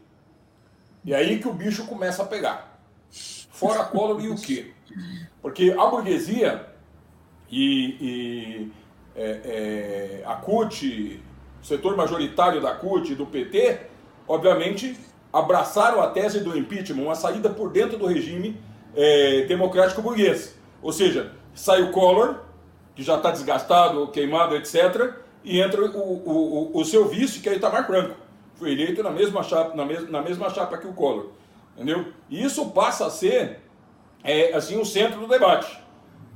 [1.05, 2.83] E aí que o bicho começa a pegar.
[3.09, 4.73] Fora Collor e o quê?
[5.41, 6.67] Porque a burguesia
[7.49, 8.73] e, e
[9.15, 11.23] é, é, a CUT
[11.63, 13.90] o setor majoritário da CUT e do PT,
[14.31, 14.97] obviamente
[15.33, 18.61] abraçaram a tese do impeachment, uma saída por dentro do regime
[18.95, 20.57] é, democrático burguês.
[20.81, 22.37] Ou seja, sai o Collor,
[22.95, 27.49] que já está desgastado, queimado, etc., e entra o, o, o, o seu vice, que
[27.49, 28.15] é Itamar Franco.
[28.55, 31.31] Foi eleito na mesma chapa, na, mes, na mesma chapa que o Collor.
[31.75, 32.07] Entendeu?
[32.29, 33.61] E isso passa a ser
[34.23, 35.81] é, assim, o centro do debate.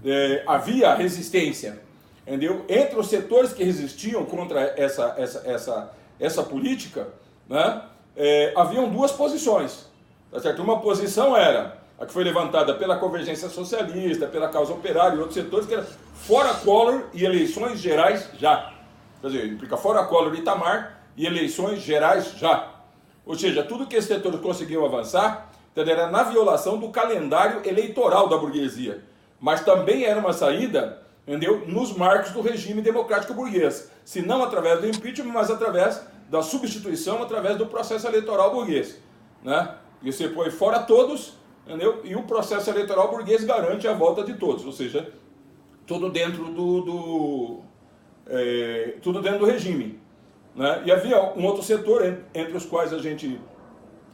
[0.04, 1.82] É, havia resistência
[2.26, 2.64] entendeu?
[2.68, 7.08] entre os setores que resistiam contra essa, essa, essa, essa política,
[7.48, 7.82] né?
[8.16, 9.90] é, haviam duas posições.
[10.30, 10.62] Tá certo?
[10.62, 15.34] Uma posição era a que foi levantada pela Convergência Socialista, pela Causa Operária e outros
[15.34, 18.72] setores, que era fora Collor e eleições gerais já.
[19.20, 22.68] Quer dizer, implica fora Collor e Itamar e eleições gerais já.
[23.24, 28.36] Ou seja, tudo que esses setores conseguiam avançar era na violação do calendário eleitoral da
[28.36, 29.02] burguesia.
[29.40, 31.64] Mas também era uma saída, entendeu?
[31.66, 33.90] Nos marcos do regime democrático burguês.
[34.04, 39.01] Se não através do impeachment, mas através da substituição através do processo eleitoral burguês.
[39.42, 39.74] Né?
[40.02, 41.34] E você põe fora todos,
[41.66, 42.01] entendeu?
[42.05, 45.12] E o processo eleitoral burguês garante a volta de todos, ou seja,
[45.86, 47.60] tudo dentro do, do
[48.26, 49.98] é, tudo dentro do regime.
[50.55, 50.82] Né?
[50.86, 53.40] E havia um outro setor, entre os quais a gente,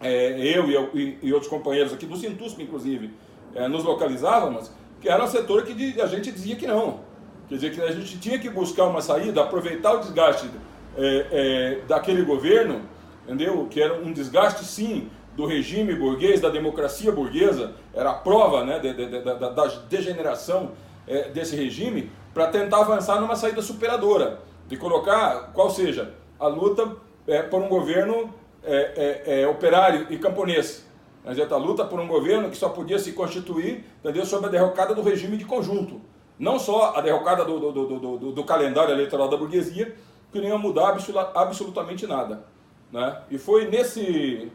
[0.01, 3.11] é, eu e, e, outros companheiros aqui do Sintusp, inclusive,
[3.55, 4.71] é, nos localizávamos,
[5.01, 7.01] que era um setor que a gente dizia que não.
[7.49, 10.49] Quer dizer, que a gente tinha que buscar uma saída, aproveitar o desgaste
[10.97, 12.83] é, é, daquele governo,
[13.25, 13.67] entendeu?
[13.71, 18.79] Que era um desgaste, sim, do regime burguês, da democracia burguesa, era a prova né,
[18.79, 20.73] de, de, de, da, da, degeneração
[21.07, 26.97] é, desse regime, para tentar avançar numa saída superadora, de colocar, qual seja, a luta
[27.27, 30.87] é, por um governo é, é, operário e camponês.
[31.25, 35.03] A luta por um governo que só podia se constituir entendeu, sob a derrocada do
[35.03, 36.01] regime de conjunto.
[36.39, 39.95] Não só a derrocada do, do, do, do calendário eleitoral da burguesia,
[40.33, 40.97] que não ia mudar
[41.35, 42.45] absolutamente nada.
[42.93, 43.23] Né?
[43.31, 44.51] E foi nesse,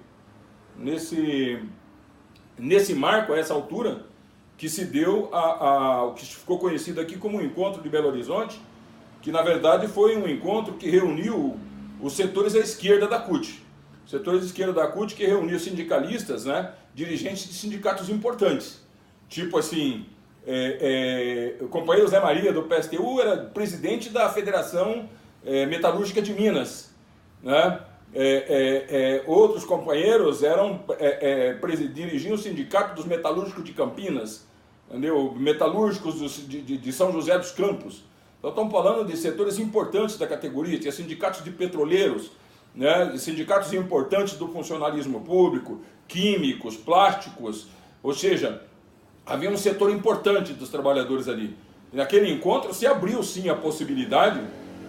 [0.77, 1.60] nesse,
[2.57, 4.06] nesse marco, a essa altura,
[4.57, 8.60] que se deu o que ficou conhecido aqui como o Encontro de Belo Horizonte,
[9.22, 11.60] que na verdade foi um encontro que reuniu
[11.99, 13.64] os setores à esquerda da CUT.
[14.06, 18.85] Os setores à esquerda da CUT que reuniu sindicalistas, né, dirigentes de sindicatos importantes.
[19.27, 20.06] Tipo assim,
[20.45, 25.10] é, é, o companheiro Zé Maria do PSTU era presidente da Federação
[25.46, 26.92] é, Metalúrgica de Minas.
[27.42, 27.80] Né?
[28.14, 30.82] É, outros companheiros eram
[31.94, 34.48] dirigiam o sindicato dos metalúrgicos de Campinas,
[34.90, 35.34] entendeu?
[35.36, 36.16] metalúrgicos
[36.48, 38.04] de, de, de, São José dos Campos.
[38.40, 42.32] Então estamos falando de setores importantes da categoria, tinha sindicatos de petroleiros,
[42.74, 43.18] né?
[43.18, 47.68] sindicatos importantes do funcionalismo público, químicos, plásticos,
[48.02, 48.62] ou seja,
[49.26, 51.56] havia um setor importante dos trabalhadores ali.
[51.92, 54.42] Naquele encontro se abriu sim a possibilidade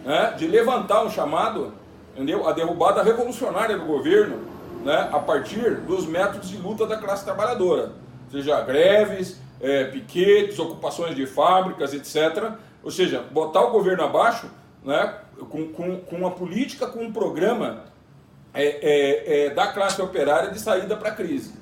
[0.06, 1.72] né, de levantar um chamado,
[2.14, 2.48] entendeu?
[2.48, 4.38] A derrubada revolucionária do governo,
[4.84, 7.90] né, a partir dos métodos de luta da classe trabalhadora,
[8.30, 12.52] seja greves, é, piquetes, ocupações de fábricas, etc.
[12.84, 14.48] Ou seja, botar o governo abaixo,
[14.84, 15.12] né,
[15.50, 17.84] com, com, com uma política, com um programa
[18.54, 21.52] é, é, é da classe operária de saída para a crise.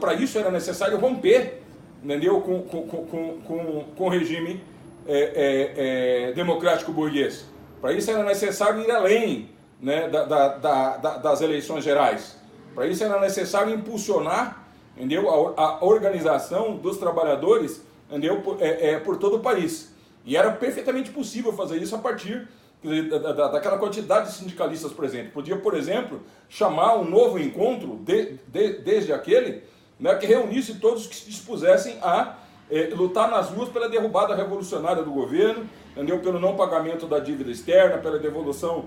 [0.00, 1.62] Para isso era necessário romper
[2.02, 2.40] entendeu?
[2.40, 4.62] com, com, com, com, com o regime
[5.08, 7.44] é, é, é, democrático burguês.
[7.80, 9.50] Para isso era necessário ir além
[9.80, 10.48] né, da, da,
[10.96, 12.36] da, das eleições gerais.
[12.74, 14.66] Para isso era necessário impulsionar
[14.96, 19.92] entendeu, a, a organização dos trabalhadores entendeu, por, é, é, por todo o país.
[20.24, 22.48] E era perfeitamente possível fazer isso a partir
[22.82, 25.32] da, daquela quantidade de sindicalistas presentes.
[25.32, 29.62] Podia, por exemplo, chamar um novo encontro, de, de, desde aquele,
[30.00, 32.36] né, que reunisse todos que se dispusessem a
[32.70, 36.18] é, lutar nas ruas pela derrubada revolucionária do governo, entendeu?
[36.20, 38.86] pelo não pagamento da dívida externa, pela devolução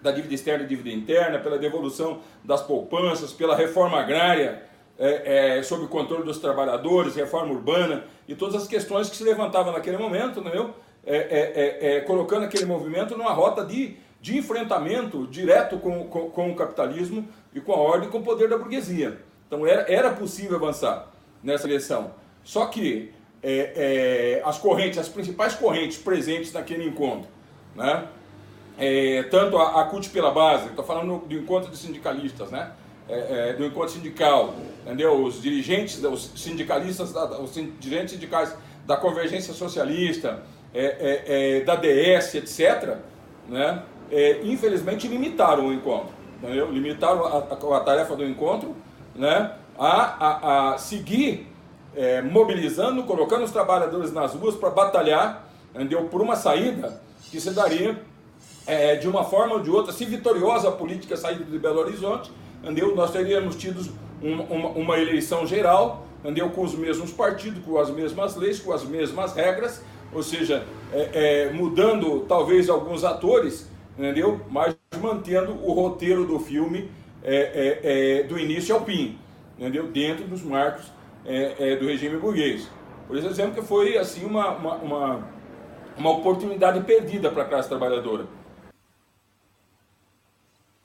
[0.00, 4.62] da dívida externa e dívida interna, pela devolução das poupanças, pela reforma agrária
[4.98, 9.24] é, é, sob o controle dos trabalhadores, reforma urbana e todas as questões que se
[9.24, 10.74] levantavam naquele momento, entendeu?
[11.04, 16.52] É, é, é, colocando aquele movimento numa rota de, de enfrentamento direto com, com, com,
[16.52, 19.18] o capitalismo e com a ordem e com o poder da burguesia.
[19.46, 21.08] Então era, era possível avançar
[21.42, 22.12] nessa eleição.
[22.44, 23.12] Só que
[23.42, 27.28] é, é, as correntes, as principais correntes presentes naquele encontro,
[27.74, 28.06] né?
[28.78, 32.72] É, tanto a, a CUT pela base, estou falando do encontro de sindicalistas, né?
[33.08, 34.54] É, é, do encontro sindical,
[34.84, 35.22] entendeu?
[35.22, 38.56] Os dirigentes, os sindicalistas, os dirigentes sindicais
[38.86, 40.42] da Convergência Socialista,
[40.72, 42.96] é, da DS, etc.,
[43.48, 43.82] né?
[44.44, 46.70] infelizmente limitaram o encontro, entendeu?
[46.70, 48.74] Limitaram a, a, a tarefa do encontro,
[49.14, 49.52] né?
[49.78, 51.51] a, a, a seguir
[51.94, 56.04] é, mobilizando, colocando os trabalhadores nas ruas para batalhar entendeu?
[56.04, 57.00] por uma saída
[57.30, 58.00] que se daria
[58.66, 62.30] é, de uma forma ou de outra, se vitoriosa a política saída de Belo Horizonte,
[62.62, 62.94] entendeu?
[62.94, 63.92] nós teríamos tido
[64.22, 66.50] uma, uma, uma eleição geral entendeu?
[66.50, 69.82] com os mesmos partidos, com as mesmas leis, com as mesmas regras,
[70.12, 74.40] ou seja, é, é, mudando talvez alguns atores, entendeu?
[74.50, 76.90] mas mantendo o roteiro do filme
[77.24, 79.18] é, é do início ao fim,
[79.58, 79.86] entendeu?
[79.88, 80.86] dentro dos marcos
[81.24, 82.68] é, do regime burguês.
[83.06, 85.28] Por isso, que foi assim uma, uma, uma,
[85.96, 88.26] uma oportunidade perdida para a classe trabalhadora.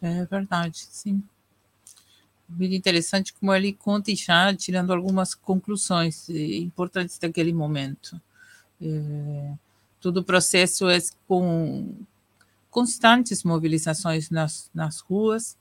[0.02, 1.24] É verdade, sim.
[2.48, 8.20] Muito interessante como ele conta já tirando algumas conclusões eh, importantes daquele momento.
[8.82, 9.54] É,
[10.00, 10.98] todo o processo é
[11.28, 11.94] com
[12.70, 15.58] constantes mobilizações nas, nas ruas,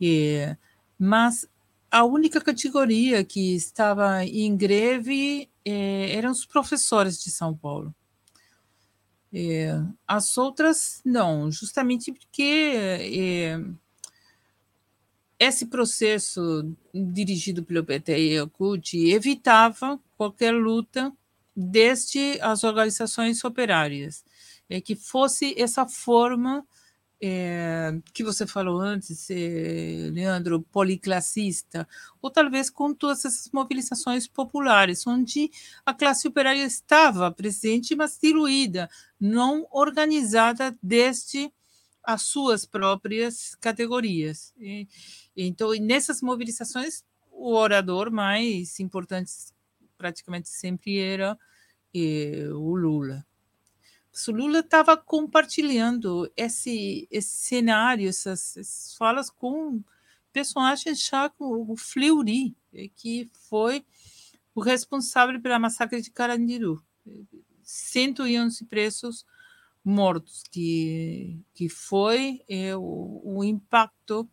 [0.00, 0.56] é,
[0.98, 1.46] mas
[1.90, 7.94] a única categoria que estava em greve é, eram os professores de São Paulo.
[9.32, 13.60] É, as outras não, justamente porque é,
[15.38, 21.12] esse processo dirigido pelo PT e o CUT evitava qualquer luta
[21.56, 24.24] desde as organizações operárias,
[24.68, 26.64] é que fosse essa forma
[27.20, 29.28] é, que você falou antes,
[30.12, 31.86] Leandro, policlassista,
[32.22, 35.50] ou talvez com todas essas mobilizações populares, onde
[35.84, 38.88] a classe operária estava presente, mas diluída,
[39.20, 41.52] não organizada desde
[42.02, 44.54] as suas próprias categorias.
[44.58, 44.88] E,
[45.36, 49.30] então, nessas mobilizações, o orador mais importante
[49.98, 51.38] praticamente sempre era
[51.94, 53.26] é, o Lula
[54.28, 59.82] Lula estava compartilhando esse, esse cenário, essas, essas, falas com
[60.32, 63.84] personagens como o Fleury, eh, que foi
[64.54, 66.82] o responsável pela massacre de Carandiru.
[67.62, 69.24] 111 presos
[69.84, 74.28] mortos, que, que foi é, o, o impacto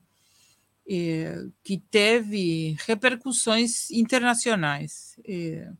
[0.89, 5.19] é, que teve repercussões internacionais.
[5.25, 5.71] É,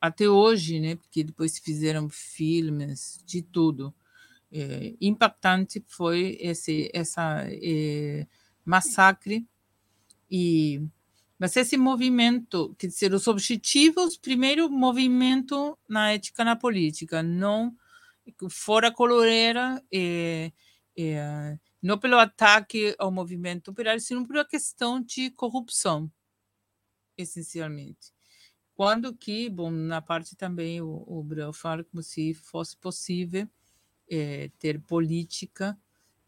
[0.00, 0.96] até hoje, né?
[0.96, 3.94] Porque depois fizeram filmes de tudo.
[4.52, 8.26] É, impactante foi esse essa é,
[8.64, 9.46] massacre
[10.30, 10.82] e
[11.38, 17.74] mas esse movimento, quer dizer, os objetivos, primeiro, movimento na ética na política, não
[18.50, 20.52] fora coloreira, é,
[20.98, 26.12] é, não pelo ataque ao movimento operário, sino pela questão de corrupção,
[27.16, 28.12] essencialmente.
[28.80, 33.46] Quando que, bom, na parte também o, o Breu fala como se fosse possível
[34.10, 35.78] é, ter política,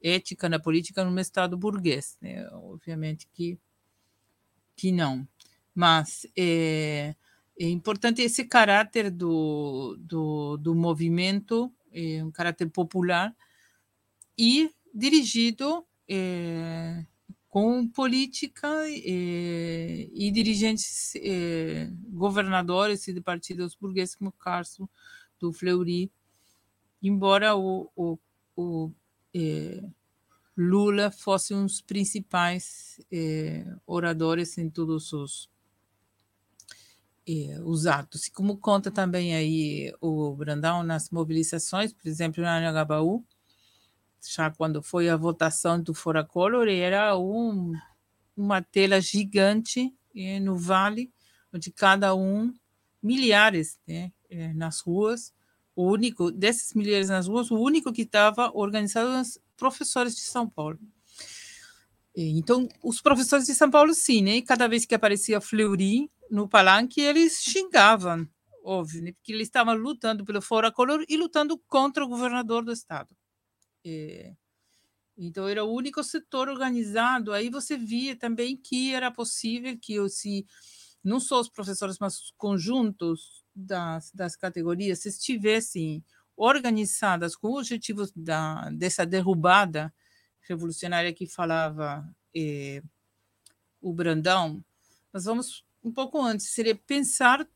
[0.03, 2.19] ética na política num Estado burguês.
[2.21, 2.47] Né?
[2.53, 3.59] Obviamente que,
[4.77, 5.27] que não.
[5.75, 7.15] Mas é,
[7.59, 13.35] é importante esse caráter do, do, do movimento, é, um caráter popular,
[14.37, 17.07] e dirigido é,
[17.53, 24.89] com política eh, e dirigentes eh, governadores de partidos burgueses como Carso
[25.39, 26.11] do Fleury,
[27.03, 28.19] embora o, o,
[28.57, 28.91] o
[29.35, 29.83] eh,
[30.57, 32.99] Lula fosse um dos principais
[33.87, 35.51] oradores em todos os
[37.65, 38.27] os atos.
[38.27, 43.23] E como conta também aí o Brandão nas mobilizações, por exemplo, na Anhangabaú,
[44.23, 47.73] já quando foi a votação do Fora Color, era um,
[48.37, 51.13] uma tela gigante eh, no vale,
[51.53, 52.53] onde cada um,
[53.03, 55.33] milhares né, eh, nas ruas,
[55.75, 60.21] o único, desses milhares nas ruas, o único que estava organizado eram os professores de
[60.21, 60.79] São Paulo.
[62.15, 64.43] Então, os professores de São Paulo, sim, né?
[64.43, 68.29] Cada vez que aparecia Fleury no palanque, eles xingavam,
[68.63, 69.13] óbvio, né?
[69.13, 73.09] Porque eles estavam lutando pelo Fora Color e lutando contra o governador do estado.
[73.85, 74.35] É,
[75.17, 77.33] então, era o único setor organizado.
[77.33, 80.47] Aí você via também que era possível que se
[81.03, 86.05] não só os professores, mas os conjuntos das, das categorias estivessem
[86.37, 89.93] organizadas com o objetivo da, dessa derrubada
[90.49, 92.83] revolucionária que falava é,
[93.81, 94.65] o Brandão.
[95.13, 97.47] Mas vamos um pouco antes, seria pensar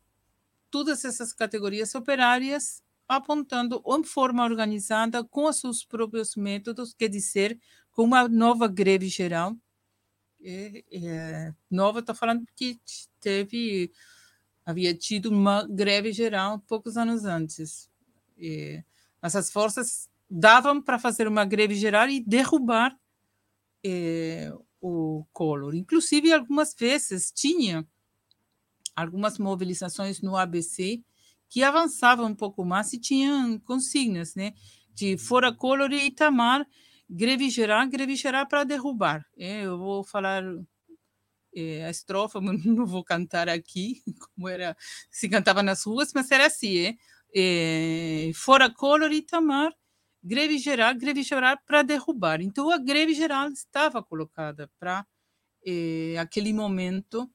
[0.69, 7.59] todas essas categorias operárias apontando uma forma organizada com seus próprios métodos, quer dizer,
[7.91, 9.55] com uma nova greve geral.
[10.41, 12.79] É, é, nova, estou falando que
[13.19, 13.91] teve,
[14.65, 17.89] havia tido uma greve geral poucos anos antes.
[18.37, 18.83] É,
[19.21, 22.97] mas as forças davam para fazer uma greve geral e derrubar
[23.83, 25.75] é, o Collor.
[25.75, 27.87] Inclusive, algumas vezes tinha
[28.95, 31.01] algumas mobilizações no ABC
[31.49, 34.53] que avançavam um pouco mais e tinham consignas, né?
[34.97, 36.65] de Fora Collor e Itamar,
[37.07, 39.23] greve geral, greve geral para derrubar.
[39.37, 40.43] É, eu vou falar
[41.55, 44.01] é, a estrofa, mas não vou cantar aqui,
[44.33, 44.75] como era,
[45.11, 46.97] se cantava nas ruas, mas era assim, é,
[47.35, 49.71] é Fora Collor e Itamar,
[50.23, 52.41] greve geral, greve geral para derrubar.
[52.41, 55.05] Então, a greve geral estava colocada para
[55.63, 57.29] é, aquele momento,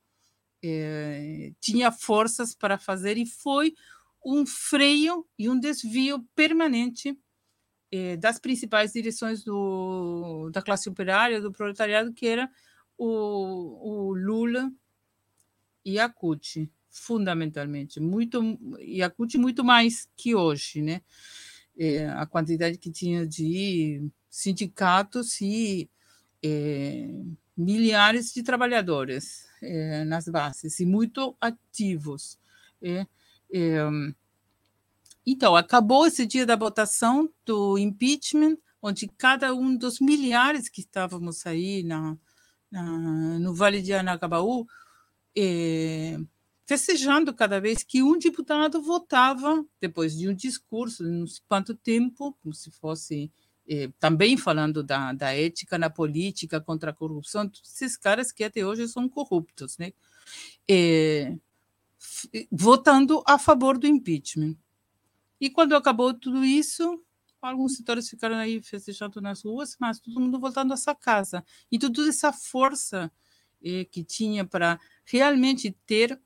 [0.64, 3.72] é, tinha forças para fazer e foi
[4.24, 7.18] um freio e um desvio permanente
[7.90, 12.50] eh, das principais direções do, da classe operária, do proletariado, que era
[12.96, 14.72] o, o Lula
[15.84, 18.00] e a CUT, fundamentalmente.
[18.00, 21.02] Muito, e a CUT muito mais que hoje, né?
[21.76, 25.90] Eh, a quantidade que tinha de sindicatos e
[26.42, 27.10] eh,
[27.56, 29.50] milhares de trabalhadores
[30.06, 32.36] nas bases, e muito ativos.
[32.82, 33.06] É,
[35.26, 41.46] então, acabou esse dia da votação do impeachment, onde cada um dos milhares que estávamos
[41.46, 42.16] aí na,
[42.70, 44.66] na no Vale de Anagabaú,
[45.36, 46.18] é,
[46.66, 52.36] festejando cada vez que um deputado votava, depois de um discurso, não sei quanto tempo,
[52.42, 53.30] como se fosse
[53.68, 58.66] é, também falando da, da ética na política, contra a corrupção, esses caras que até
[58.66, 59.92] hoje são corruptos, né?
[60.68, 61.36] É,
[62.50, 64.56] votando a favor do impeachment.
[65.40, 67.02] E quando acabou tudo isso,
[67.40, 71.44] alguns setores ficaram aí festejando nas ruas, mas todo mundo voltando à sua casa.
[71.70, 73.10] E toda essa força
[73.62, 76.20] eh, que tinha para realmente ter,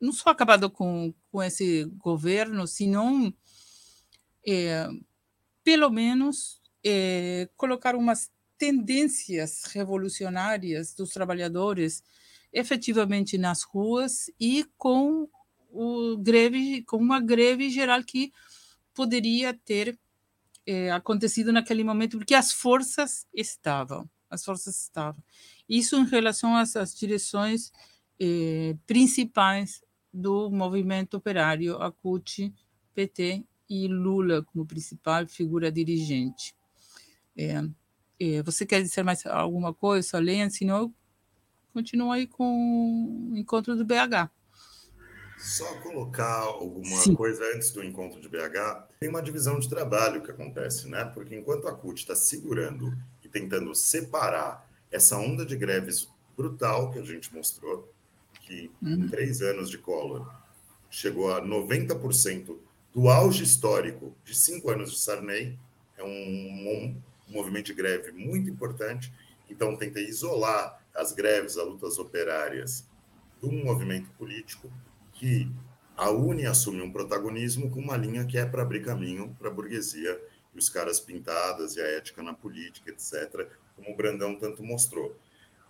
[0.00, 3.32] não só acabado com, com esse governo, senão,
[4.46, 4.88] eh,
[5.62, 12.02] pelo menos, eh, colocar umas tendências revolucionárias dos trabalhadores
[12.52, 15.28] efetivamente nas ruas e com
[15.70, 18.32] o greve, com uma greve geral que
[18.94, 19.98] poderia ter
[20.66, 25.22] é, acontecido naquele momento, porque as forças estavam, as forças estavam.
[25.68, 27.72] Isso em relação às, às direções
[28.18, 29.82] é, principais
[30.12, 32.52] do movimento operário, a CUT,
[32.94, 36.54] PT e Lula como principal figura dirigente.
[37.36, 37.62] É,
[38.18, 40.92] é, você quer dizer mais alguma coisa, além, senão
[41.76, 44.30] continua aí com o encontro do BH.
[45.36, 47.14] Só colocar alguma Sim.
[47.14, 51.04] coisa antes do encontro de BH, tem uma divisão de trabalho que acontece, né?
[51.04, 56.98] Porque enquanto a CUT está segurando e tentando separar essa onda de greves brutal que
[56.98, 57.92] a gente mostrou,
[58.40, 58.92] que uhum.
[58.94, 60.32] em três anos de Collor
[60.88, 62.56] chegou a 90%
[62.94, 65.58] do auge histórico de cinco anos de Sarney,
[65.98, 69.12] é um, um, um movimento de greve muito importante,
[69.50, 72.88] então tenta isolar as greves, as lutas operárias
[73.40, 74.72] de um movimento político
[75.12, 75.50] que
[75.96, 79.52] a UNE assume um protagonismo com uma linha que é para abrir caminho para a
[79.52, 80.20] burguesia
[80.54, 85.16] e os caras pintadas e a ética na política, etc., como o Brandão tanto mostrou.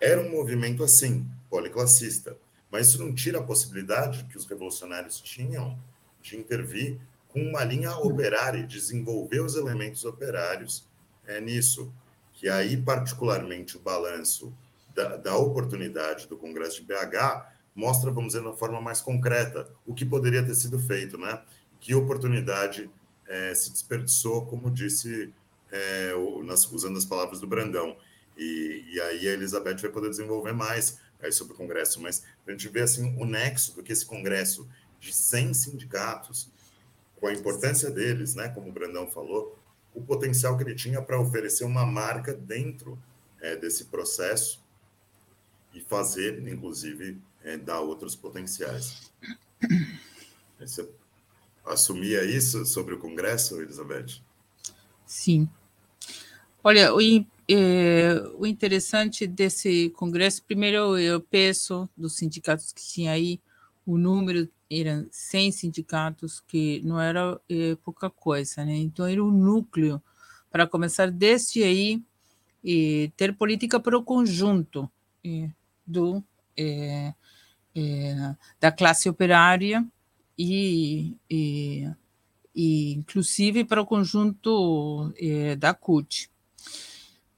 [0.01, 2.37] Era um movimento assim, policlassista,
[2.71, 5.79] mas isso não tira a possibilidade que os revolucionários tinham
[6.21, 6.99] de intervir
[7.29, 10.89] com uma linha operária, desenvolver os elementos operários
[11.27, 11.93] é, nisso,
[12.33, 14.53] que aí, particularmente, o balanço
[14.97, 19.71] da, da oportunidade do Congresso de BH mostra, vamos dizer, de uma forma mais concreta
[19.85, 21.43] o que poderia ter sido feito, né?
[21.79, 22.91] Que oportunidade
[23.29, 25.33] é, se desperdiçou, como disse,
[25.71, 27.97] é, o, nas, usando as palavras do Brandão.
[28.37, 32.51] E, e, aí a Elizabeth vai poder desenvolver mais aí sobre o Congresso, mas a
[32.51, 34.67] gente vê assim o nexo do que esse Congresso
[34.99, 36.51] de 100 sindicatos,
[37.17, 39.59] com a importância deles, né, como o Brandão falou,
[39.95, 42.99] o potencial que ele tinha para oferecer uma marca dentro
[43.41, 44.66] é, desse processo
[45.77, 49.13] e fazer, inclusive, é, dar outros potenciais.
[50.59, 50.89] Você
[51.67, 54.23] assumia isso sobre o Congresso, Elizabeth?
[55.05, 55.47] Sim.
[56.65, 57.01] Olha, o,
[57.47, 63.39] é, o interessante desse Congresso, primeiro, eu peço dos sindicatos que tinha aí,
[63.85, 68.77] o número eram 100 sindicatos, que não era é, pouca coisa, né?
[68.77, 70.03] Então, era um núcleo
[70.51, 72.03] para começar desde aí
[72.65, 74.91] e ter política para o conjunto
[75.87, 76.23] do,
[76.57, 77.15] é,
[77.75, 79.87] é, da classe operária
[80.37, 81.91] e, e,
[82.55, 86.31] e, inclusive para o conjunto é, da CUT.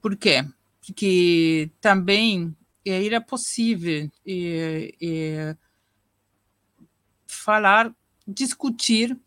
[0.01, 0.45] Por quê?
[0.81, 5.57] Porque também é, era possível é, é,
[7.27, 7.95] falar,
[8.27, 9.19] discutir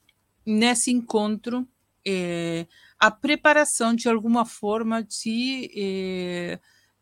[0.45, 1.68] nesse encontro
[2.06, 2.65] é,
[2.98, 6.60] a preparação de alguma forma de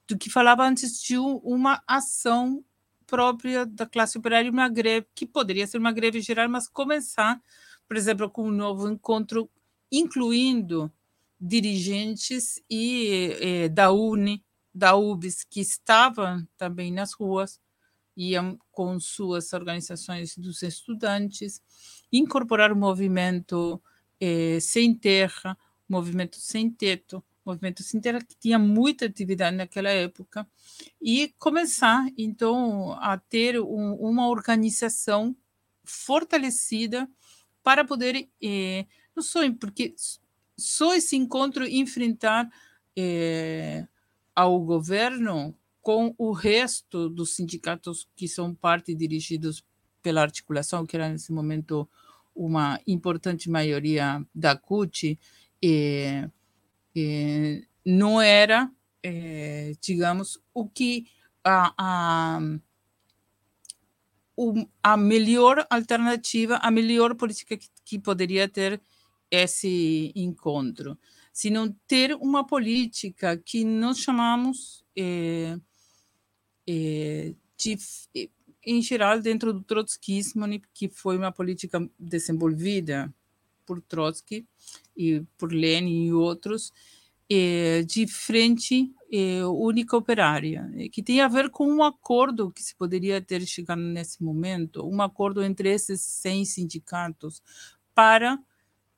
[0.09, 2.65] do que falava antes de uma ação
[3.05, 7.39] própria da classe operária, uma greve que poderia ser uma greve geral, mas começar,
[7.87, 9.49] por exemplo, com um novo encontro
[9.91, 10.91] incluindo
[11.39, 17.59] dirigentes e eh, da UNE, da UBS, que estavam também nas ruas,
[18.15, 21.61] iam com suas organizações dos estudantes,
[22.11, 23.81] incorporar o movimento
[24.19, 25.57] eh, sem terra,
[25.87, 30.47] movimento sem teto, movimento sem terra que tinha muita atividade naquela época,
[31.01, 35.35] e começar, então, a ter um, uma organização
[35.83, 37.09] fortalecida
[37.63, 38.85] para poder, eh,
[39.15, 39.93] não só porque
[40.57, 42.49] só esse encontro enfrentar
[42.95, 43.87] eh,
[44.35, 49.63] ao governo com o resto dos sindicatos que são parte dirigidos
[50.01, 51.89] pela articulação, que era nesse momento
[52.35, 55.19] uma importante maioria da CUT,
[55.63, 56.29] eh,
[56.95, 58.71] eh, não era,
[59.03, 61.07] eh, digamos, o que
[61.43, 62.39] a, a,
[64.83, 68.81] a melhor alternativa, a melhor política que, que poderia ter
[69.31, 70.97] esse encontro,
[71.31, 75.57] se não ter uma política que nós chamamos é,
[76.67, 77.77] é, de,
[78.65, 83.13] em geral, dentro do trotskismo, que foi uma política desenvolvida
[83.65, 84.47] por Trotsky
[84.99, 86.73] e por Lenin e outros,
[87.31, 92.75] é, de frente é, única operária, que tem a ver com um acordo que se
[92.75, 97.41] poderia ter chegado nesse momento, um acordo entre esses 100 sindicatos
[97.95, 98.37] para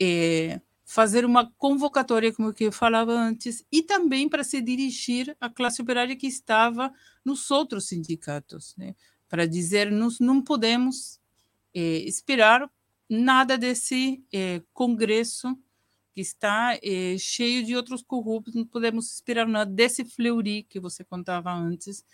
[0.01, 5.81] é, fazer uma convocatória, como eu falava antes, e também para se dirigir à classe
[5.81, 6.91] operária que estava
[7.23, 8.95] nos outros sindicatos, né?
[9.29, 11.19] para dizer nós não podemos
[11.73, 12.69] é, esperar
[13.09, 15.57] nada desse é, congresso
[16.13, 21.03] que está é, cheio de outros corruptos, não podemos esperar nada desse Fleury que você
[21.03, 22.05] contava antes,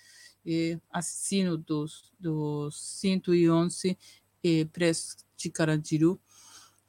[0.46, 3.98] é, assassino dos, dos 111
[4.44, 6.20] é, presos de Carandiru.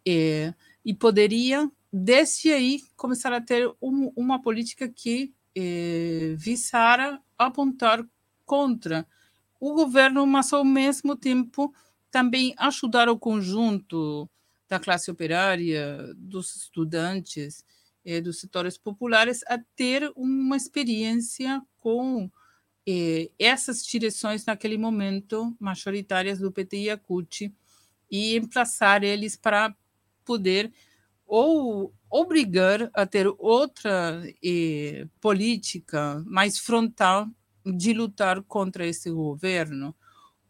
[0.06, 0.54] É,
[0.84, 8.06] e poderia, desde aí, começar a ter um, uma política que eh, visara apontar
[8.46, 9.04] contra
[9.58, 11.74] o governo, mas ao mesmo tempo
[12.12, 14.30] também ajudar o conjunto
[14.68, 17.64] da classe operária, dos estudantes,
[18.04, 22.30] eh, dos setores populares a ter uma experiência com
[22.86, 27.54] eh, essas direções naquele momento majoritárias do PT e a CUT
[28.10, 29.74] e emplaçar eles para
[30.24, 30.72] poder
[31.26, 37.28] ou obrigar a ter outra eh, política mais frontal
[37.66, 39.94] de lutar contra esse governo,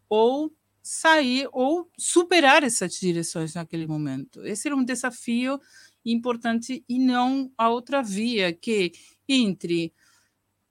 [0.09, 0.53] ou
[0.89, 4.43] sair ou superar essas direções naquele momento.
[4.43, 5.59] Esse era um desafio
[6.03, 8.91] importante e não a outra via que
[9.27, 9.93] entre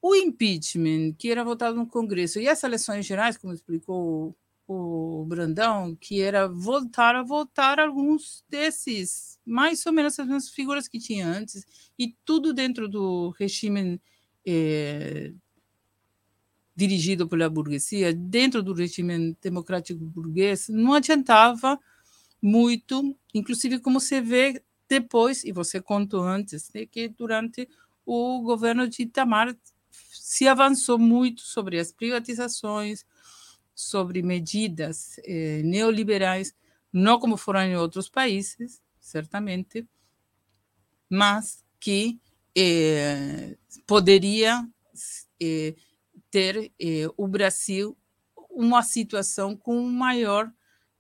[0.03, 4.37] o impeachment que era votado no Congresso e as eleições gerais, como explicou
[4.67, 10.89] o Brandão, que era voltar a voltar alguns desses, mais ou menos as mesmas figuras
[10.89, 11.65] que tinha antes,
[11.99, 14.01] e tudo dentro do regime
[14.45, 15.33] é,
[16.79, 21.77] dirigido pela burguesia, dentro do regime democrático burguês, não adiantava
[22.41, 27.69] muito, inclusive como você vê depois, e você contou antes, né, que durante
[28.07, 29.57] o governo de Itamar
[29.91, 33.05] se avançou muito sobre as privatizações,
[33.75, 36.55] sobre medidas eh, neoliberais,
[36.93, 39.85] não como foram em outros países, certamente,
[41.11, 42.21] mas que
[42.57, 44.65] eh, poderia
[45.43, 45.75] eh,
[46.31, 47.97] ter eh, o Brasil
[48.51, 50.51] uma situação com maior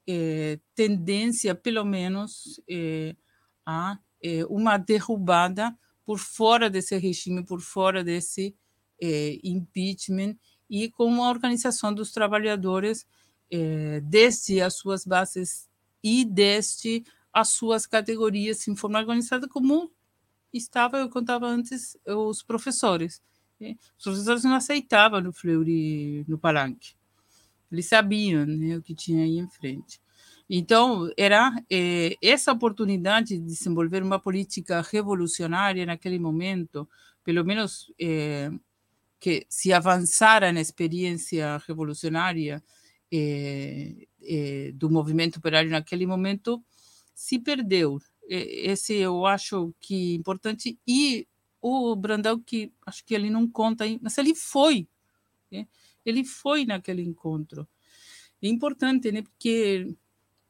[0.06, 3.14] eh, tendência, pelo menos, eh,
[3.66, 3.98] a
[4.48, 8.56] uma derrubada por fora desse regime, por fora desse
[9.44, 10.36] impeachment
[10.68, 13.06] e com a organização dos trabalhadores
[13.50, 15.68] eh, desde as suas bases
[16.02, 17.02] e desde
[17.32, 19.90] as suas categorias em forma organizada, como
[20.52, 23.22] estava, eu contava antes, os professores.
[23.96, 26.94] Os professores não aceitavam o Fleury no palanque.
[27.70, 30.00] Eles sabiam né, o que tinha aí em frente.
[30.48, 36.88] Então, era eh, essa oportunidade de desenvolver uma política revolucionária naquele momento,
[37.22, 38.50] pelo menos eh,
[39.20, 42.62] que se avançara na experiência revolucionária
[43.12, 44.06] eh,
[44.74, 46.62] do movimento operário naquele momento,
[47.14, 47.98] se perdeu.
[48.26, 50.78] Esse eu acho que é importante.
[50.86, 51.26] E
[51.60, 54.88] o Brandão, que acho que ele não conta, mas ele foi.
[55.50, 55.66] Né?
[56.04, 57.68] Ele foi naquele encontro.
[58.40, 59.22] É importante, né?
[59.22, 59.96] porque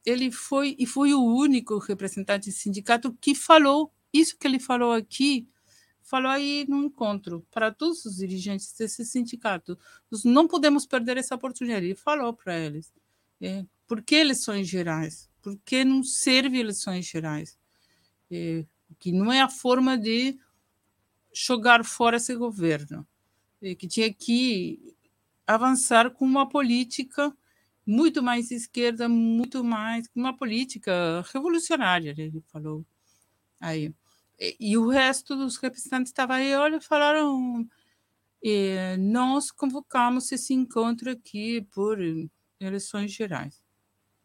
[0.05, 4.93] ele foi e foi o único representante do sindicato que falou isso que ele falou
[4.93, 5.47] aqui
[6.09, 9.77] falou aí no encontro para todos os dirigentes desse sindicato.
[10.09, 11.85] Nós não podemos perder essa oportunidade.
[11.85, 12.91] Ele falou para eles.
[13.39, 15.29] É, por que eleições gerais?
[15.39, 17.59] Por que não serve eleições gerais?
[18.31, 18.65] É,
[18.97, 20.35] que não é a forma de
[21.33, 23.07] jogar fora esse governo,
[23.77, 24.95] que tinha que
[25.45, 27.35] avançar com uma política
[27.85, 32.85] muito mais esquerda, muito mais uma política revolucionária, ele falou
[33.59, 33.93] aí.
[34.39, 37.67] E, e o resto dos representantes estava aí, olha, falaram,
[38.43, 41.97] eh, nós convocamos esse encontro aqui por
[42.59, 43.61] eleições gerais.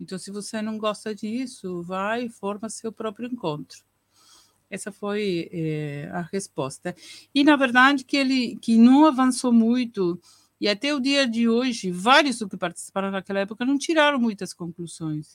[0.01, 3.85] Então, se você não gosta disso, vai e forma seu próprio encontro.
[4.74, 6.94] Essa foi é, a resposta.
[7.34, 10.20] E, na verdade, que ele que não avançou muito,
[10.60, 15.34] e até o dia de hoje, vários que participaram naquela época não tiraram muitas conclusões.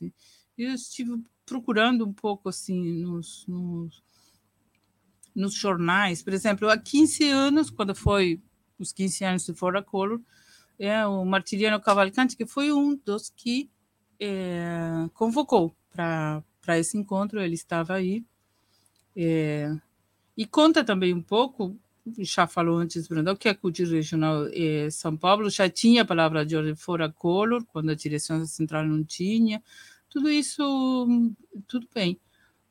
[0.57, 4.03] Eu estive procurando um pouco assim nos, nos,
[5.35, 6.21] nos jornais.
[6.21, 8.41] Por exemplo, há 15 anos, quando foi
[8.77, 10.21] os 15 anos de Fora Color,
[10.77, 13.69] é, o Martiriano Cavalcante, que foi um dos que
[14.19, 16.43] é, convocou para
[16.77, 18.25] esse encontro, ele estava aí.
[19.15, 19.75] É,
[20.37, 21.77] e conta também um pouco,
[22.19, 26.45] já falou antes, Brandão, que a Cultura Regional é, São Paulo já tinha a palavra
[26.45, 29.61] de ordem fora color, quando a direção central não tinha,
[30.09, 31.07] tudo isso,
[31.67, 32.19] tudo bem.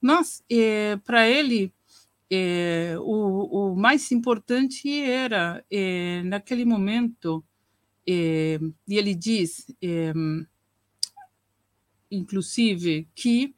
[0.01, 1.73] Mas, é, para ele,
[2.31, 7.44] é, o, o, mais importante era, é, naquele momento,
[8.06, 10.12] é, e ele diz, é,
[12.10, 13.55] inclusive, que,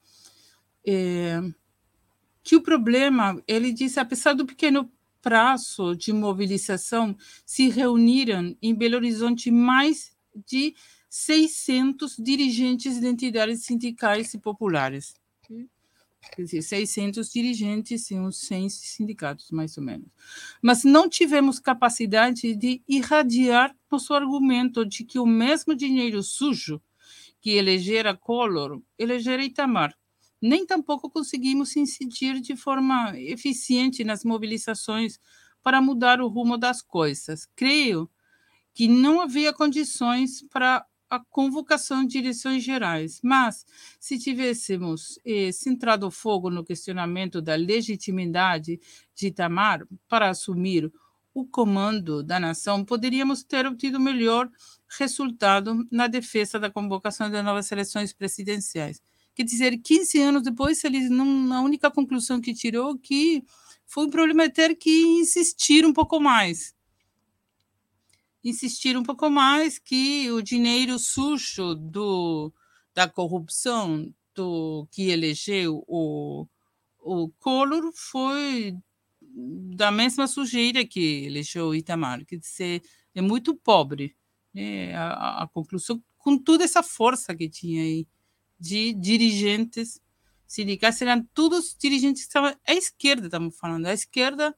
[2.43, 4.91] que o problema, ele disse, apesar do pequeno
[5.21, 10.13] prazo de mobilização, se reuniram em Belo Horizonte mais
[10.47, 10.75] de
[11.09, 15.15] 600 dirigentes de entidades sindicais e populares.
[16.33, 20.07] Quer dizer, 600 dirigentes e uns 100 sindicatos, mais ou menos.
[20.63, 26.81] Mas não tivemos capacidade de irradiar nosso argumento de que o mesmo dinheiro sujo
[27.41, 29.97] que elegera Collor, elegera Itamar.
[30.41, 35.19] Nem tampouco conseguimos incidir de forma eficiente nas mobilizações
[35.63, 37.47] para mudar o rumo das coisas.
[37.55, 38.09] Creio
[38.75, 43.67] que não havia condições para a convocação de direções gerais, mas
[43.99, 48.81] se tivéssemos eh, centrado o fogo no questionamento da legitimidade
[49.15, 50.91] de Itamar para assumir
[51.35, 54.49] o comando da nação, poderíamos ter obtido melhor
[54.99, 59.03] resultado na defesa da convocação de novas eleições presidenciais.
[59.35, 63.43] Quer dizer, 15 anos depois, ele não, a única conclusão que tirou que
[63.87, 66.75] foi um problema ter que insistir um pouco mais.
[68.43, 72.53] Insistir um pouco mais que o dinheiro sujo do,
[72.95, 76.47] da corrupção do que elegeu o,
[77.01, 78.77] o Collor foi
[79.75, 82.83] da mesma sujeira que elegeu Itamar, quer dizer,
[83.15, 84.17] é muito pobre
[84.53, 88.07] né, a, a, conclusão, com toda essa força que tinha aí
[88.61, 90.01] de dirigentes
[90.47, 94.55] sindicais, eram todos dirigentes que estavam à esquerda, estamos falando, à esquerda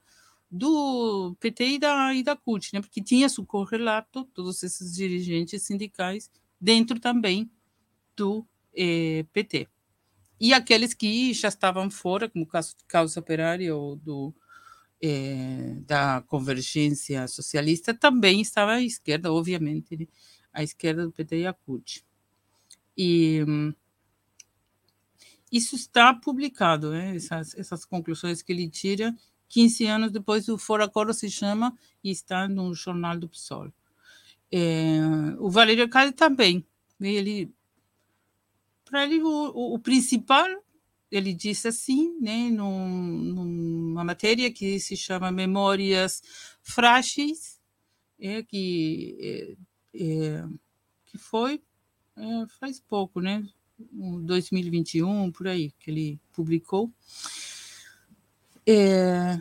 [0.50, 5.62] do PT e da, e da CUT, né, porque tinha seu correlato, todos esses dirigentes
[5.62, 6.30] sindicais,
[6.60, 7.50] dentro também
[8.16, 9.68] do eh, PT.
[10.40, 14.34] E aqueles que já estavam fora, como o caso de Causa Operária ou do
[15.00, 20.06] é, da convergência socialista também estava à esquerda, obviamente, né?
[20.52, 22.04] à esquerda do PT e a CUT.
[22.96, 23.40] E
[25.52, 27.14] isso está publicado, né?
[27.14, 29.14] essas, essas conclusões que ele tira
[29.50, 33.70] 15 anos depois do Fora Coro se chama e está no jornal do PSOL.
[34.50, 34.98] É,
[35.38, 36.66] o Valério Cade também.
[36.98, 37.52] Ele,
[38.84, 40.46] para ele, o, o, principal
[41.10, 46.22] ele disse assim, né, num, numa matéria que se chama Memórias
[46.62, 47.60] Frágeis,
[48.18, 50.44] é, que, é, é,
[51.04, 51.62] que foi
[52.16, 53.46] é, faz pouco, né,
[53.90, 56.92] 2021, por aí, que ele publicou.
[58.66, 59.40] É,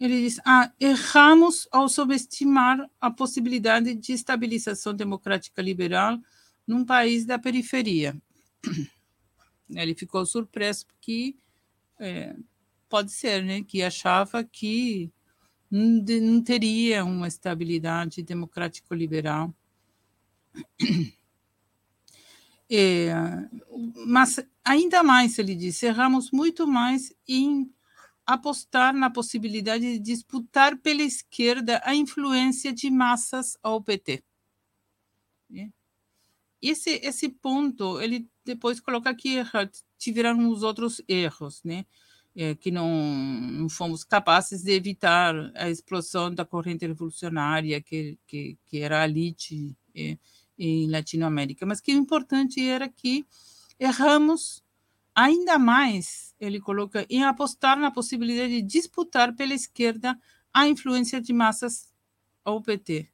[0.00, 6.18] ele diz: ah, erramos ao subestimar a possibilidade de estabilização democrática liberal
[6.66, 8.16] num país da periferia.
[9.72, 11.36] Ele ficou surpreso porque
[11.98, 12.34] é,
[12.88, 15.12] pode ser, né, que achava que
[15.70, 19.54] não teria uma estabilidade democrático-liberal.
[22.72, 23.10] É,
[24.06, 27.68] mas ainda mais, ele disse, erramos muito mais em
[28.24, 34.22] apostar na possibilidade de disputar pela esquerda a influência de massas ao PT.
[35.52, 35.68] É.
[36.62, 39.38] Esse, esse ponto, ele depois coloca que
[39.98, 41.84] tiveram os outros erros, né?
[42.36, 48.56] É, que não, não, fomos capazes de evitar a explosão da corrente revolucionária que, que,
[48.66, 50.16] que era a elite é,
[50.60, 53.24] em Latinoamérica, mas que o importante era que
[53.78, 54.62] erramos
[55.14, 60.18] ainda mais ele coloca em apostar na possibilidade de disputar pela esquerda
[60.52, 61.92] a influência de massas
[62.44, 63.08] ao PT.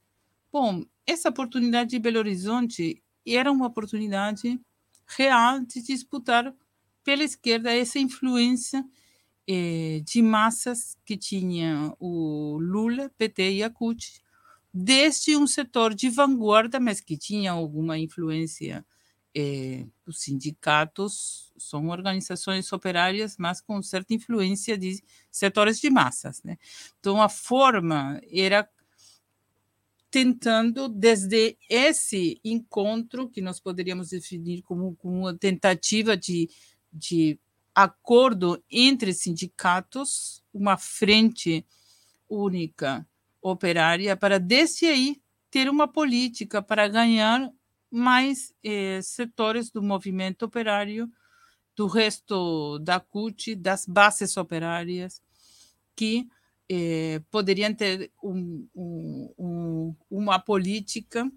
[0.51, 4.59] Bom, essa oportunidade de Belo Horizonte era uma oportunidade
[5.05, 6.53] real de disputar
[7.03, 8.83] pela esquerda essa influência
[9.45, 14.21] eh, de massas que tinha o Lula, PT e a CUT,
[14.79, 18.85] desde um setor de vanguarda, mas que tinha alguma influência.
[19.35, 26.41] Eh, os sindicatos são organizações operárias, mas com certa influência de setores de massas.
[26.43, 26.57] Né?
[26.99, 28.67] Então, a forma era
[30.09, 36.49] tentando, desde esse encontro, que nós poderíamos definir como, como uma tentativa de,
[36.91, 37.39] de
[37.75, 41.65] acordo entre sindicatos, uma frente
[42.29, 43.05] única
[43.41, 47.49] operária, para desde aí ter uma política para ganhar
[47.91, 51.09] mais eh, setores do movimento operário,
[51.75, 55.21] do resto da CUT, das bases operárias,
[55.95, 56.27] que
[56.69, 61.29] eh, poderiam ter um, um, um, uma política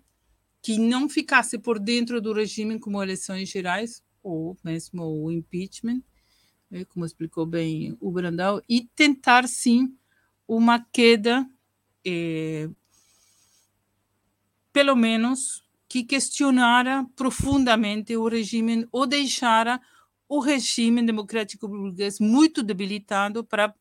[0.62, 6.02] que não ficasse por dentro do regime como eleições gerais ou mesmo o impeachment,
[6.70, 9.96] né, como explicou bem o Brandão, e tentar sim
[10.46, 11.46] uma queda,
[12.04, 12.68] eh,
[14.72, 19.80] pelo menos que questionara profundamente o regime ou deixara
[20.28, 23.74] o regime democrático burguês muito debilitado para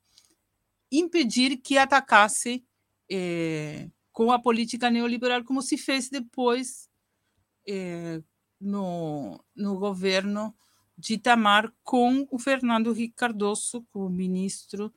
[0.92, 2.66] impedir que atacasse
[3.08, 6.90] é, com a política neoliberal, como se fez depois
[7.68, 8.22] é,
[8.60, 10.56] no, no governo
[10.98, 14.92] de Itamar com o Fernando Henrique Cardoso como ministro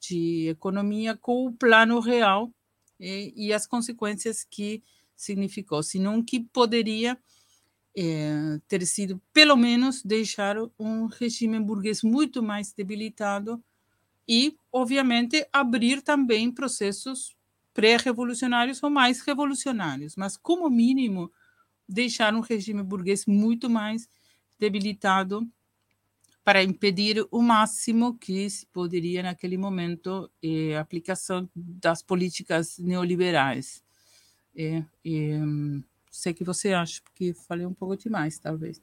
[0.00, 2.52] de Economia, com o plano real
[3.00, 4.82] é, e as consequências que
[5.16, 7.18] significou, senão que poderia
[7.96, 13.62] é, ter sido, pelo menos, deixar um regime burguês muito mais debilitado
[14.28, 17.36] e, obviamente, abrir também processos
[17.74, 21.32] pré-revolucionários ou mais revolucionários, mas, como mínimo,
[21.88, 24.08] deixar um regime burguês muito mais
[24.58, 25.48] debilitado
[26.48, 33.82] para impedir o máximo que se poderia, naquele momento, eh, a aplicação das políticas neoliberais.
[34.56, 35.40] É, é,
[36.10, 38.80] sei que você acha, porque falei um pouco demais, talvez.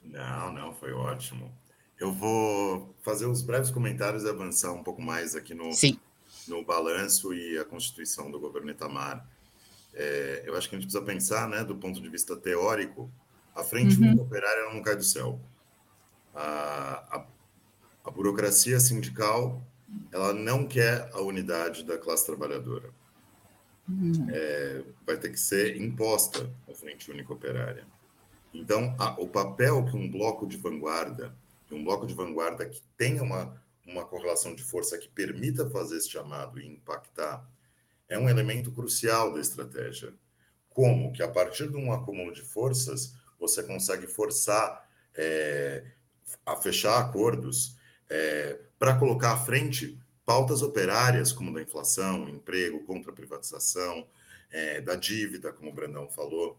[0.00, 1.52] Não, não, foi ótimo.
[1.98, 5.98] Eu vou fazer uns breves comentários e avançar um pouco mais aqui no, Sim.
[6.46, 9.28] no balanço e a constituição do governo Itamar.
[9.92, 13.10] É, eu acho que a gente precisa pensar, né, do ponto de vista teórico,
[13.56, 14.20] a frente uhum.
[14.20, 15.40] operária não cai do céu.
[16.34, 17.26] A, a,
[18.04, 19.62] a burocracia sindical
[20.12, 22.90] ela não quer a unidade da classe trabalhadora.
[23.88, 24.26] Uhum.
[24.30, 27.86] É, vai ter que ser imposta a frente única operária.
[28.52, 31.34] Então, a, o papel que um bloco de vanguarda
[31.74, 36.10] um bloco de vanguarda que tenha uma, uma correlação de força que permita fazer esse
[36.10, 37.46] chamado e impactar,
[38.08, 40.14] é um elemento crucial da estratégia.
[40.70, 45.84] Como que a partir de um acúmulo de forças, você consegue forçar é,
[46.44, 47.76] a fechar acordos
[48.08, 54.06] é, para colocar à frente pautas operárias, como da inflação, emprego, contra a privatização,
[54.50, 56.58] é, da dívida, como o Brandão falou,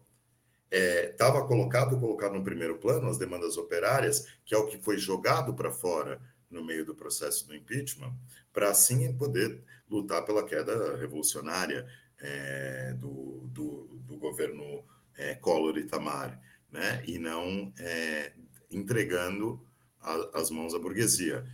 [0.70, 4.98] estava é, colocado colocado no primeiro plano as demandas operárias, que é o que foi
[4.98, 8.12] jogado para fora no meio do processo do impeachment,
[8.52, 11.86] para assim poder lutar pela queda revolucionária
[12.20, 14.84] é, do, do, do, governo
[15.16, 16.40] é, Collor e Tamar,
[16.70, 17.02] né?
[17.06, 18.32] e não é,
[18.70, 19.60] entregando
[20.00, 21.44] a, as mãos à burguesia.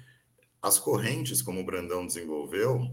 [0.61, 2.91] As correntes, como o Brandão desenvolveu,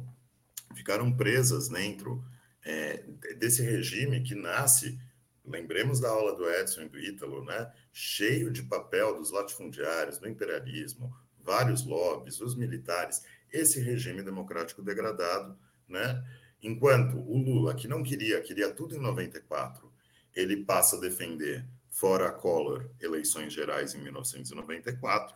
[0.76, 2.24] ficaram presas dentro
[2.66, 3.04] é,
[3.38, 5.00] desse regime que nasce
[5.46, 7.70] Lembremos da aula do Edson e do Ítalo, né?
[7.92, 15.58] cheio de papel dos latifundiários, do imperialismo, vários lobbies, os militares, esse regime democrático degradado,
[15.88, 16.24] né?
[16.62, 19.92] enquanto o Lula, que não queria, queria tudo em 94,
[20.34, 25.34] ele passa a defender, fora Collor, eleições gerais em 1994,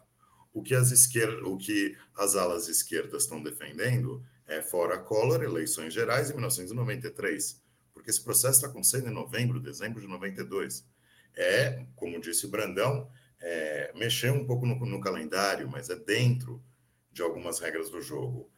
[0.54, 1.30] o que as, esquer...
[1.44, 7.66] o que as alas esquerdas estão defendendo é, fora a Collor, eleições gerais em 1993
[7.98, 10.88] porque esse processo está acontecendo em novembro, dezembro de 92.
[11.36, 16.64] É, como disse o Brandão, é, mexer um pouco no, no, calendário, mas é dentro
[17.12, 18.50] de algumas regras do jogo.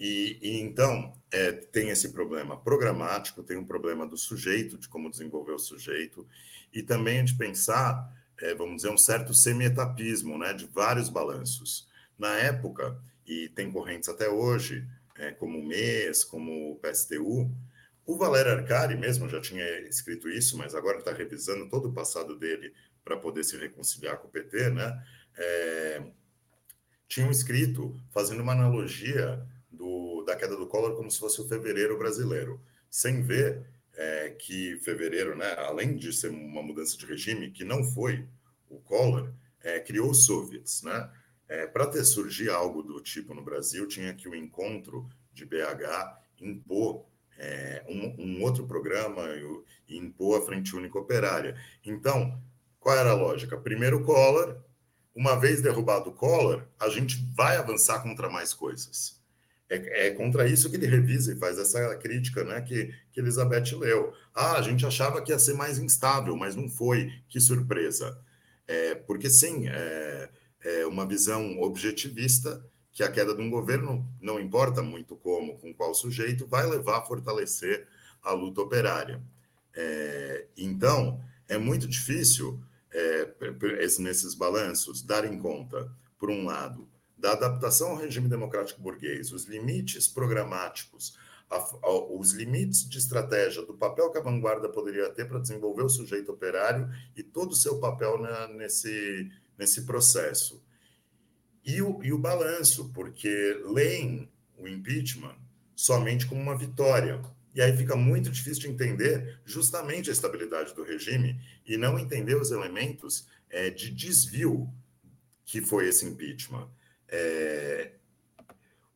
[0.00, 5.10] E, e então, é, tem esse problema programático, tem um problema do sujeito, de como
[5.10, 6.26] desenvolver o sujeito,
[6.72, 8.10] e também de pensar,
[8.40, 11.86] é, vamos dizer, um certo semi-etapismo, né, de vários balanços.
[12.18, 17.54] Na época, e tem correntes até hoje, é, como o MES, como o PSTU,
[18.06, 22.38] o Valério Arcari mesmo já tinha escrito isso, mas agora está revisando todo o passado
[22.38, 22.72] dele
[23.04, 25.06] para poder se reconciliar com o PT, né?
[25.36, 26.02] É,
[27.06, 31.98] tinham escrito, fazendo uma analogia do, da queda do Collor como se fosse o fevereiro
[31.98, 32.60] brasileiro,
[32.90, 37.84] sem ver é, que fevereiro, né, além de ser uma mudança de regime, que não
[37.84, 38.26] foi
[38.68, 39.32] o Collor,
[39.62, 40.82] é, criou os soviets.
[40.82, 41.10] Né?
[41.48, 46.18] É, Para ter surgir algo do tipo no Brasil, tinha que o encontro de BH
[46.40, 47.04] impor
[47.38, 49.22] é, um, um, outro programa
[49.88, 51.56] e, impor a Frente Única Operária.
[51.84, 52.38] Então,
[52.78, 53.56] qual era a lógica?
[53.56, 54.62] Primeiro Collor,
[55.14, 59.19] uma vez derrubado o Collor, a gente vai avançar contra mais coisas.
[59.70, 63.76] É, é, contra isso que ele revisa e faz essa crítica né, que, que Elizabeth
[63.78, 64.12] leu.
[64.34, 67.12] Ah, a gente achava que ia ser mais instável, mas não foi.
[67.28, 68.20] Que surpresa.
[68.66, 70.28] É, porque, sim, é,
[70.64, 75.72] é uma visão objetivista que a queda de um governo, não importa muito como, com
[75.72, 77.86] qual sujeito, vai levar a fortalecer
[78.22, 79.22] a luta operária.
[79.72, 82.60] É, então, é muito difícil,
[82.92, 83.32] é,
[84.00, 86.88] nesses balanços, darem conta, por um lado,
[87.20, 91.16] da adaptação ao regime democrático burguês, os limites programáticos,
[91.50, 95.82] a, a, os limites de estratégia do papel que a vanguarda poderia ter para desenvolver
[95.82, 100.62] o sujeito operário e todo o seu papel na, nesse, nesse processo.
[101.64, 105.36] E o, e o balanço, porque leem o impeachment
[105.76, 107.20] somente como uma vitória.
[107.54, 112.36] E aí fica muito difícil de entender justamente a estabilidade do regime e não entender
[112.36, 114.72] os elementos é, de desvio
[115.44, 116.68] que foi esse impeachment.
[117.10, 117.92] É,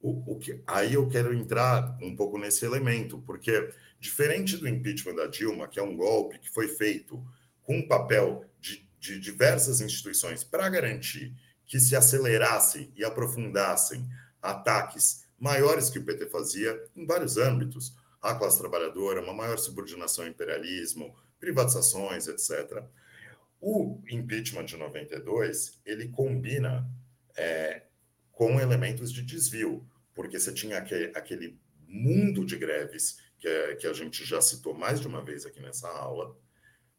[0.01, 5.15] o, o que, aí eu quero entrar um pouco nesse elemento, porque diferente do impeachment
[5.15, 7.25] da Dilma, que é um golpe que foi feito
[7.63, 11.35] com o papel de, de diversas instituições para garantir
[11.67, 14.07] que se acelerassem e aprofundassem
[14.43, 20.25] ataques maiores que o PT fazia em vários âmbitos, a classe trabalhadora, uma maior subordinação
[20.25, 22.83] ao imperialismo, privatizações, etc.
[23.61, 26.87] O impeachment de 92 ele combina
[27.37, 27.83] é,
[28.35, 33.93] com elementos de desvio, porque você tinha aquele, mundo de greves que, é, que a
[33.93, 36.37] gente já citou mais de uma vez aqui nessa aula,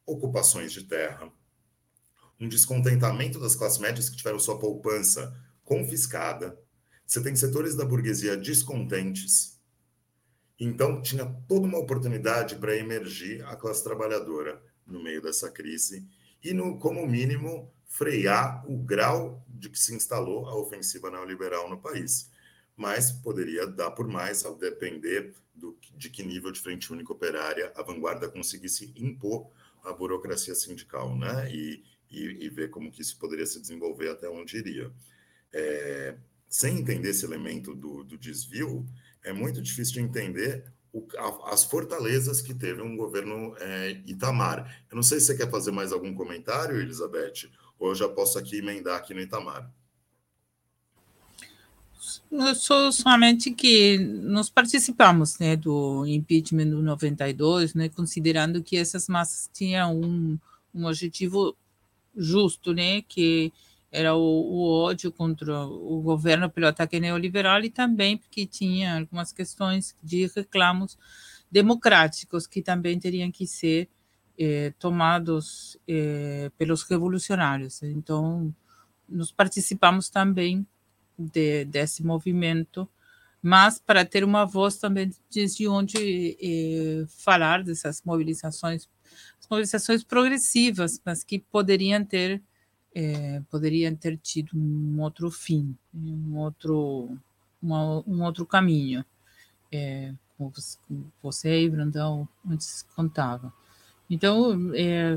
[0.05, 1.29] ocupações de terra,
[2.39, 6.57] um descontentamento das classes médias que tiveram sua poupança confiscada,
[7.05, 9.59] você tem setores da burguesia descontentes,
[10.59, 16.07] então tinha toda uma oportunidade para emergir a classe trabalhadora no meio dessa crise
[16.41, 21.79] e, no, como mínimo, frear o grau de que se instalou a ofensiva neoliberal no
[21.79, 22.29] país.
[22.75, 27.71] Mas poderia dar por mais, ao depender do, de que nível de frente única operária
[27.75, 29.49] a vanguarda conseguisse impor
[29.83, 31.49] a burocracia sindical, né?
[31.51, 34.91] E, e, e ver como que isso poderia se desenvolver até onde iria.
[35.53, 36.17] É,
[36.49, 38.85] sem entender esse elemento do, do, desvio,
[39.23, 44.83] é muito difícil de entender o, a, as fortalezas que teve um governo é, Itamar.
[44.89, 47.49] Eu não sei se você quer fazer mais algum comentário, Elizabeth,
[47.79, 49.71] ou eu já posso aqui emendar aqui no Itamar?
[52.55, 59.49] Só somente que nós participamos né, do impeachment do 92, né, considerando que essas massas
[59.53, 60.37] tinham um,
[60.73, 61.55] um objetivo
[62.15, 63.51] justo, né, que
[63.91, 69.31] era o, o, ódio contra o governo pelo ataque neoliberal e também porque tinha algumas
[69.31, 70.97] questões de reclamos
[71.49, 73.87] democráticos que também teriam que ser
[74.37, 77.81] eh, tomados eh, pelos revolucionários.
[77.83, 78.53] Então,
[79.07, 80.65] nós participamos também
[81.17, 82.89] de, desse movimento,
[83.41, 88.89] mas para ter uma voz também desde onde eh, falar dessas mobilizações,
[89.49, 92.41] mobilizações progressivas, mas que poderiam ter
[93.51, 97.17] poderiam ter tido um outro fim, um outro
[97.61, 99.03] uma, um outro caminho,
[100.37, 100.53] como
[101.21, 103.51] você Brandão antes contavam.
[104.09, 105.15] Então, é,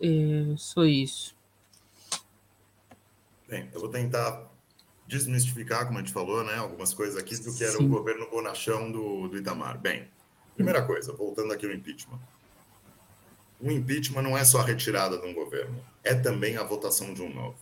[0.00, 1.36] é só isso.
[3.48, 4.48] Bem, eu vou tentar
[5.06, 7.86] desmistificar, como a gente falou, né, algumas coisas aqui do que era Sim.
[7.86, 9.78] o governo bonachão do, do Itamar.
[9.78, 10.08] Bem,
[10.54, 12.20] primeira coisa, voltando aqui ao impeachment.
[13.60, 17.22] O impeachment não é só a retirada de um governo, é também a votação de
[17.22, 17.56] um novo.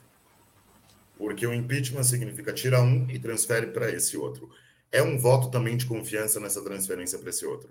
[1.16, 4.50] Porque o impeachment significa tirar um e transfere para esse outro.
[4.92, 7.70] É um voto também de confiança nessa transferência para esse outro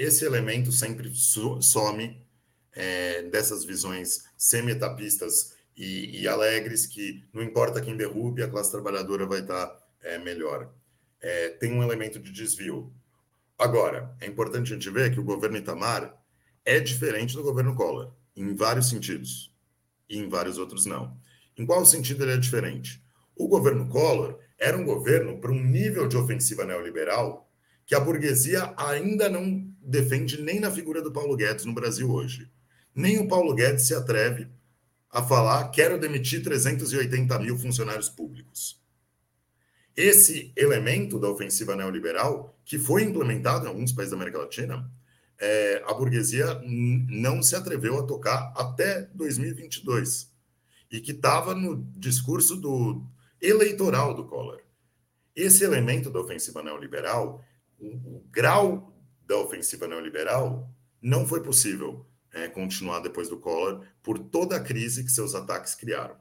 [0.00, 2.26] esse elemento sempre some
[2.72, 9.26] é, dessas visões semi-etapistas e, e, alegres, que não importa quem derrube, a classe trabalhadora
[9.26, 9.70] vai estar
[10.02, 10.72] é, melhor.
[11.20, 12.90] É, tem um elemento de desvio.
[13.58, 16.18] Agora, é importante a gente ver que o governo Itamar
[16.64, 19.54] é diferente do governo Collor, em vários sentidos,
[20.08, 21.14] e em vários outros não.
[21.58, 23.04] Em qual sentido ele é diferente?
[23.36, 27.50] O governo Collor era um governo para um nível de ofensiva neoliberal
[27.84, 32.50] que a burguesia ainda não defende nem na figura do Paulo Guedes no Brasil hoje.
[32.94, 34.48] Nem o Paulo Guedes se atreve
[35.10, 38.80] a falar: quero demitir 380 mil funcionários públicos.
[39.96, 44.90] Esse elemento da ofensiva neoliberal, que foi implementado em alguns países da América Latina,
[45.38, 50.30] é, a burguesia não se atreveu a tocar até 2022
[50.90, 53.02] e que estava no discurso do
[53.40, 54.60] eleitoral do Collor.
[55.34, 57.42] Esse elemento da ofensiva neoliberal,
[57.78, 58.89] o, o grau
[59.30, 60.68] da ofensiva neoliberal,
[61.00, 65.76] não foi possível é, continuar depois do Collor por toda a crise que seus ataques
[65.76, 66.16] criaram.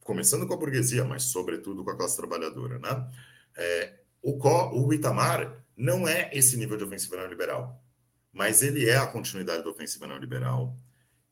[0.00, 2.78] Começando com a burguesia, mas sobretudo com a classe trabalhadora.
[2.78, 3.10] Né?
[3.58, 3.92] É,
[4.22, 7.78] o, o Itamar não é esse nível de ofensiva neoliberal,
[8.32, 10.74] mas ele é a continuidade da ofensiva neoliberal,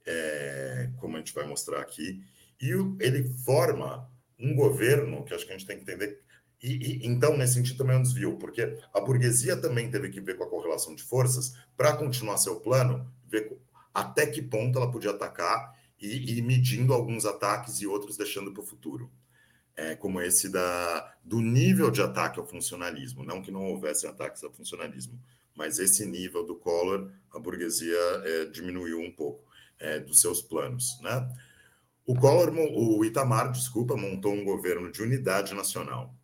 [0.04, 2.22] é, como a gente vai mostrar aqui,
[2.60, 2.68] e
[3.00, 6.20] ele forma um governo que acho que a gente tem que entender.
[6.62, 10.20] E, e, então, nesse sentido, também é um desvio, porque a burguesia também teve que
[10.20, 13.58] ver com a correlação de forças para continuar seu plano, ver
[13.92, 18.62] até que ponto ela podia atacar e, e medindo alguns ataques e outros deixando para
[18.62, 19.10] o futuro.
[19.74, 24.44] É, como esse da, do nível de ataque ao funcionalismo, não que não houvesse ataques
[24.44, 25.18] ao funcionalismo,
[25.54, 29.42] mas esse nível do Collor, a burguesia é, diminuiu um pouco
[29.78, 30.98] é, dos seus planos.
[31.00, 31.26] Né?
[32.06, 36.14] O Collor, o Itamar, desculpa, montou um governo de unidade nacional.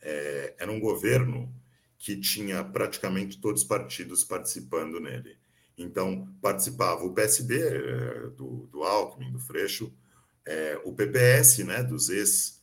[0.00, 1.52] É, era um governo
[1.98, 5.36] que tinha praticamente todos os partidos participando nele.
[5.76, 9.92] Então, participava o PSB, é, do, do Alckmin, do Freixo,
[10.44, 12.58] é, o PPS, né, dos ex-PCB,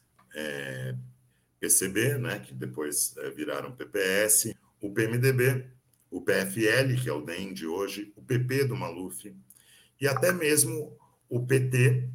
[2.02, 5.66] é, né, que depois é, viraram PPS, o PMDB,
[6.10, 9.34] o PFL, que é o DEM de hoje, o PP do Maluf,
[10.00, 10.98] e até mesmo
[11.30, 12.10] o PT,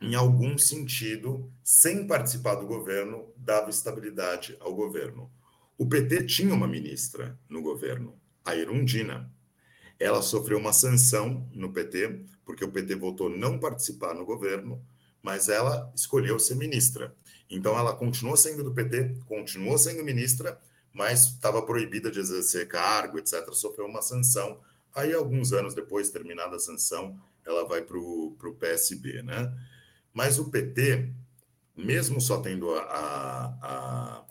[0.00, 5.30] em algum sentido, sem participar do governo, dava estabilidade ao governo.
[5.78, 9.30] O PT tinha uma ministra no governo, a Erundina,
[9.98, 14.84] ela sofreu uma sanção no PT, porque o PT votou não participar no governo,
[15.22, 17.14] mas ela escolheu ser ministra.
[17.48, 20.60] Então ela continuou sendo do PT, continuou sendo ministra,
[20.92, 23.48] mas estava proibida de exercer cargo, etc.
[23.52, 24.60] Sofreu uma sanção.
[24.94, 29.52] Aí, alguns anos depois, terminada a sanção, ela vai para o PSB, né?
[30.16, 31.12] Mas o PT,
[31.76, 34.24] mesmo só tendo a, a,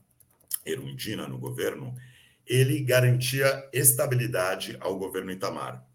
[0.65, 1.95] Erundina no governo,
[2.43, 5.87] ele garantia estabilidade ao governo Itamar.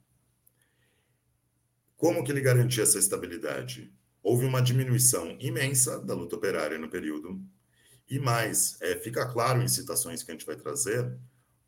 [1.96, 3.92] Como que ele garantia essa estabilidade?
[4.22, 7.44] Houve uma diminuição imensa da luta operária no período,
[8.08, 11.18] e mais, é, fica claro em citações que a gente vai trazer,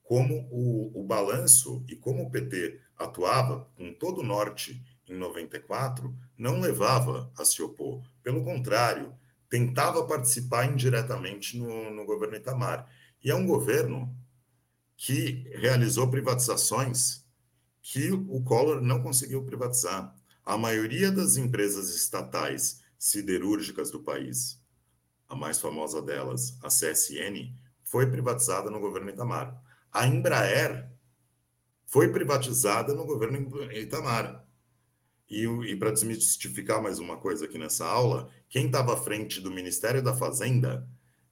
[0.04, 4.80] como o, o balanço e como o PT atuava com todo o norte
[5.12, 8.02] em 94, não levava a se opor.
[8.22, 9.14] Pelo contrário,
[9.48, 12.88] tentava participar indiretamente no, no governo Itamar.
[13.22, 14.14] E é um governo
[14.96, 17.24] que realizou privatizações
[17.80, 20.14] que o Collor não conseguiu privatizar.
[20.44, 24.60] A maioria das empresas estatais siderúrgicas do país,
[25.28, 27.52] a mais famosa delas, a CSN,
[27.82, 29.60] foi privatizada no governo Itamar.
[29.92, 30.90] A Embraer
[31.84, 34.46] foi privatizada no governo Itamar.
[35.32, 39.50] E, e para desmistificar mais uma coisa aqui nessa aula, quem estava à frente do
[39.50, 40.86] Ministério da Fazenda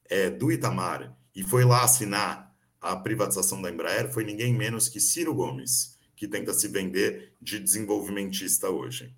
[0.09, 2.51] é do Itamar e foi lá assinar
[2.81, 7.61] a privatização da Embraer foi ninguém menos que Ciro Gomes, que tenta se vender de
[7.61, 9.15] desenvolvimentista hoje.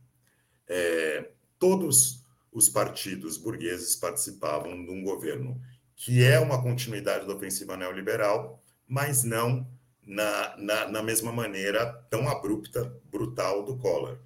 [0.66, 1.30] É,
[1.60, 5.62] todos os partidos burgueses participavam de um governo
[5.94, 9.64] que é uma continuidade da ofensiva neoliberal, mas não
[10.04, 14.18] na, na, na mesma maneira tão abrupta, brutal do Collor.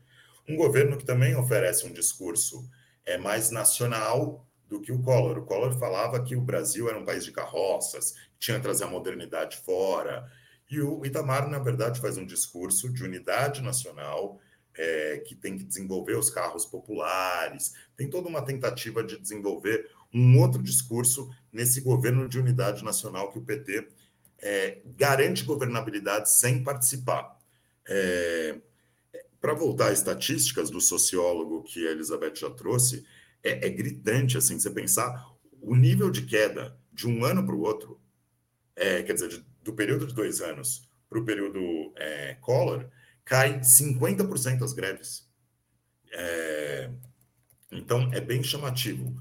[0.48, 2.68] Um governo que também oferece um discurso
[3.04, 5.38] é mais nacional do que o Collor.
[5.38, 8.88] O Collor falava que o Brasil era um país de carroças, tinha que trazer a
[8.88, 10.30] modernidade fora.
[10.68, 14.40] E o Itamar, na verdade, faz um discurso de unidade nacional,
[14.76, 20.38] é, que tem que desenvolver os carros populares, tem toda uma tentativa de desenvolver um
[20.40, 23.88] outro discurso nesse governo de unidade nacional que o PT
[24.38, 27.38] é, garante governabilidade sem participar.
[27.88, 28.58] É,
[29.46, 33.06] Para voltar às estatísticas do sociólogo que a Elizabeth já trouxe,
[33.44, 35.24] é, é gritante assim, você pensar
[35.62, 38.00] o nível de queda de um ano para o outro
[38.74, 41.60] é, quer dizer, de, do período de dois anos para o período
[41.94, 42.90] é, Collor,
[43.24, 45.30] cai 50% as greves.
[46.10, 46.90] É,
[47.70, 49.14] então, é bem chamativo.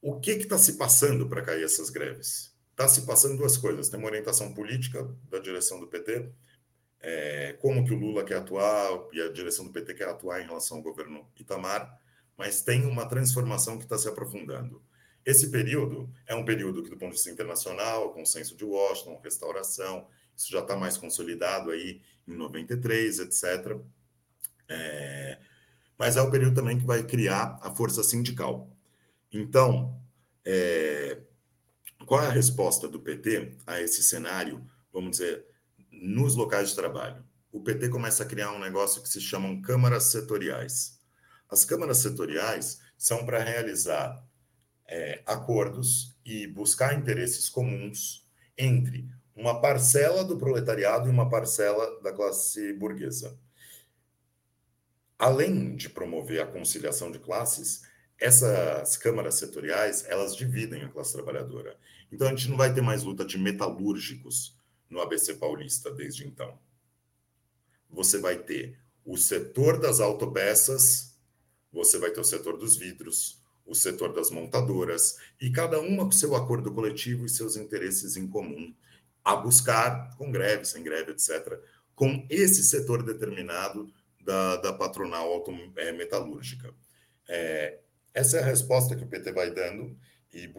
[0.00, 2.54] O que está se passando para cair essas greves?
[2.70, 3.88] Está se passando duas coisas.
[3.88, 6.30] Tem uma orientação política da direção do PT,
[7.00, 10.46] é, como que o Lula quer atuar e a direção do PT quer atuar em
[10.46, 12.00] relação ao governo Itamar,
[12.36, 14.82] mas tem uma transformação que está se aprofundando.
[15.24, 20.06] Esse período é um período que, do ponto de vista internacional, consenso de Washington, restauração,
[20.36, 23.76] isso já está mais consolidado aí em 93, etc.
[24.68, 25.38] É,
[25.98, 28.70] mas é o período também que vai criar a força sindical.
[29.32, 30.00] Então,
[30.44, 31.18] é,
[32.04, 35.44] qual é a resposta do PT a esse cenário, vamos dizer,
[36.00, 37.24] nos locais de trabalho?
[37.52, 41.00] O PT começa a criar um negócio que se chamam câmaras setoriais.
[41.48, 44.22] As câmaras setoriais são para realizar
[44.86, 48.26] é, acordos e buscar interesses comuns
[48.58, 53.38] entre uma parcela do proletariado e uma parcela da classe burguesa.
[55.18, 57.82] Além de promover a conciliação de classes,
[58.18, 61.76] essas câmaras setoriais, elas dividem a classe trabalhadora.
[62.10, 64.55] Então a gente não vai ter mais luta de metalúrgicos
[64.88, 66.58] no ABC paulista desde então.
[67.90, 71.16] Você vai ter o setor das autopeças,
[71.72, 76.12] você vai ter o setor dos vidros, o setor das montadoras, e cada uma com
[76.12, 78.74] seu acordo coletivo e seus interesses em comum,
[79.24, 81.60] a buscar, com greve, sem greve, etc.,
[81.94, 85.44] com esse setor determinado da, da patronal
[85.76, 86.72] é, metalúrgica.
[87.28, 87.78] É,
[88.14, 89.96] essa é a resposta que o PT vai dando
[90.32, 90.50] e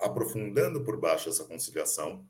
[0.00, 2.26] aprofundando por baixo essa conciliação,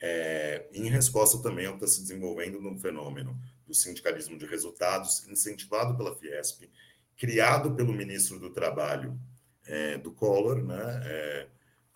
[0.00, 5.26] é, em resposta também ao que está se desenvolvendo no fenômeno do sindicalismo de resultados,
[5.28, 6.70] incentivado pela Fiesp,
[7.16, 9.18] criado pelo ministro do Trabalho
[9.66, 11.48] é, do Collor, né, é,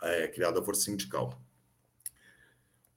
[0.03, 1.41] é, criado a Força Sindical.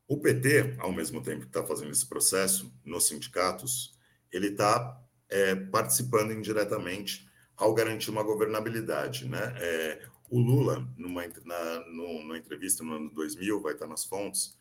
[0.08, 3.98] O PT, ao mesmo tempo que está fazendo esse processo nos sindicatos,
[4.32, 9.28] ele está é, participando indiretamente ao garantir uma governabilidade.
[9.28, 9.40] Né?
[9.58, 14.58] É, o Lula, numa, na, numa entrevista no ano 2000, vai estar nas fontes,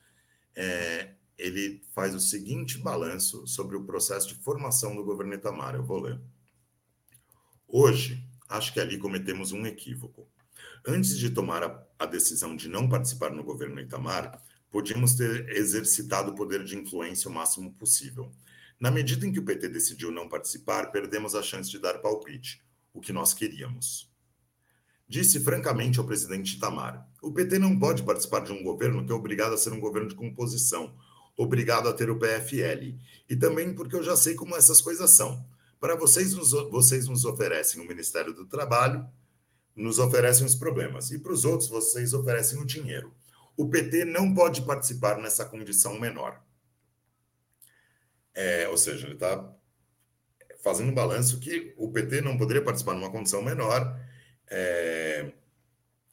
[0.54, 5.74] é, ele faz o seguinte balanço sobre o processo de formação do governo Itamar.
[5.74, 6.20] Eu vou ler.
[7.66, 10.28] Hoje, acho que ali cometemos um equívoco.
[10.86, 16.32] Antes de tomar a, a decisão de não participar no governo Itamar, podíamos ter exercitado
[16.32, 18.32] o poder de influência o máximo possível.
[18.80, 22.62] Na medida em que o PT decidiu não participar, perdemos a chance de dar palpite,
[22.92, 24.10] o que nós queríamos.
[25.08, 29.14] Disse francamente ao presidente Itamar: o PT não pode participar de um governo que é
[29.14, 30.94] obrigado a ser um governo de composição,
[31.36, 32.98] obrigado a ter o PFL.
[33.30, 35.46] E também porque eu já sei como essas coisas são.
[35.80, 39.08] Para vocês, vocês nos oferecem o Ministério do Trabalho,
[39.74, 41.10] nos oferecem os problemas.
[41.10, 43.14] E para os outros, vocês oferecem o dinheiro.
[43.56, 46.42] O PT não pode participar nessa condição menor.
[48.34, 49.52] É, ou seja, ele está
[50.62, 53.98] fazendo um balanço que o PT não poderia participar numa condição menor.
[54.48, 55.32] É,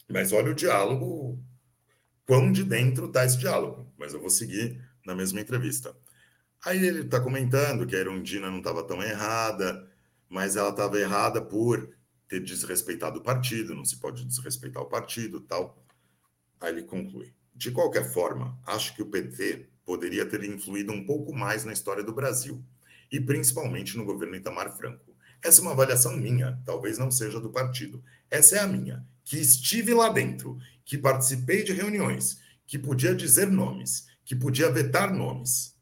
[0.09, 1.39] mas olha o diálogo,
[2.25, 3.91] quão de dentro está esse diálogo.
[3.97, 5.95] Mas eu vou seguir na mesma entrevista.
[6.65, 9.87] Aí ele está comentando que a Erundina não estava tão errada,
[10.27, 11.95] mas ela estava errada por
[12.27, 15.83] ter desrespeitado o partido, não se pode desrespeitar o partido tal.
[16.59, 17.33] Aí ele conclui.
[17.55, 22.03] De qualquer forma, acho que o PT poderia ter influído um pouco mais na história
[22.03, 22.63] do Brasil,
[23.11, 25.15] e principalmente no governo Itamar Franco.
[25.43, 28.03] Essa é uma avaliação minha, talvez não seja do partido.
[28.29, 33.45] Essa é a minha, que estive lá dentro, que participei de reuniões, que podia dizer
[33.45, 35.77] nomes, que podia vetar nomes.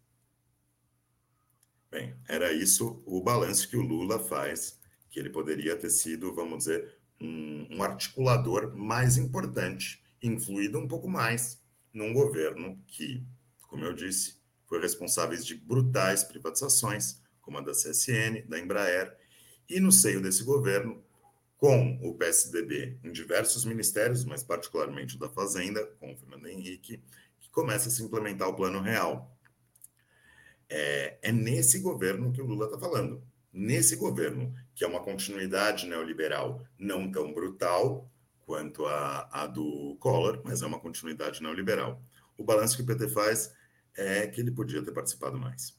[1.89, 4.77] Bem, era isso o balanço que o Lula faz,
[5.09, 11.07] que ele poderia ter sido, vamos dizer, um, um articulador mais importante, influído um pouco
[11.07, 11.57] mais
[11.93, 13.25] num governo que,
[13.69, 19.17] como eu disse, foi responsável de brutais privatizações, como a da CSN, da Embraer,
[19.69, 21.01] e no seio desse governo,
[21.57, 27.01] com o PSDB em diversos ministérios, mas particularmente o da Fazenda, com o Fernando Henrique,
[27.51, 29.35] começa a se implementar o Plano Real.
[30.69, 33.23] É, é nesse governo que o Lula está falando.
[33.51, 38.07] Nesse governo, que é uma continuidade neoliberal não tão brutal
[38.45, 41.99] quanto a, a do Collor, mas é uma continuidade neoliberal.
[42.37, 43.51] O balanço que o PT faz
[43.95, 45.75] é que ele podia ter participado mais.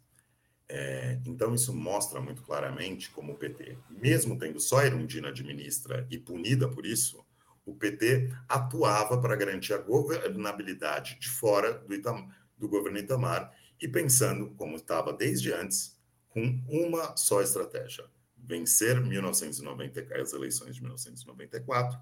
[0.71, 5.43] É, então, isso mostra muito claramente como o PT, mesmo tendo só a Erundina de
[5.43, 7.25] ministra e punida por isso,
[7.65, 13.87] o PT atuava para garantir a governabilidade de fora do, Itam, do governo Itamar e
[13.87, 18.05] pensando, como estava desde antes, com uma só estratégia:
[18.37, 21.99] vencer 1990, as eleições de 1994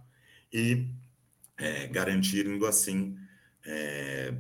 [0.53, 0.89] e
[1.57, 3.19] é, garantindo assim
[3.65, 4.35] é,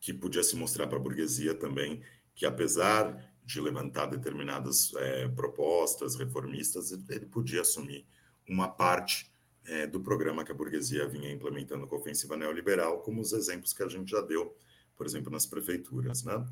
[0.00, 2.02] que podia se mostrar para a burguesia também
[2.34, 8.06] que, apesar de levantar determinadas é, propostas reformistas, ele podia assumir
[8.48, 9.30] uma parte
[9.66, 13.72] é, do programa que a burguesia vinha implementando com a ofensiva neoliberal, como os exemplos
[13.72, 14.56] que a gente já deu,
[14.96, 16.24] por exemplo, nas prefeituras.
[16.24, 16.44] Né?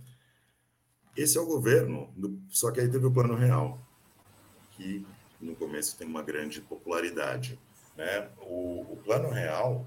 [1.16, 3.80] Esse é o governo, do, só que aí teve o Plano Real,
[4.72, 5.06] que
[5.40, 7.58] no começo tem uma grande popularidade.
[7.96, 8.30] Né?
[8.40, 9.86] O, o Plano Real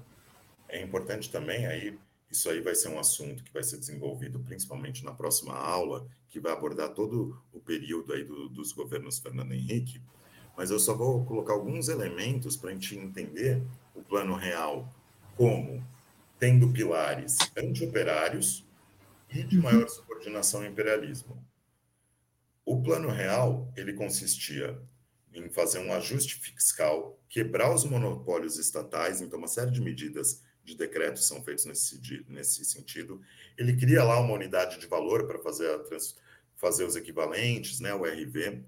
[0.68, 1.98] é importante também, aí
[2.30, 6.40] isso aí vai ser um assunto que vai ser desenvolvido principalmente na próxima aula, que
[6.40, 10.02] vai abordar todo o período aí do, dos governos Fernando Henrique,
[10.56, 13.62] mas eu só vou colocar alguns elementos para a gente entender
[13.94, 14.92] o plano real
[15.36, 15.86] como
[16.38, 18.66] tendo pilares anti-operários
[19.30, 21.44] e de maior subordinação ao imperialismo.
[22.64, 24.80] O plano real ele consistia
[25.32, 30.76] em fazer um ajuste fiscal, quebrar os monopólios estatais, então uma série de medidas de
[30.76, 33.20] decretos são feitos nesse, nesse sentido.
[33.56, 35.70] Ele cria lá uma unidade de valor para fazer,
[36.56, 38.64] fazer os equivalentes, né, o RV.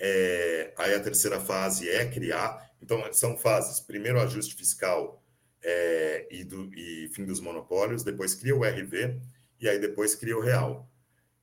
[0.00, 2.72] É, aí a terceira fase é criar.
[2.80, 3.80] Então, são fases.
[3.80, 5.22] Primeiro, ajuste fiscal
[5.60, 8.04] é, e, do, e fim dos monopólios.
[8.04, 9.20] Depois, cria o RV.
[9.60, 10.88] E aí, depois, cria o real.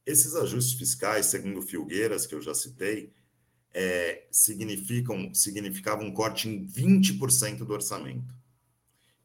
[0.06, 3.11] Esses ajustes fiscais, segundo Filgueiras, que eu já citei,
[3.73, 8.34] é, significam, significavam um corte em 20% do orçamento.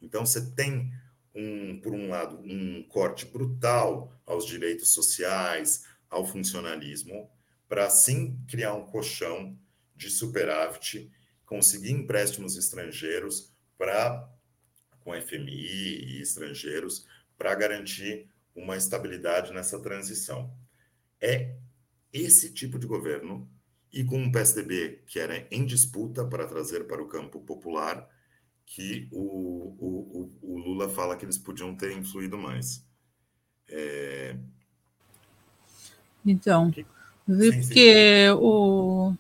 [0.01, 0.93] Então, você tem,
[1.35, 7.31] um, por um lado, um corte brutal aos direitos sociais, ao funcionalismo,
[7.69, 9.57] para assim criar um colchão
[9.95, 11.11] de superávit,
[11.47, 14.29] conseguir empréstimos estrangeiros para
[15.01, 17.07] com FMI e estrangeiros
[17.37, 20.53] para garantir uma estabilidade nessa transição.
[21.21, 21.57] É
[22.13, 23.49] esse tipo de governo
[23.93, 28.09] e com um PSDB que era em disputa para trazer para o campo popular
[28.71, 32.87] que o, o, o Lula fala que eles podiam ter influído mais.
[33.69, 34.37] É...
[36.25, 36.71] Então,
[37.27, 38.33] porque sim.
[38.39, 39.13] o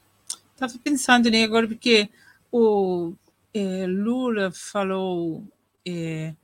[0.52, 2.08] estava pensando né, agora porque
[2.52, 3.12] o
[3.52, 5.44] é, Lula falou
[5.84, 6.34] é,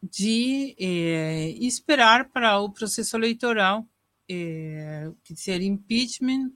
[0.00, 3.84] de é, esperar para o processo eleitoral
[4.28, 6.52] é, que ser impeachment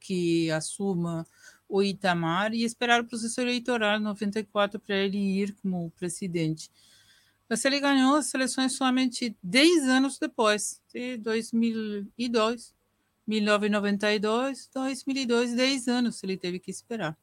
[0.00, 1.24] que assuma
[1.74, 6.70] o Itamar e esperar o processo eleitoral 94 para ele ir como presidente.
[7.48, 12.72] Mas ele ganhou as eleições somente 10 anos depois, de 2002.
[13.26, 17.18] 1992, 2002, 10 anos ele teve que esperar.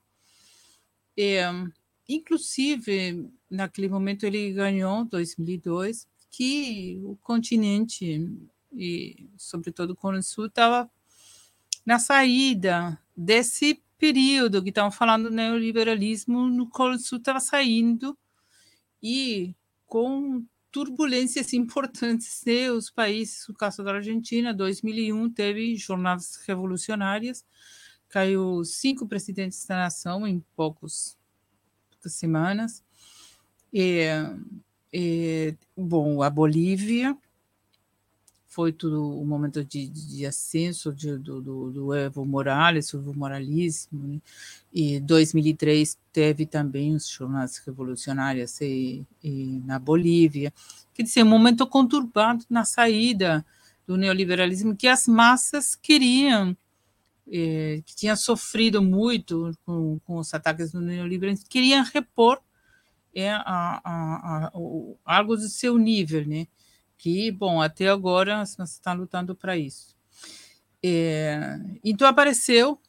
[1.16, 1.38] E,
[2.10, 8.30] inclusive, naquele momento ele ganhou, 2002, que o continente,
[8.74, 10.92] e sobretudo o Cone Sul, estava
[11.86, 18.18] na saída desse período que estavam falando do neoliberalismo no Cone Sul estava saindo
[19.02, 19.54] e
[19.86, 22.44] com turbulências importantes
[22.76, 27.46] os países, o caso da Argentina, 2001 teve jornadas revolucionárias,
[28.10, 31.16] caiu cinco presidentes da nação em poucos,
[32.04, 32.84] semanas.
[33.72, 34.08] E,
[34.92, 37.16] e, bom, a Bolívia
[38.52, 43.14] foi tudo um momento de, de ascenso de, do, do, do, Evo Morales, o Evo
[43.14, 44.20] Moralismo, né?
[44.74, 50.54] e 2003 teve também os jornais revolucionários e, e na Bolívia,
[50.94, 53.46] quer dizer, um momento conturbado na saída
[53.88, 56.56] do neoliberalismo que as massas queriam,
[57.32, 62.42] eh, que tinham sofrido muito com, com, os ataques do neoliberalismo, queriam repor
[63.16, 64.52] é, a, a, a,
[65.06, 66.48] algo do seu nível, né?
[67.02, 69.98] Que, bom, até agora você está lutando para isso.
[70.84, 72.80] É, então apareceu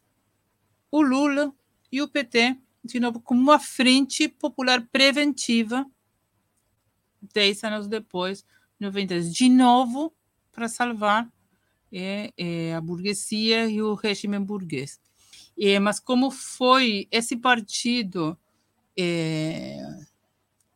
[0.91, 1.50] o Lula
[1.91, 5.86] e o PT, de novo, como uma frente popular preventiva,
[7.32, 8.44] dez anos depois,
[8.78, 10.15] 90, de novo,
[10.52, 11.32] para salvar
[11.91, 15.00] é, é, a burguesia e o regime burguês.
[15.58, 18.39] É, mas como foi esse partido
[18.94, 19.81] é,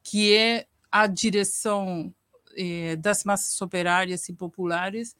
[0.02, 2.14] que é a direção
[2.56, 5.14] eh, das massas operárias e populares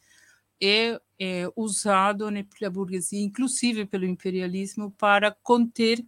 [0.60, 6.04] é, é usado né, pela burguesia, inclusive pelo imperialismo, para conter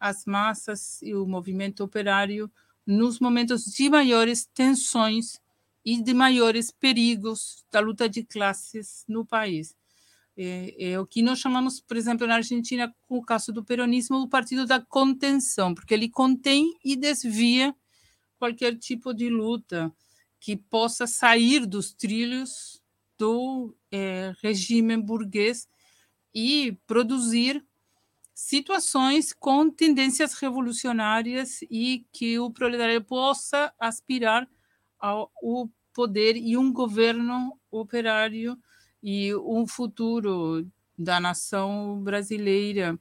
[0.00, 2.50] as massas e o movimento operário
[2.86, 5.40] nos momentos de maiores tensões
[5.84, 9.76] e de maiores perigos da luta de classes no país.
[10.36, 14.18] É, é, o que nós chamamos, por exemplo, na Argentina, com o caso do peronismo,
[14.18, 17.74] o partido da contenção, porque ele contém e desvia
[18.38, 19.92] qualquer tipo de luta
[20.44, 22.82] que possa sair dos trilhos
[23.18, 25.66] do é, regime burguês
[26.34, 27.64] e produzir
[28.34, 34.46] situações com tendências revolucionárias e que o proletariado possa aspirar
[34.98, 35.32] ao
[35.94, 38.58] poder e um governo operário
[39.02, 43.00] e um futuro da nação brasileira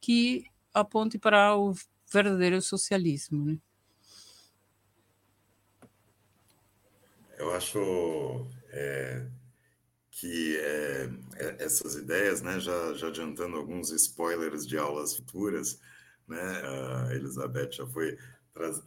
[0.00, 1.74] que aponte para o
[2.10, 3.44] verdadeiro socialismo.
[3.44, 3.58] Né?
[7.40, 9.26] Eu acho é,
[10.10, 15.80] que é, é, essas ideias, né, já, já adiantando alguns spoilers de aulas futuras,
[16.28, 18.18] né, a Elizabeth já foi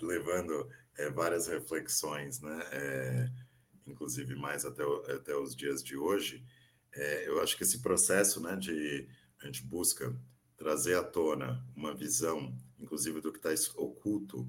[0.03, 3.31] levando é, várias reflexões, né, é,
[3.87, 6.45] inclusive mais até, até os dias de hoje.
[6.91, 9.09] É, eu acho que esse processo né, de
[9.41, 10.15] a gente busca
[10.55, 14.47] trazer à tona uma visão, inclusive do que está oculto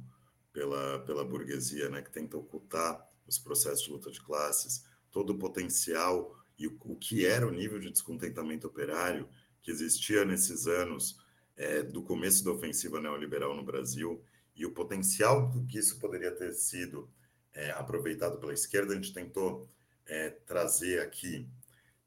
[0.52, 5.39] pela, pela burguesia, né, que tenta ocultar os processos de luta de classes, todo o
[5.39, 9.28] potencial e o, o que era o nível de descontentamento operário
[9.62, 11.19] que existia nesses anos
[11.57, 14.23] é, do começo da ofensiva neoliberal no Brasil
[14.55, 17.11] e o potencial que isso poderia ter sido
[17.53, 19.69] é, aproveitado pela esquerda, a gente tentou
[20.07, 21.49] é, trazer aqui, em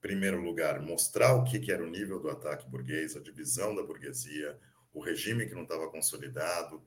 [0.02, 3.84] primeiro lugar, mostrar o que, que era o nível do ataque burguês, a divisão da
[3.84, 4.58] burguesia,
[4.94, 6.82] o regime que não estava consolidado,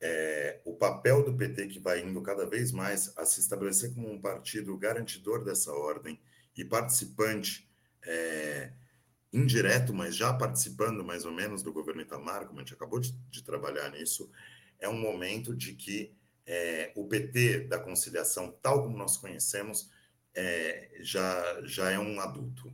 [0.00, 4.10] é, o papel do PT que vai indo cada vez mais a se estabelecer como
[4.10, 6.20] um partido garantidor dessa ordem
[6.56, 7.68] e participante
[8.02, 8.72] é,
[9.32, 13.12] indireto, mas já participando mais ou menos do governo Itamar, como a gente acabou de,
[13.30, 14.30] de trabalhar nisso,
[14.78, 16.14] é um momento de que
[16.46, 19.90] é, o PT da conciliação, tal como nós conhecemos,
[20.34, 22.72] é, já, já é um adulto.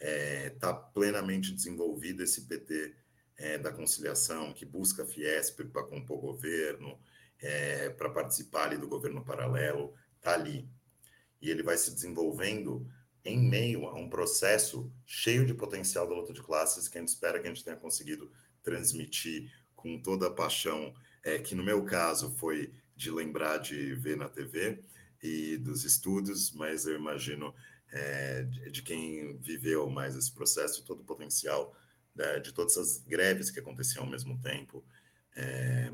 [0.00, 2.94] Está é, plenamente desenvolvido esse PT
[3.38, 6.98] é, da conciliação, que busca a Fiesp para compor governo,
[7.40, 10.68] é, para participar ali do governo paralelo, está ali.
[11.40, 12.86] E ele vai se desenvolvendo
[13.24, 17.08] em meio a um processo cheio de potencial da luta de classes que a gente
[17.08, 18.30] espera que a gente tenha conseguido
[18.62, 20.92] transmitir com toda a paixão
[21.22, 24.82] é, que no meu caso foi de lembrar de ver na TV
[25.22, 27.54] e dos estudos, mas eu imagino
[27.92, 31.76] é, de quem viveu mais esse processo, todo o potencial
[32.18, 34.84] né, de todas as greves que aconteciam ao mesmo tempo.
[35.36, 35.90] É,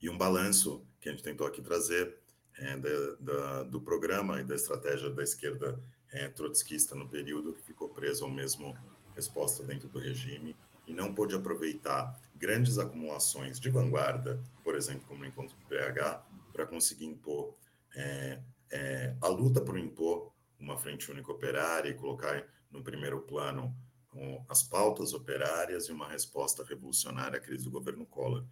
[0.00, 2.16] e um balanço que a gente tentou aqui trazer
[2.56, 5.78] é, da, da, do programa e da estratégia da esquerda
[6.12, 8.76] é, trotskista no período que ficou preso ao mesmo
[9.14, 10.56] resposta dentro do regime
[10.86, 16.24] e não pôde aproveitar grandes acumulações de vanguarda, por exemplo, como o encontro do PH,
[16.52, 17.54] para conseguir impor
[17.94, 18.38] é,
[18.70, 23.74] é, a luta por impor uma frente única operária e colocar no primeiro plano
[24.14, 28.44] um, as pautas operárias e uma resposta revolucionária à crise do governo Collor.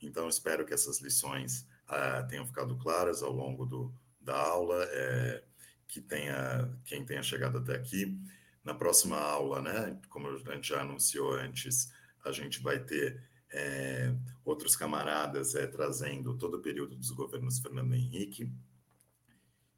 [0.00, 5.42] Então, espero que essas lições ah, tenham ficado claras ao longo do, da aula, é,
[5.86, 8.18] que tenha quem tenha chegado até aqui.
[8.62, 11.92] Na próxima aula, né, como a gente já anunciou antes,
[12.24, 14.12] a gente vai ter é,
[14.44, 18.52] outros camaradas é, trazendo todo o período dos governos Fernando Henrique.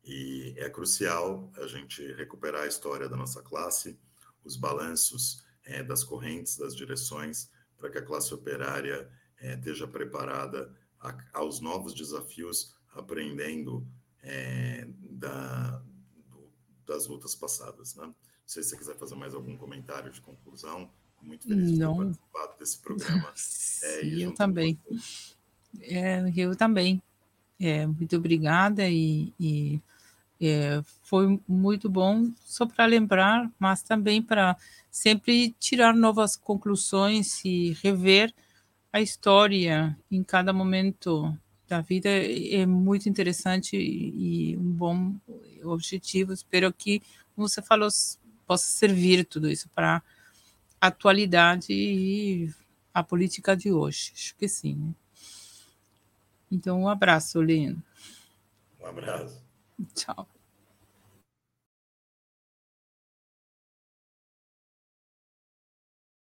[0.02, 3.98] E é crucial a gente recuperar a história da nossa classe,
[4.49, 10.75] os balanços é, das correntes, das direções, para que a classe operária é, esteja preparada
[10.99, 13.86] a, aos novos desafios, aprendendo
[14.23, 15.83] é, da,
[16.31, 16.51] do,
[16.86, 17.94] das lutas passadas.
[17.94, 18.07] Né?
[18.07, 18.15] Não
[18.47, 20.91] sei se você quiser fazer mais algum comentário de conclusão.
[21.20, 22.10] Muito feliz Não.
[22.10, 23.35] de ter participado desse programa.
[23.81, 24.78] É, eu também.
[25.81, 27.02] É, eu também.
[27.60, 29.81] É, muito obrigada e, e
[30.41, 34.57] é, foi muito bom só para lembrar, mas também para
[34.91, 38.33] sempre tirar novas conclusões e rever
[38.92, 41.36] a história em cada momento
[41.68, 45.15] da vida é muito interessante e um bom
[45.65, 46.33] objetivo.
[46.33, 47.02] Espero que,
[47.34, 47.89] como você falou,
[48.47, 50.02] possa servir tudo isso para
[50.81, 52.50] a atualidade e
[52.94, 54.12] a política de hoje.
[54.15, 54.75] Acho que sim.
[54.75, 54.94] Né?
[56.50, 57.83] Então, um abraço, Lino.
[58.81, 59.48] Um abraço.
[59.78, 60.26] 你瞧